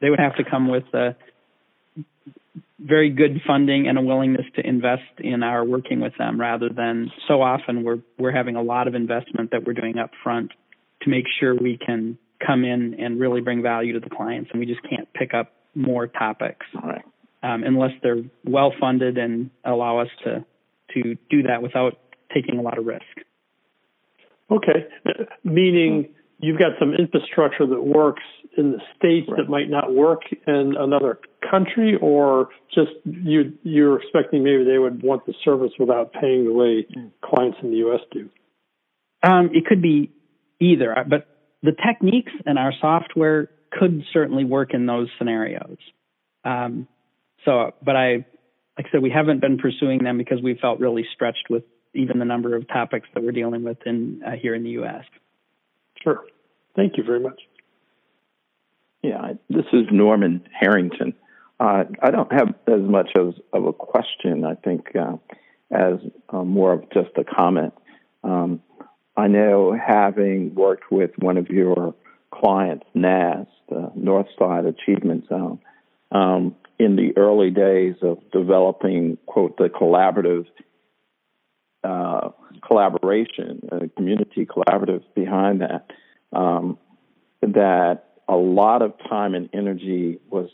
they 0.00 0.10
would 0.10 0.20
have 0.20 0.36
to 0.36 0.44
come 0.48 0.68
with 0.68 0.84
a 0.94 1.16
very 2.78 3.10
good 3.10 3.40
funding 3.46 3.88
and 3.88 3.98
a 3.98 4.00
willingness 4.00 4.46
to 4.54 4.66
invest 4.66 5.02
in 5.18 5.42
our 5.42 5.64
working 5.64 6.00
with 6.00 6.16
them 6.16 6.40
rather 6.40 6.68
than 6.68 7.10
so 7.26 7.42
often 7.42 7.82
we're 7.82 7.98
we're 8.18 8.32
having 8.32 8.56
a 8.56 8.62
lot 8.62 8.86
of 8.86 8.94
investment 8.94 9.50
that 9.50 9.66
we're 9.66 9.72
doing 9.72 9.98
up 9.98 10.10
front 10.22 10.52
to 11.02 11.10
make 11.10 11.24
sure 11.40 11.54
we 11.54 11.76
can 11.76 12.16
come 12.44 12.64
in 12.64 12.94
and 13.00 13.18
really 13.18 13.40
bring 13.40 13.62
value 13.62 13.94
to 13.94 14.00
the 14.00 14.14
clients 14.14 14.50
and 14.52 14.60
we 14.60 14.66
just 14.66 14.80
can't 14.88 15.12
pick 15.12 15.34
up 15.34 15.52
more 15.74 16.06
topics 16.06 16.66
right. 16.82 17.02
um, 17.42 17.64
unless 17.64 17.90
they're 18.02 18.22
well 18.44 18.72
funded 18.80 19.18
and 19.18 19.50
allow 19.64 19.98
us 19.98 20.08
to 20.22 20.44
to 20.94 21.16
do 21.28 21.42
that 21.42 21.62
without 21.62 21.98
taking 22.34 22.58
a 22.58 22.62
lot 22.62 22.78
of 22.78 22.86
risk. 22.86 23.04
Okay, 24.50 24.86
meaning 25.44 26.08
you've 26.38 26.58
got 26.58 26.72
some 26.78 26.94
infrastructure 26.94 27.66
that 27.66 27.82
works 27.82 28.22
in 28.56 28.72
the 28.72 28.78
states 28.96 29.28
right. 29.28 29.38
that 29.38 29.50
might 29.50 29.68
not 29.68 29.94
work 29.94 30.22
in 30.46 30.74
another 30.78 31.18
country, 31.50 31.96
or 32.00 32.48
just 32.74 32.90
you 33.04 33.52
you're 33.62 34.00
expecting 34.00 34.42
maybe 34.42 34.64
they 34.64 34.78
would 34.78 35.02
want 35.02 35.26
the 35.26 35.34
service 35.44 35.72
without 35.78 36.12
paying 36.12 36.44
the 36.44 36.52
way 36.52 36.86
clients 37.22 37.58
in 37.62 37.70
the 37.70 37.78
U.S. 37.78 38.00
do. 38.10 38.30
Um, 39.22 39.50
it 39.52 39.66
could 39.66 39.82
be 39.82 40.12
either, 40.60 40.94
but 41.08 41.26
the 41.62 41.72
techniques 41.72 42.32
and 42.46 42.58
our 42.58 42.72
software 42.80 43.50
could 43.70 44.02
certainly 44.12 44.44
work 44.44 44.74
in 44.74 44.86
those 44.86 45.08
scenarios. 45.18 45.76
Um, 46.44 46.88
so, 47.44 47.72
but 47.82 47.96
I, 47.96 48.26
like 48.76 48.86
I 48.86 48.90
said, 48.92 49.02
we 49.02 49.10
haven't 49.10 49.40
been 49.40 49.58
pursuing 49.58 50.02
them 50.02 50.18
because 50.18 50.40
we 50.42 50.56
felt 50.60 50.80
really 50.80 51.04
stretched 51.14 51.46
with 51.50 51.64
even 51.98 52.18
the 52.18 52.24
number 52.24 52.54
of 52.54 52.66
topics 52.68 53.08
that 53.14 53.22
we're 53.22 53.32
dealing 53.32 53.64
with 53.64 53.78
in 53.84 54.22
uh, 54.24 54.32
here 54.40 54.54
in 54.54 54.62
the 54.62 54.70
U.S. 54.70 55.04
Sure. 56.02 56.24
Thank 56.76 56.96
you 56.96 57.04
very 57.04 57.20
much. 57.20 57.40
Yeah, 59.02 59.32
this 59.50 59.64
is 59.72 59.86
Norman 59.90 60.46
Harrington. 60.58 61.14
Uh, 61.60 61.84
I 62.00 62.10
don't 62.10 62.32
have 62.32 62.54
as 62.66 62.80
much 62.80 63.10
of, 63.16 63.34
of 63.52 63.64
a 63.66 63.72
question, 63.72 64.44
I 64.44 64.54
think, 64.54 64.94
uh, 64.94 65.16
as 65.72 65.94
uh, 66.28 66.44
more 66.44 66.72
of 66.72 66.84
just 66.92 67.10
a 67.16 67.24
comment. 67.24 67.74
Um, 68.22 68.62
I 69.16 69.26
know 69.26 69.76
having 69.76 70.54
worked 70.54 70.90
with 70.90 71.10
one 71.18 71.36
of 71.36 71.48
your 71.48 71.94
clients, 72.32 72.86
NAZ, 72.94 73.46
the 73.68 73.90
Northside 73.98 74.68
Achievement 74.68 75.28
Zone, 75.28 75.58
um, 76.12 76.54
in 76.78 76.94
the 76.94 77.16
early 77.16 77.50
days 77.50 77.96
of 78.02 78.18
developing, 78.30 79.18
quote, 79.26 79.56
the 79.56 79.68
collaborative 79.68 80.46
uh, 81.84 82.30
collaboration, 82.66 83.68
a 83.70 83.88
community 83.88 84.46
collaborative 84.46 85.02
behind 85.14 85.60
that, 85.60 85.86
um, 86.32 86.78
that 87.42 88.04
a 88.28 88.36
lot 88.36 88.82
of 88.82 88.92
time 89.08 89.34
and 89.34 89.48
energy 89.52 90.18
was 90.30 90.50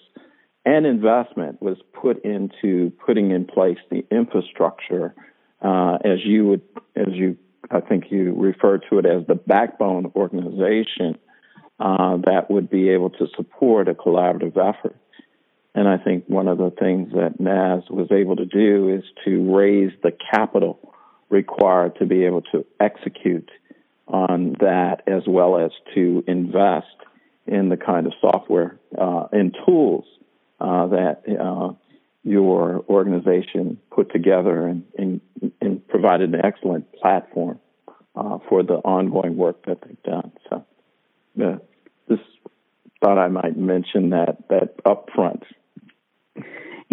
and 0.66 0.86
investment 0.86 1.60
was 1.60 1.76
put 1.92 2.24
into 2.24 2.90
putting 3.04 3.30
in 3.32 3.44
place 3.44 3.76
the 3.90 4.04
infrastructure 4.10 5.14
uh, 5.60 5.98
as 6.04 6.24
you 6.24 6.46
would 6.46 6.62
as 6.96 7.12
you 7.12 7.36
I 7.70 7.80
think 7.80 8.04
you 8.10 8.34
refer 8.34 8.78
to 8.90 8.98
it 8.98 9.06
as 9.06 9.26
the 9.26 9.34
backbone 9.34 10.12
organization 10.14 11.18
uh, 11.80 12.18
that 12.24 12.50
would 12.50 12.70
be 12.70 12.90
able 12.90 13.10
to 13.10 13.26
support 13.36 13.88
a 13.88 13.94
collaborative 13.94 14.56
effort. 14.56 14.96
And 15.74 15.88
I 15.88 15.98
think 15.98 16.24
one 16.28 16.46
of 16.46 16.58
the 16.58 16.70
things 16.70 17.12
that 17.14 17.40
NAZ 17.40 17.90
was 17.90 18.08
able 18.12 18.36
to 18.36 18.44
do 18.44 18.88
is 18.88 19.02
to 19.24 19.54
raise 19.54 19.90
the 20.02 20.12
capital 20.30 20.93
required 21.34 21.96
to 21.98 22.06
be 22.06 22.24
able 22.24 22.42
to 22.42 22.64
execute 22.78 23.50
on 24.06 24.54
that 24.60 25.02
as 25.06 25.22
well 25.26 25.58
as 25.58 25.72
to 25.94 26.22
invest 26.28 26.86
in 27.46 27.68
the 27.68 27.76
kind 27.76 28.06
of 28.06 28.12
software 28.20 28.78
uh, 28.96 29.26
and 29.32 29.54
tools 29.66 30.04
uh, 30.60 30.86
that 30.86 31.22
uh, 31.28 31.72
your 32.22 32.84
organization 32.88 33.78
put 33.90 34.12
together 34.12 34.66
and, 34.68 34.84
and, 34.96 35.20
and 35.60 35.86
provided 35.88 36.32
an 36.32 36.40
excellent 36.44 36.90
platform 36.92 37.58
uh, 38.14 38.38
for 38.48 38.62
the 38.62 38.74
ongoing 38.74 39.36
work 39.36 39.66
that 39.66 39.78
they've 39.82 40.02
done. 40.04 40.30
So, 40.48 40.64
uh, 41.44 41.58
just 42.08 42.22
thought 43.02 43.18
I 43.18 43.28
might 43.28 43.56
mention 43.56 44.10
that 44.10 44.48
that 44.48 44.82
upfront 44.84 45.42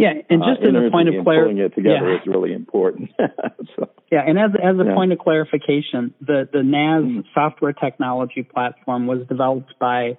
yeah, 0.01 0.13
and 0.29 0.41
just 0.41 0.61
uh, 0.63 0.69
as 0.69 0.87
a 0.87 0.91
point 0.91 1.09
of 1.09 1.23
clarification, 1.23 1.23
pulling 1.23 1.57
it 1.59 1.75
together 1.75 2.09
yeah. 2.09 2.19
is 2.19 2.27
really 2.27 2.53
important. 2.53 3.11
so, 3.75 3.89
yeah, 4.11 4.23
and 4.25 4.39
as 4.39 4.51
as 4.57 4.75
a 4.79 4.89
yeah. 4.89 4.95
point 4.95 5.13
of 5.13 5.19
clarification, 5.19 6.13
the 6.19 6.49
the 6.51 6.63
NAZ 6.63 7.03
mm-hmm. 7.03 7.19
software 7.33 7.73
technology 7.73 8.43
platform 8.43 9.07
was 9.07 9.27
developed 9.27 9.73
by 9.79 10.17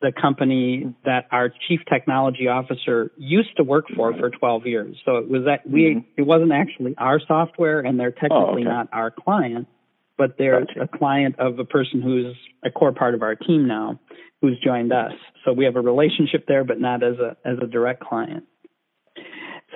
the 0.00 0.12
company 0.12 0.94
that 1.04 1.26
our 1.30 1.52
chief 1.68 1.80
technology 1.88 2.48
officer 2.48 3.12
used 3.16 3.54
to 3.56 3.62
work 3.62 3.84
for 3.94 4.16
for 4.16 4.30
12 4.30 4.66
years. 4.66 4.96
So 5.04 5.16
it 5.16 5.28
was 5.28 5.44
that 5.44 5.68
we 5.68 5.96
mm-hmm. 5.96 6.20
it 6.20 6.26
wasn't 6.26 6.52
actually 6.52 6.94
our 6.98 7.20
software, 7.26 7.80
and 7.80 8.00
they're 8.00 8.10
technically 8.10 8.36
oh, 8.36 8.52
okay. 8.54 8.64
not 8.64 8.88
our 8.92 9.10
client, 9.10 9.68
but 10.16 10.36
they're 10.38 10.64
gotcha. 10.64 10.82
a 10.82 10.98
client 10.98 11.36
of 11.38 11.58
a 11.58 11.64
person 11.64 12.02
who's 12.02 12.34
a 12.64 12.70
core 12.70 12.92
part 12.92 13.14
of 13.14 13.22
our 13.22 13.34
team 13.34 13.68
now, 13.68 14.00
who's 14.40 14.58
joined 14.64 14.92
us. 14.92 15.12
So 15.44 15.52
we 15.52 15.66
have 15.66 15.76
a 15.76 15.80
relationship 15.80 16.46
there, 16.48 16.64
but 16.64 16.80
not 16.80 17.02
as 17.02 17.18
a 17.18 17.36
as 17.44 17.58
a 17.62 17.66
direct 17.66 18.02
client. 18.02 18.44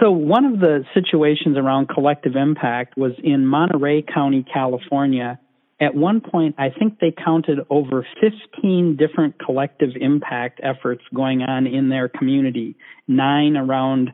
So, 0.00 0.10
one 0.10 0.44
of 0.44 0.58
the 0.58 0.84
situations 0.92 1.56
around 1.56 1.88
collective 1.88 2.34
impact 2.34 2.96
was 2.96 3.12
in 3.22 3.46
Monterey 3.46 4.02
County, 4.02 4.44
California. 4.52 5.38
At 5.80 5.94
one 5.94 6.20
point, 6.20 6.56
I 6.58 6.70
think 6.70 6.98
they 7.00 7.12
counted 7.12 7.58
over 7.70 8.06
15 8.20 8.96
different 8.96 9.36
collective 9.44 9.90
impact 10.00 10.60
efforts 10.62 11.02
going 11.14 11.42
on 11.42 11.66
in 11.66 11.90
their 11.90 12.08
community 12.08 12.76
nine 13.06 13.56
around 13.56 14.12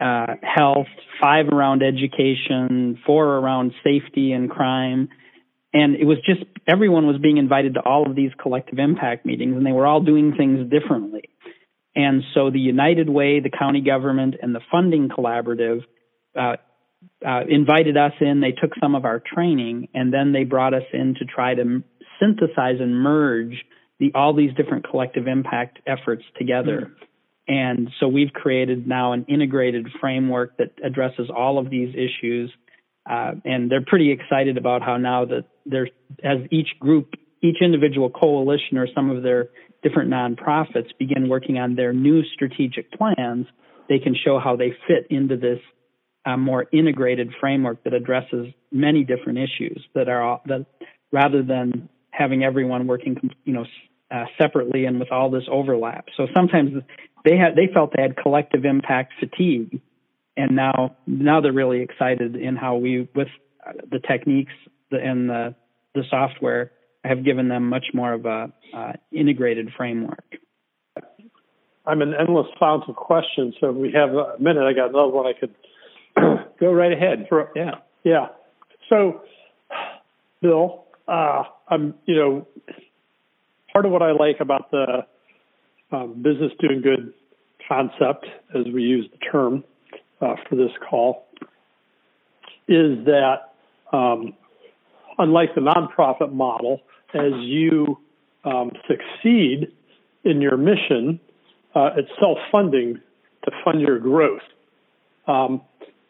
uh, 0.00 0.34
health, 0.42 0.88
five 1.20 1.46
around 1.48 1.82
education, 1.82 2.98
four 3.06 3.36
around 3.36 3.72
safety 3.82 4.32
and 4.32 4.50
crime. 4.50 5.08
And 5.72 5.96
it 5.96 6.04
was 6.04 6.18
just 6.26 6.42
everyone 6.66 7.06
was 7.06 7.16
being 7.18 7.38
invited 7.38 7.74
to 7.74 7.80
all 7.80 8.08
of 8.08 8.14
these 8.14 8.30
collective 8.40 8.78
impact 8.78 9.24
meetings, 9.24 9.56
and 9.56 9.64
they 9.66 9.72
were 9.72 9.86
all 9.86 10.00
doing 10.00 10.34
things 10.36 10.70
differently. 10.70 11.30
And 11.96 12.22
so 12.34 12.50
the 12.50 12.58
United 12.58 13.08
Way, 13.08 13.40
the 13.40 13.50
county 13.50 13.80
government, 13.80 14.34
and 14.42 14.54
the 14.54 14.60
funding 14.70 15.08
collaborative 15.08 15.82
uh, 16.36 16.56
uh, 17.26 17.40
invited 17.48 17.96
us 17.96 18.12
in. 18.20 18.40
They 18.40 18.52
took 18.52 18.72
some 18.80 18.94
of 18.94 19.04
our 19.04 19.20
training, 19.20 19.88
and 19.94 20.12
then 20.12 20.32
they 20.32 20.44
brought 20.44 20.74
us 20.74 20.82
in 20.92 21.14
to 21.18 21.24
try 21.24 21.54
to 21.54 21.82
synthesize 22.20 22.80
and 22.80 22.96
merge 22.96 23.64
the 24.00 24.12
all 24.14 24.34
these 24.34 24.52
different 24.54 24.88
collective 24.88 25.26
impact 25.26 25.78
efforts 25.86 26.24
together. 26.36 26.90
Mm-hmm. 26.90 27.04
And 27.46 27.90
so 28.00 28.08
we've 28.08 28.32
created 28.32 28.86
now 28.86 29.12
an 29.12 29.26
integrated 29.28 29.86
framework 30.00 30.56
that 30.56 30.72
addresses 30.82 31.30
all 31.34 31.58
of 31.58 31.70
these 31.70 31.94
issues. 31.94 32.50
Uh, 33.08 33.32
and 33.44 33.70
they're 33.70 33.84
pretty 33.86 34.12
excited 34.12 34.56
about 34.56 34.80
how 34.80 34.96
now 34.96 35.26
that 35.26 35.44
there's 35.66 35.90
as 36.22 36.38
each 36.50 36.68
group, 36.80 37.14
each 37.42 37.56
individual 37.60 38.08
coalition 38.08 38.78
or 38.78 38.88
some 38.94 39.10
of 39.10 39.22
their 39.22 39.50
different 39.84 40.10
nonprofits 40.10 40.88
begin 40.98 41.28
working 41.28 41.58
on 41.58 41.76
their 41.76 41.92
new 41.92 42.24
strategic 42.34 42.90
plans, 42.92 43.46
they 43.88 43.98
can 43.98 44.16
show 44.16 44.40
how 44.40 44.56
they 44.56 44.72
fit 44.88 45.06
into 45.10 45.36
this 45.36 45.60
uh, 46.26 46.36
more 46.36 46.66
integrated 46.72 47.30
framework 47.38 47.84
that 47.84 47.92
addresses 47.92 48.46
many 48.72 49.04
different 49.04 49.38
issues 49.38 49.84
that 49.94 50.08
are 50.08 50.22
all, 50.22 50.42
that 50.46 50.64
rather 51.12 51.42
than 51.42 51.88
having 52.10 52.42
everyone 52.42 52.86
working, 52.86 53.16
you 53.44 53.52
know, 53.52 53.66
uh, 54.10 54.24
separately 54.40 54.86
and 54.86 54.98
with 54.98 55.12
all 55.12 55.30
this 55.30 55.44
overlap. 55.50 56.06
So 56.16 56.26
sometimes 56.34 56.82
they 57.24 57.36
had 57.36 57.56
they 57.56 57.72
felt 57.72 57.92
they 57.94 58.02
had 58.02 58.16
collective 58.16 58.64
impact 58.64 59.12
fatigue, 59.20 59.80
and 60.36 60.56
now 60.56 60.96
now 61.06 61.40
they're 61.40 61.52
really 61.52 61.80
excited 61.80 62.36
in 62.36 62.56
how 62.56 62.76
we 62.76 63.08
with 63.14 63.28
the 63.90 63.98
techniques 63.98 64.52
and 64.90 65.28
the 65.28 65.54
the 65.94 66.04
software 66.10 66.72
have 67.04 67.24
given 67.24 67.48
them 67.48 67.68
much 67.68 67.86
more 67.92 68.12
of 68.12 68.24
a 68.24 68.52
uh, 68.74 68.92
integrated 69.12 69.70
framework. 69.76 70.24
I'm 71.86 72.00
an 72.00 72.14
endless 72.18 72.46
fount 72.58 72.84
of 72.88 72.96
questions, 72.96 73.54
so 73.60 73.68
if 73.68 73.76
we 73.76 73.92
have 73.92 74.10
a 74.10 74.36
minute. 74.38 74.64
I 74.64 74.72
got 74.72 74.88
another 74.88 75.08
one 75.08 75.26
I 75.26 75.32
could 75.38 75.54
go 76.60 76.72
right 76.72 76.92
ahead. 76.92 77.26
For, 77.28 77.50
yeah, 77.54 77.72
yeah. 78.04 78.28
So, 78.88 79.20
Bill, 80.40 80.84
uh, 81.06 81.42
I'm 81.68 81.94
you 82.06 82.16
know 82.16 82.46
part 83.72 83.84
of 83.84 83.92
what 83.92 84.02
I 84.02 84.12
like 84.12 84.36
about 84.40 84.70
the 84.70 85.04
um, 85.92 86.22
business 86.22 86.52
doing 86.58 86.80
good 86.80 87.12
concept, 87.68 88.26
as 88.54 88.64
we 88.72 88.82
use 88.82 89.06
the 89.10 89.18
term 89.18 89.64
uh, 90.22 90.36
for 90.48 90.56
this 90.56 90.70
call, 90.88 91.26
is 92.66 93.04
that 93.04 93.52
um, 93.92 94.32
unlike 95.18 95.54
the 95.54 95.60
nonprofit 95.60 96.32
model, 96.32 96.80
as 97.14 97.32
you 97.40 97.98
um, 98.44 98.72
succeed 98.88 99.72
in 100.24 100.40
your 100.40 100.56
mission, 100.56 101.20
uh, 101.74 101.90
it's 101.96 102.10
self-funding 102.20 103.00
to 103.44 103.50
fund 103.64 103.80
your 103.80 103.98
growth. 103.98 104.42
Um, 105.26 105.62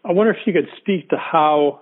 I 0.04 0.12
wonder 0.12 0.32
if 0.32 0.38
you 0.46 0.52
could 0.52 0.68
speak 0.76 1.08
to 1.10 1.16
how 1.16 1.80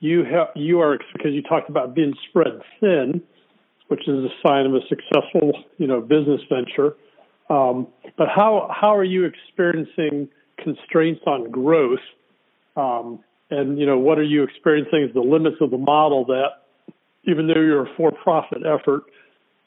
you 0.00 0.24
ha- 0.24 0.50
you 0.54 0.80
are 0.80 0.98
because 1.12 1.32
you 1.32 1.42
talked 1.42 1.68
about 1.68 1.94
being 1.94 2.14
spread 2.28 2.60
thin 2.80 3.22
which 3.88 4.08
is 4.08 4.24
a 4.24 4.28
sign 4.46 4.66
of 4.66 4.74
a 4.74 4.80
successful, 4.88 5.52
you 5.78 5.86
know, 5.86 6.00
business 6.00 6.40
venture. 6.48 6.96
Um, 7.50 7.88
but 8.16 8.28
how 8.28 8.70
how 8.74 8.96
are 8.96 9.04
you 9.04 9.24
experiencing 9.24 10.28
constraints 10.58 11.22
on 11.26 11.50
growth? 11.50 12.00
Um, 12.76 13.20
and 13.50 13.78
you 13.78 13.86
know, 13.86 13.98
what 13.98 14.18
are 14.18 14.24
you 14.24 14.42
experiencing 14.42 15.06
as 15.08 15.14
the 15.14 15.20
limits 15.20 15.56
of 15.60 15.70
the 15.70 15.78
model 15.78 16.24
that, 16.26 16.63
even 17.26 17.46
though 17.46 17.60
you're 17.60 17.86
a 17.86 17.96
for-profit 17.96 18.62
effort 18.66 19.04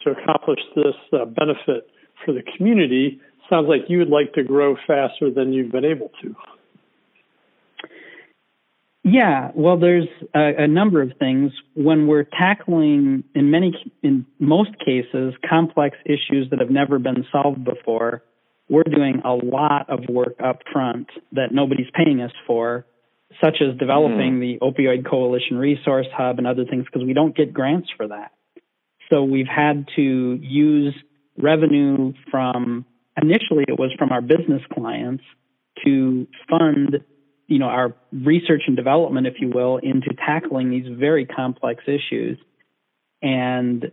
to 0.03 0.11
accomplish 0.11 0.59
this 0.75 0.95
uh, 1.13 1.25
benefit 1.25 1.89
for 2.25 2.33
the 2.33 2.43
community, 2.55 3.19
sounds 3.49 3.67
like 3.67 3.81
you 3.87 3.97
would 3.99 4.09
like 4.09 4.33
to 4.33 4.43
grow 4.43 4.75
faster 4.87 5.31
than 5.33 5.53
you've 5.53 5.71
been 5.71 5.85
able 5.85 6.11
to. 6.21 6.35
Yeah, 9.09 9.51
well, 9.55 9.79
there's 9.79 10.07
a, 10.35 10.63
a, 10.63 10.67
number 10.67 11.01
of 11.01 11.13
things 11.17 11.53
when 11.75 12.07
we're 12.07 12.25
tackling, 12.25 13.23
in 13.33 13.49
many, 13.49 13.73
in 14.03 14.25
most 14.37 14.71
cases, 14.85 15.33
complex 15.49 15.95
issues 16.05 16.49
that 16.49 16.59
have 16.59 16.69
never 16.69 16.99
been 16.99 17.25
solved 17.31 17.63
before. 17.63 18.21
We're 18.69 18.83
doing 18.83 19.21
a 19.23 19.33
lot 19.33 19.89
of 19.89 20.01
work 20.09 20.35
up 20.43 20.59
front 20.73 21.07
that 21.31 21.53
nobody's 21.53 21.87
paying 21.93 22.21
us 22.21 22.33
for, 22.45 22.85
such 23.41 23.57
as 23.61 23.77
developing 23.77 24.39
mm. 24.39 24.39
the 24.39 24.59
Opioid 24.59 25.07
Coalition 25.09 25.57
Resource 25.57 26.07
Hub 26.15 26.37
and 26.37 26.47
other 26.47 26.65
things, 26.65 26.85
because 26.85 27.05
we 27.05 27.13
don't 27.13 27.35
get 27.35 27.53
grants 27.53 27.89
for 27.95 28.07
that. 28.07 28.31
So 29.09 29.23
we've 29.23 29.47
had 29.47 29.87
to 29.95 30.39
use 30.41 30.93
revenue 31.37 32.13
from, 32.31 32.85
initially 33.21 33.65
it 33.67 33.79
was 33.79 33.93
from 33.97 34.11
our 34.11 34.21
business 34.21 34.61
clients 34.73 35.23
to 35.85 36.27
fund 36.49 36.97
you 37.47 37.59
know, 37.59 37.67
our 37.67 37.95
research 38.11 38.63
and 38.67 38.75
development, 38.75 39.25
if 39.25 39.35
you 39.39 39.49
will, 39.49 39.77
into 39.77 40.09
tackling 40.13 40.69
these 40.69 40.85
very 40.99 41.25
complex 41.25 41.83
issues. 41.87 42.37
And 43.21 43.91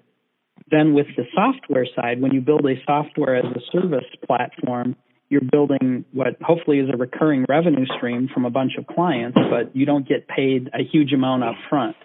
then 0.71 0.93
with 0.93 1.07
the 1.17 1.25
software 1.35 1.87
side, 1.95 2.21
when 2.21 2.33
you 2.33 2.41
build 2.41 2.67
a 2.67 2.75
software 2.85 3.37
as 3.37 3.45
a 3.45 3.61
service 3.73 4.05
platform, 4.27 4.97
you're 5.35 5.51
building 5.51 6.05
what 6.13 6.41
hopefully 6.41 6.79
is 6.79 6.89
a 6.93 6.97
recurring 6.97 7.45
revenue 7.49 7.87
stream 7.97 8.29
from 8.33 8.45
a 8.45 8.51
bunch 8.51 8.73
of 8.79 8.87
clients, 8.87 9.37
but 9.51 9.75
you 9.75 9.85
don't 9.85 10.09
get 10.09 10.29
paid 10.29 10.71
a 10.73 10.85
huge 10.85 11.13
amount 11.13 11.43
up 11.43 11.57
front. 11.69 11.97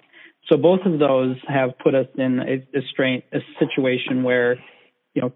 So 0.48 0.58
both 0.58 0.80
of 0.84 0.98
those 0.98 1.36
have 1.48 1.78
put 1.78 1.94
us 1.94 2.08
in 2.18 2.40
a, 2.40 2.54
a, 2.76 2.82
strain, 2.92 3.22
a 3.32 3.38
situation 3.60 4.24
where, 4.24 4.56
you 5.14 5.22
know, 5.22 5.32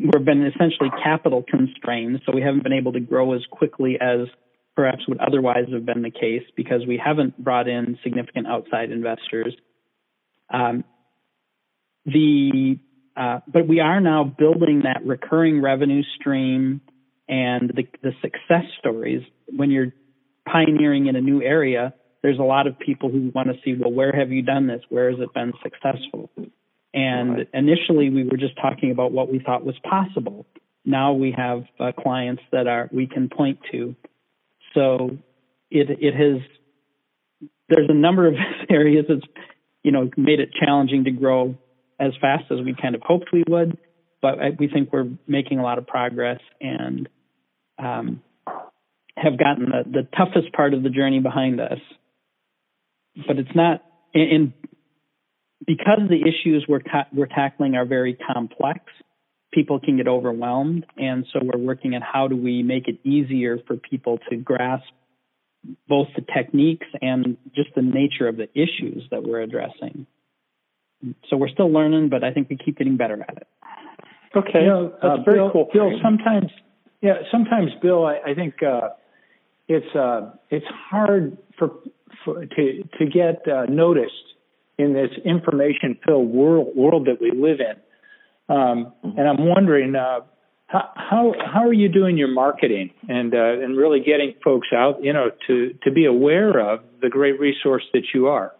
we've 0.00 0.24
been 0.24 0.46
essentially 0.46 0.88
capital 1.04 1.44
constrained, 1.46 2.22
so 2.24 2.32
we 2.34 2.40
haven't 2.40 2.62
been 2.62 2.72
able 2.72 2.94
to 2.94 3.00
grow 3.00 3.34
as 3.34 3.42
quickly 3.50 3.98
as 4.00 4.20
perhaps 4.74 5.06
would 5.08 5.18
otherwise 5.18 5.66
have 5.70 5.84
been 5.84 6.00
the 6.00 6.10
case 6.10 6.44
because 6.56 6.86
we 6.88 6.98
haven't 7.04 7.36
brought 7.36 7.68
in 7.68 7.98
significant 8.02 8.46
outside 8.46 8.90
investors. 8.90 9.54
Um, 10.48 10.84
the 12.06 12.78
uh, 13.18 13.40
but 13.46 13.66
we 13.66 13.80
are 13.80 14.00
now 14.00 14.24
building 14.24 14.82
that 14.84 15.04
recurring 15.04 15.60
revenue 15.60 16.02
stream 16.18 16.80
and 17.28 17.70
the, 17.74 17.84
the 18.02 18.12
success 18.22 18.64
stories. 18.78 19.22
When 19.54 19.70
you're 19.70 19.92
pioneering 20.50 21.06
in 21.06 21.16
a 21.16 21.20
new 21.20 21.42
area, 21.42 21.94
there's 22.22 22.38
a 22.38 22.44
lot 22.44 22.66
of 22.66 22.78
people 22.78 23.10
who 23.10 23.30
want 23.34 23.48
to 23.48 23.54
see, 23.64 23.74
well, 23.78 23.92
where 23.92 24.12
have 24.12 24.30
you 24.30 24.42
done 24.42 24.66
this? 24.66 24.82
Where 24.88 25.10
has 25.10 25.20
it 25.20 25.34
been 25.34 25.52
successful? 25.62 26.30
And 26.94 27.46
initially, 27.52 28.08
we 28.10 28.24
were 28.24 28.38
just 28.38 28.56
talking 28.56 28.90
about 28.90 29.12
what 29.12 29.30
we 29.30 29.40
thought 29.40 29.64
was 29.64 29.76
possible. 29.88 30.46
Now 30.84 31.12
we 31.12 31.34
have 31.36 31.64
uh, 31.78 31.92
clients 31.92 32.42
that 32.50 32.66
are 32.66 32.88
we 32.92 33.06
can 33.06 33.28
point 33.28 33.58
to 33.72 33.94
so 34.74 35.18
it 35.70 35.88
it 35.90 36.14
has 36.14 36.40
there's 37.68 37.88
a 37.88 37.94
number 37.94 38.26
of 38.26 38.34
areas 38.70 39.06
that's 39.08 39.26
you 39.82 39.92
know 39.92 40.10
made 40.16 40.40
it 40.40 40.50
challenging 40.52 41.04
to 41.04 41.10
grow 41.10 41.56
as 41.98 42.12
fast 42.20 42.44
as 42.50 42.58
we 42.64 42.74
kind 42.80 42.94
of 42.94 43.02
hoped 43.02 43.32
we 43.32 43.44
would, 43.48 43.78
but 44.22 44.38
we 44.58 44.68
think 44.68 44.92
we're 44.92 45.10
making 45.26 45.58
a 45.58 45.62
lot 45.62 45.78
of 45.78 45.86
progress 45.86 46.40
and 46.60 47.08
um, 47.78 48.22
have 49.16 49.38
gotten 49.38 49.66
the, 49.66 49.84
the 49.90 50.08
toughest 50.16 50.52
part 50.52 50.74
of 50.74 50.82
the 50.82 50.90
journey 50.90 51.20
behind 51.20 51.60
us. 51.60 51.78
But 53.26 53.38
it's 53.38 53.54
not, 53.54 53.84
and 54.14 54.52
because 55.66 56.00
the 56.08 56.20
issues 56.20 56.64
we're 56.68 56.80
ta- 56.80 57.08
we're 57.12 57.26
tackling 57.26 57.74
are 57.74 57.84
very 57.84 58.16
complex, 58.32 58.80
people 59.52 59.80
can 59.80 59.96
get 59.96 60.06
overwhelmed. 60.06 60.86
And 60.96 61.26
so 61.32 61.40
we're 61.42 61.60
working 61.60 61.94
at 61.94 62.02
how 62.02 62.28
do 62.28 62.36
we 62.36 62.62
make 62.62 62.86
it 62.86 63.00
easier 63.04 63.58
for 63.66 63.76
people 63.76 64.18
to 64.30 64.36
grasp 64.36 64.84
both 65.88 66.06
the 66.14 66.24
techniques 66.34 66.86
and 67.02 67.36
just 67.54 67.70
the 67.74 67.82
nature 67.82 68.28
of 68.28 68.36
the 68.36 68.48
issues 68.54 69.04
that 69.10 69.22
we're 69.24 69.40
addressing. 69.40 70.06
So 71.28 71.36
we're 71.36 71.48
still 71.48 71.72
learning, 71.72 72.08
but 72.08 72.24
I 72.24 72.32
think 72.32 72.48
we 72.48 72.56
keep 72.56 72.78
getting 72.78 72.96
better 72.96 73.24
at 73.28 73.36
it. 73.36 73.46
Okay, 74.36 74.62
you 74.62 74.66
know, 74.66 74.88
that's 75.02 75.20
uh, 75.20 75.22
very 75.24 75.38
Bill, 75.38 75.50
cool. 75.52 75.68
Bill, 75.72 75.90
sometimes, 76.02 76.50
yeah, 77.00 77.14
sometimes, 77.30 77.70
Bill, 77.80 78.04
I, 78.04 78.18
I 78.30 78.34
think 78.34 78.62
uh, 78.62 78.90
it's 79.68 79.94
uh, 79.94 80.32
it's 80.50 80.66
hard 80.90 81.38
for, 81.58 81.70
for 82.24 82.44
to 82.44 82.82
to 82.98 83.06
get 83.06 83.46
uh, 83.48 83.64
noticed 83.66 84.12
in 84.76 84.92
this 84.92 85.10
information-filled 85.24 86.28
world 86.28 86.68
world 86.76 87.06
that 87.06 87.20
we 87.20 87.30
live 87.30 87.58
in. 87.60 87.76
Um, 88.54 88.92
mm-hmm. 89.04 89.18
and 89.18 89.28
I'm 89.28 89.46
wondering 89.46 89.94
uh, 89.94 90.20
how, 90.66 90.90
how 90.94 91.34
how 91.52 91.66
are 91.66 91.72
you 91.72 91.88
doing 91.88 92.18
your 92.18 92.28
marketing 92.28 92.90
and 93.08 93.34
uh, 93.34 93.60
and 93.62 93.76
really 93.76 94.00
getting 94.00 94.34
folks 94.44 94.68
out, 94.74 95.02
you 95.02 95.12
know, 95.12 95.30
to 95.46 95.74
to 95.84 95.90
be 95.90 96.04
aware 96.04 96.58
of 96.58 96.80
the 97.00 97.08
great 97.08 97.40
resource 97.40 97.84
that 97.92 98.02
you 98.14 98.26
are. 98.26 98.52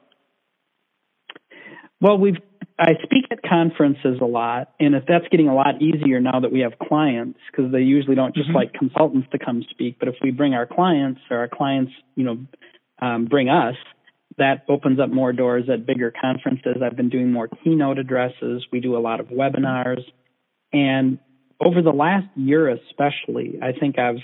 Well, 2.00 2.18
we've 2.18 2.36
I 2.80 2.92
speak 3.02 3.24
at 3.32 3.42
conferences 3.42 4.20
a 4.20 4.24
lot, 4.24 4.72
and 4.78 4.94
if 4.94 5.02
that's 5.08 5.26
getting 5.32 5.48
a 5.48 5.54
lot 5.54 5.82
easier 5.82 6.20
now 6.20 6.38
that 6.38 6.52
we 6.52 6.60
have 6.60 6.74
clients, 6.78 7.40
because 7.50 7.72
they 7.72 7.80
usually 7.80 8.14
don't 8.14 8.34
just 8.36 8.48
mm-hmm. 8.48 8.56
like 8.56 8.72
consultants 8.72 9.26
to 9.32 9.38
come 9.38 9.64
speak, 9.70 9.96
but 9.98 10.06
if 10.06 10.14
we 10.22 10.30
bring 10.30 10.54
our 10.54 10.64
clients 10.64 11.20
or 11.28 11.38
our 11.38 11.48
clients, 11.48 11.90
you 12.14 12.22
know, 12.22 12.38
um, 13.02 13.24
bring 13.24 13.48
us, 13.48 13.74
that 14.36 14.64
opens 14.68 15.00
up 15.00 15.10
more 15.10 15.32
doors 15.32 15.64
at 15.72 15.86
bigger 15.86 16.12
conferences. 16.20 16.76
I've 16.84 16.96
been 16.96 17.08
doing 17.08 17.32
more 17.32 17.48
keynote 17.48 17.98
addresses. 17.98 18.64
We 18.70 18.78
do 18.78 18.96
a 18.96 19.00
lot 19.00 19.18
of 19.18 19.26
webinars. 19.26 20.02
And 20.72 21.18
over 21.60 21.82
the 21.82 21.90
last 21.90 22.28
year, 22.36 22.68
especially, 22.68 23.58
I 23.60 23.72
think 23.72 23.98
I've 23.98 24.22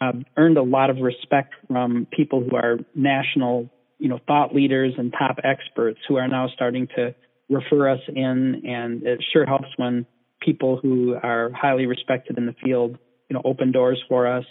uh, 0.00 0.12
earned 0.36 0.56
a 0.56 0.62
lot 0.62 0.88
of 0.88 0.98
respect 0.98 1.54
from 1.68 2.06
people 2.10 2.40
who 2.40 2.56
are 2.56 2.78
national, 2.94 3.70
you 4.02 4.08
know, 4.08 4.18
thought 4.26 4.52
leaders 4.52 4.94
and 4.98 5.12
top 5.12 5.36
experts 5.44 6.00
who 6.08 6.16
are 6.16 6.26
now 6.26 6.48
starting 6.52 6.88
to 6.96 7.14
refer 7.48 7.88
us 7.88 8.00
in, 8.08 8.62
and 8.66 9.04
it 9.04 9.22
sure 9.32 9.46
helps 9.46 9.68
when 9.76 10.06
people 10.40 10.76
who 10.82 11.14
are 11.14 11.52
highly 11.54 11.86
respected 11.86 12.36
in 12.36 12.46
the 12.46 12.54
field, 12.64 12.98
you 13.30 13.34
know, 13.34 13.42
open 13.44 13.70
doors 13.70 14.02
for 14.08 14.26
us. 14.26 14.44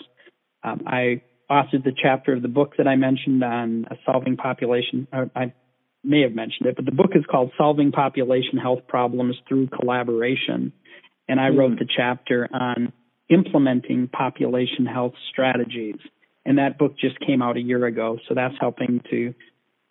Um, 0.63 0.83
I 0.87 1.21
authored 1.51 1.83
the 1.83 1.91
chapter 2.01 2.31
of 2.31 2.41
the 2.41 2.47
book 2.47 2.75
that 2.77 2.87
I 2.87 2.95
mentioned 2.95 3.43
on 3.43 3.87
solving 4.05 4.37
population. 4.37 5.05
I 5.11 5.51
may 6.01 6.21
have 6.21 6.33
mentioned 6.33 6.67
it, 6.67 6.77
but 6.77 6.85
the 6.85 6.93
book 6.93 7.11
is 7.13 7.25
called 7.29 7.51
Solving 7.57 7.91
Population 7.91 8.57
Health 8.57 8.87
Problems 8.87 9.35
Through 9.49 9.67
Collaboration. 9.67 10.71
And 11.27 11.41
I 11.41 11.49
mm. 11.49 11.57
wrote 11.57 11.77
the 11.77 11.87
chapter 11.93 12.47
on 12.53 12.93
implementing 13.29 14.07
population 14.07 14.85
health 14.85 15.13
strategies. 15.29 15.97
And 16.45 16.57
that 16.57 16.77
book 16.77 16.97
just 16.97 17.19
came 17.19 17.41
out 17.41 17.57
a 17.57 17.61
year 17.61 17.85
ago. 17.85 18.17
So 18.27 18.33
that's 18.33 18.55
helping 18.59 19.01
to 19.11 19.33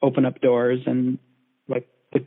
open 0.03 0.25
up 0.25 0.41
doors. 0.41 0.81
And 0.87 1.19
like 1.69 1.89
the, 2.13 2.27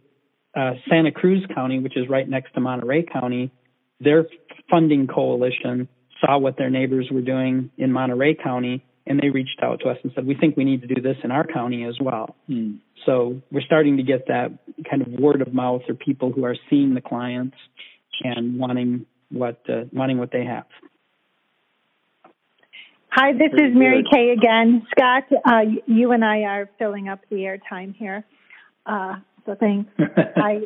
uh, 0.55 0.73
Santa 0.89 1.11
Cruz 1.11 1.45
County, 1.53 1.79
which 1.79 1.97
is 1.97 2.07
right 2.09 2.27
next 2.27 2.53
to 2.53 2.61
Monterey 2.61 3.03
County, 3.03 3.51
their 3.99 4.25
funding 4.69 5.07
coalition 5.07 5.87
saw 6.21 6.37
what 6.37 6.57
their 6.57 6.69
neighbors 6.69 7.09
were 7.11 7.21
doing 7.21 7.69
in 7.77 7.91
Monterey 7.91 8.35
County 8.35 8.83
and 9.05 9.19
they 9.19 9.29
reached 9.29 9.59
out 9.61 9.81
to 9.81 9.89
us 9.89 9.97
and 10.03 10.11
said, 10.15 10.25
"We 10.25 10.35
think 10.35 10.55
we 10.55 10.63
need 10.63 10.81
to 10.81 10.87
do 10.87 11.01
this 11.01 11.17
in 11.23 11.31
our 11.31 11.45
county 11.45 11.83
as 11.83 11.99
well." 11.99 12.35
Mm. 12.49 12.79
So 13.05 13.41
we're 13.51 13.61
starting 13.61 13.97
to 13.97 14.03
get 14.03 14.27
that 14.27 14.51
kind 14.89 15.01
of 15.01 15.07
word 15.19 15.41
of 15.41 15.53
mouth, 15.53 15.81
or 15.89 15.95
people 15.95 16.31
who 16.31 16.45
are 16.45 16.55
seeing 16.69 16.93
the 16.93 17.01
clients 17.01 17.57
and 18.23 18.57
wanting 18.57 19.05
what 19.29 19.61
uh, 19.69 19.83
wanting 19.91 20.17
what 20.19 20.31
they 20.31 20.45
have. 20.45 20.65
Hi, 23.15 23.31
this 23.31 23.51
Pretty 23.51 23.65
is 23.65 23.75
Mary 23.75 24.01
good. 24.01 24.11
Kay 24.11 24.29
again. 24.31 24.87
Scott, 24.89 25.25
uh, 25.45 25.61
you 25.85 26.13
and 26.13 26.25
I 26.25 26.45
are 26.45 26.67
filling 26.79 27.09
up 27.09 27.19
the 27.29 27.35
airtime 27.35 27.95
here. 27.95 28.25
Uh, 28.87 29.17
so 29.45 29.53
thanks. 29.53 29.91
I 30.35 30.61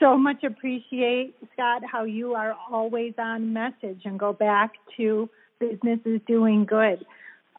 so 0.00 0.16
much 0.16 0.42
appreciate, 0.42 1.34
Scott, 1.52 1.82
how 1.84 2.04
you 2.04 2.32
are 2.32 2.56
always 2.70 3.12
on 3.18 3.52
message 3.52 4.00
and 4.06 4.18
go 4.18 4.32
back 4.32 4.72
to 4.96 5.28
businesses 5.58 6.22
doing 6.26 6.64
good. 6.64 7.04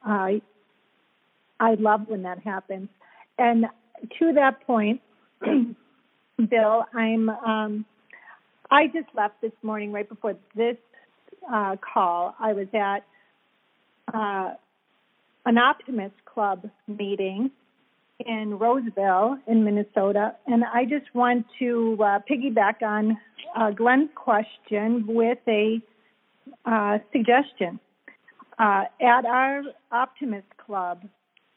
I 0.03 0.41
I 1.59 1.75
love 1.75 2.07
when 2.07 2.23
that 2.23 2.39
happens. 2.39 2.89
And 3.37 3.67
to 4.17 4.33
that 4.33 4.65
point, 4.65 5.01
Bill, 6.49 6.85
I'm 6.95 7.29
um, 7.29 7.85
I 8.71 8.87
just 8.87 9.09
left 9.13 9.39
this 9.41 9.51
morning 9.61 9.91
right 9.91 10.09
before 10.09 10.35
this 10.55 10.77
uh, 11.47 11.75
call. 11.93 12.33
I 12.39 12.53
was 12.53 12.67
at 12.73 13.03
uh, 14.13 14.51
an 15.45 15.57
Optimist 15.57 16.15
Club 16.25 16.69
meeting 16.87 17.51
in 18.19 18.59
Roseville, 18.59 19.37
in 19.47 19.63
Minnesota, 19.63 20.35
and 20.45 20.63
I 20.63 20.85
just 20.85 21.13
want 21.13 21.45
to 21.59 21.97
uh, 21.99 22.19
piggyback 22.29 22.81
on 22.83 23.17
uh, 23.55 23.71
Glenn's 23.71 24.11
question 24.15 25.05
with 25.07 25.39
a 25.47 25.81
uh, 26.65 26.99
suggestion. 27.11 27.79
Uh, 28.59 28.83
at 29.01 29.25
our 29.25 29.63
Optimist 29.91 30.47
Club, 30.57 31.03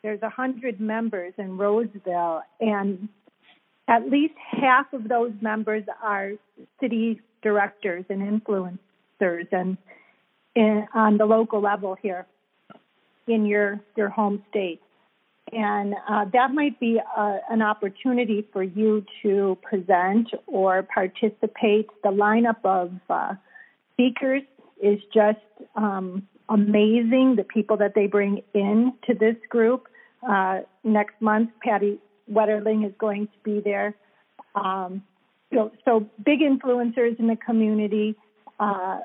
there's 0.03 0.23
a 0.23 0.31
hundred 0.31 0.81
members 0.81 1.35
in 1.37 1.59
Roseville, 1.59 2.43
and 2.61 3.09
at 3.87 4.09
least 4.09 4.35
half 4.51 4.91
of 4.95 5.09
those 5.09 5.33
members 5.43 5.85
are 6.03 6.33
city 6.81 7.21
directors 7.43 8.07
and 8.09 8.23
influencers, 8.23 9.47
and 9.53 9.77
in, 10.55 10.87
on 10.95 11.19
the 11.19 11.27
local 11.27 11.61
level 11.61 11.95
here 12.01 12.27
in 13.27 13.47
your 13.47 13.81
your 13.97 14.09
home 14.09 14.43
state. 14.51 14.81
And 15.53 15.95
uh, 16.09 16.25
that 16.33 16.53
might 16.53 16.81
be 16.81 16.99
a, 16.99 17.21
uh, 17.21 17.39
an 17.51 17.63
opportunity 17.63 18.47
for 18.53 18.63
you 18.63 19.05
to 19.23 19.59
present 19.63 20.29
or 20.47 20.83
participate. 20.83 21.89
The 22.03 22.09
lineup 22.09 22.65
of 22.65 22.93
uh, 23.11 23.35
speakers 23.93 24.43
is 24.83 24.99
just 25.13 25.39
um, 25.77 26.27
amazing, 26.49 27.37
the 27.37 27.45
people 27.45 27.77
that 27.79 27.95
they 27.95 28.07
bring 28.07 28.43
in 28.55 28.95
to 29.07 29.15
this 29.15 29.37
group. 29.49 29.87
Uh, 30.27 30.61
next 30.83 31.21
month, 31.21 31.51
Patty 31.63 31.99
Wetterling 32.31 32.87
is 32.87 32.93
going 32.99 33.27
to 33.27 33.39
be 33.45 33.61
there. 33.61 33.95
Um, 34.55 35.03
so, 35.53 35.73
so, 35.85 36.07
big 36.25 36.41
influencers 36.41 37.19
in 37.21 37.27
the 37.29 37.37
community 37.37 38.17
uh, 38.59 39.01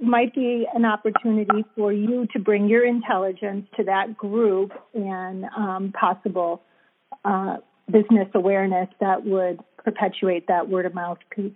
might 0.00 0.34
be 0.34 0.66
an 0.74 0.84
opportunity 0.84 1.64
for 1.76 1.92
you 1.92 2.26
to 2.32 2.38
bring 2.38 2.68
your 2.68 2.84
intelligence 2.84 3.66
to 3.76 3.84
that 3.84 4.16
group 4.16 4.72
and 4.94 5.44
um, 5.56 5.92
possible 5.98 6.62
uh, 7.24 7.56
business 7.90 8.28
awareness 8.34 8.88
that 9.00 9.24
would 9.24 9.60
perpetuate 9.84 10.46
that 10.46 10.68
word 10.68 10.86
of 10.86 10.94
mouth 10.94 11.18
piece. 11.30 11.52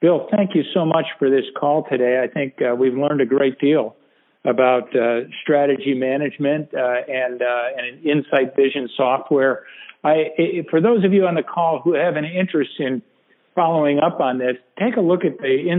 Bill, 0.00 0.28
thank 0.30 0.54
you 0.54 0.62
so 0.72 0.84
much 0.84 1.06
for 1.18 1.30
this 1.30 1.44
call 1.58 1.84
today. 1.90 2.22
I 2.22 2.32
think 2.32 2.54
uh, 2.60 2.74
we've 2.74 2.94
learned 2.94 3.20
a 3.20 3.26
great 3.26 3.58
deal 3.58 3.96
about 4.44 4.94
uh, 4.94 5.22
strategy 5.42 5.94
management 5.94 6.68
uh, 6.74 6.78
and 7.08 7.40
uh, 7.42 7.64
and 7.76 8.04
Insight 8.04 8.54
Vision 8.56 8.88
software. 8.96 9.64
I, 10.02 10.64
for 10.70 10.80
those 10.80 11.04
of 11.04 11.12
you 11.12 11.26
on 11.26 11.34
the 11.34 11.42
call 11.42 11.80
who 11.82 11.94
have 11.94 12.16
an 12.16 12.26
interest 12.26 12.72
in 12.78 13.02
following 13.54 14.00
up 14.00 14.20
on 14.20 14.38
this, 14.38 14.56
take 14.78 14.96
a 14.96 15.00
look 15.00 15.24
at 15.24 15.38
the 15.38 15.70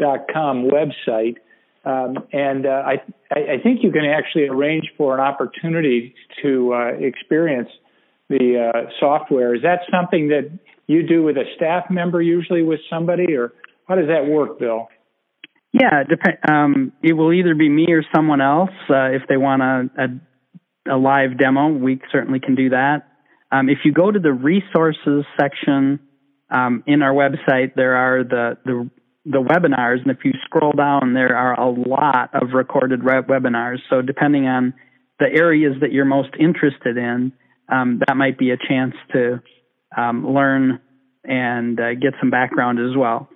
insightformation.com 0.00 0.68
website. 0.70 1.36
Um, 1.82 2.24
and 2.32 2.66
uh, 2.66 2.82
I, 2.84 2.94
I 3.30 3.62
think 3.62 3.82
you 3.82 3.90
can 3.90 4.04
actually 4.04 4.48
arrange 4.48 4.90
for 4.98 5.14
an 5.14 5.20
opportunity 5.20 6.14
to 6.42 6.74
uh, 6.74 6.88
experience 6.98 7.70
the 8.28 8.70
uh, 8.72 8.90
software. 9.00 9.54
Is 9.54 9.62
that 9.62 9.80
something 9.90 10.28
that 10.28 10.50
you 10.86 11.06
do 11.06 11.22
with 11.22 11.36
a 11.36 11.44
staff 11.56 11.84
member, 11.90 12.20
usually 12.20 12.62
with 12.62 12.80
somebody, 12.90 13.34
or 13.34 13.52
how 13.88 13.94
does 13.94 14.08
that 14.08 14.26
work, 14.26 14.58
Bill? 14.58 14.88
Yeah, 15.72 16.02
it 16.02 16.08
depend. 16.08 16.38
Um, 16.48 16.92
it 17.02 17.14
will 17.14 17.32
either 17.32 17.54
be 17.54 17.68
me 17.68 17.86
or 17.90 18.04
someone 18.14 18.40
else. 18.40 18.70
Uh, 18.88 19.12
if 19.12 19.22
they 19.28 19.36
want 19.36 19.62
a, 19.62 19.90
a, 19.96 20.96
a 20.96 20.98
live 20.98 21.38
demo, 21.38 21.68
we 21.68 22.00
certainly 22.12 22.40
can 22.40 22.56
do 22.56 22.70
that. 22.70 23.06
Um, 23.52 23.68
if 23.68 23.78
you 23.84 23.92
go 23.92 24.10
to 24.10 24.18
the 24.18 24.32
resources 24.32 25.24
section 25.40 26.00
um, 26.50 26.84
in 26.86 27.02
our 27.02 27.12
website, 27.12 27.74
there 27.74 27.96
are 27.96 28.24
the, 28.24 28.58
the 28.64 28.90
the 29.24 29.42
webinars, 29.42 30.00
and 30.02 30.10
if 30.10 30.24
you 30.24 30.32
scroll 30.44 30.72
down, 30.72 31.14
there 31.14 31.36
are 31.36 31.58
a 31.58 31.70
lot 31.70 32.30
of 32.34 32.52
recorded 32.54 33.04
re- 33.04 33.22
webinars. 33.22 33.78
So 33.90 34.00
depending 34.02 34.46
on 34.46 34.74
the 35.18 35.26
areas 35.26 35.74
that 35.80 35.92
you're 35.92 36.06
most 36.06 36.30
interested 36.38 36.96
in, 36.96 37.32
um, 37.68 38.00
that 38.06 38.16
might 38.16 38.38
be 38.38 38.50
a 38.50 38.56
chance 38.56 38.94
to 39.12 39.42
um, 39.96 40.34
learn 40.34 40.80
and 41.24 41.78
uh, 41.78 41.94
get 41.94 42.14
some 42.18 42.30
background 42.30 42.78
as 42.78 42.96
well. 42.96 43.28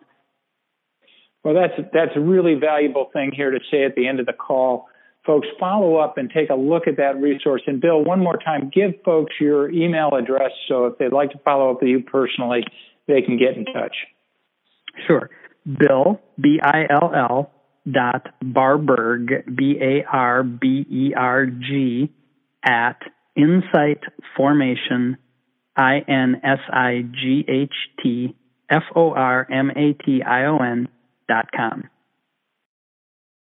Well, 1.44 1.54
that's 1.54 1.88
that's 1.92 2.12
a 2.16 2.20
really 2.20 2.54
valuable 2.54 3.10
thing 3.12 3.30
here 3.34 3.50
to 3.50 3.58
say 3.70 3.84
at 3.84 3.94
the 3.94 4.08
end 4.08 4.18
of 4.18 4.26
the 4.26 4.32
call. 4.32 4.86
Folks, 5.26 5.46
follow 5.60 5.96
up 5.96 6.16
and 6.16 6.30
take 6.30 6.50
a 6.50 6.54
look 6.54 6.86
at 6.86 6.96
that 6.96 7.20
resource. 7.20 7.62
And 7.66 7.80
Bill, 7.80 8.02
one 8.02 8.20
more 8.20 8.36
time, 8.36 8.70
give 8.74 8.92
folks 9.04 9.34
your 9.40 9.70
email 9.70 10.10
address 10.14 10.50
so 10.68 10.86
if 10.86 10.98
they'd 10.98 11.12
like 11.12 11.30
to 11.30 11.38
follow 11.38 11.70
up 11.70 11.80
with 11.80 11.88
you 11.88 12.02
personally, 12.02 12.64
they 13.06 13.22
can 13.22 13.38
get 13.38 13.56
in 13.56 13.64
touch. 13.66 13.96
Sure. 15.06 15.30
Bill, 15.66 16.20
B 16.40 16.60
I 16.62 16.86
L 16.90 17.12
L 17.14 17.50
dot 17.90 18.28
Barberg, 18.42 19.56
B 19.56 19.78
A 19.80 20.04
R 20.10 20.42
B 20.42 20.86
E 20.90 21.14
R 21.16 21.46
G, 21.46 22.12
at 22.64 23.00
Insight 23.36 24.00
Formation, 24.36 25.16
I 25.76 25.98
N 26.06 26.40
S 26.44 26.60
I 26.70 27.04
G 27.10 27.44
H 27.48 27.74
T 28.02 28.34
F 28.70 28.84
O 28.94 29.12
R 29.12 29.46
M 29.50 29.70
A 29.70 29.92
T 30.04 30.22
I 30.22 30.46
O 30.46 30.58
N 30.58 30.88
dot 31.28 31.46
com. 31.54 31.84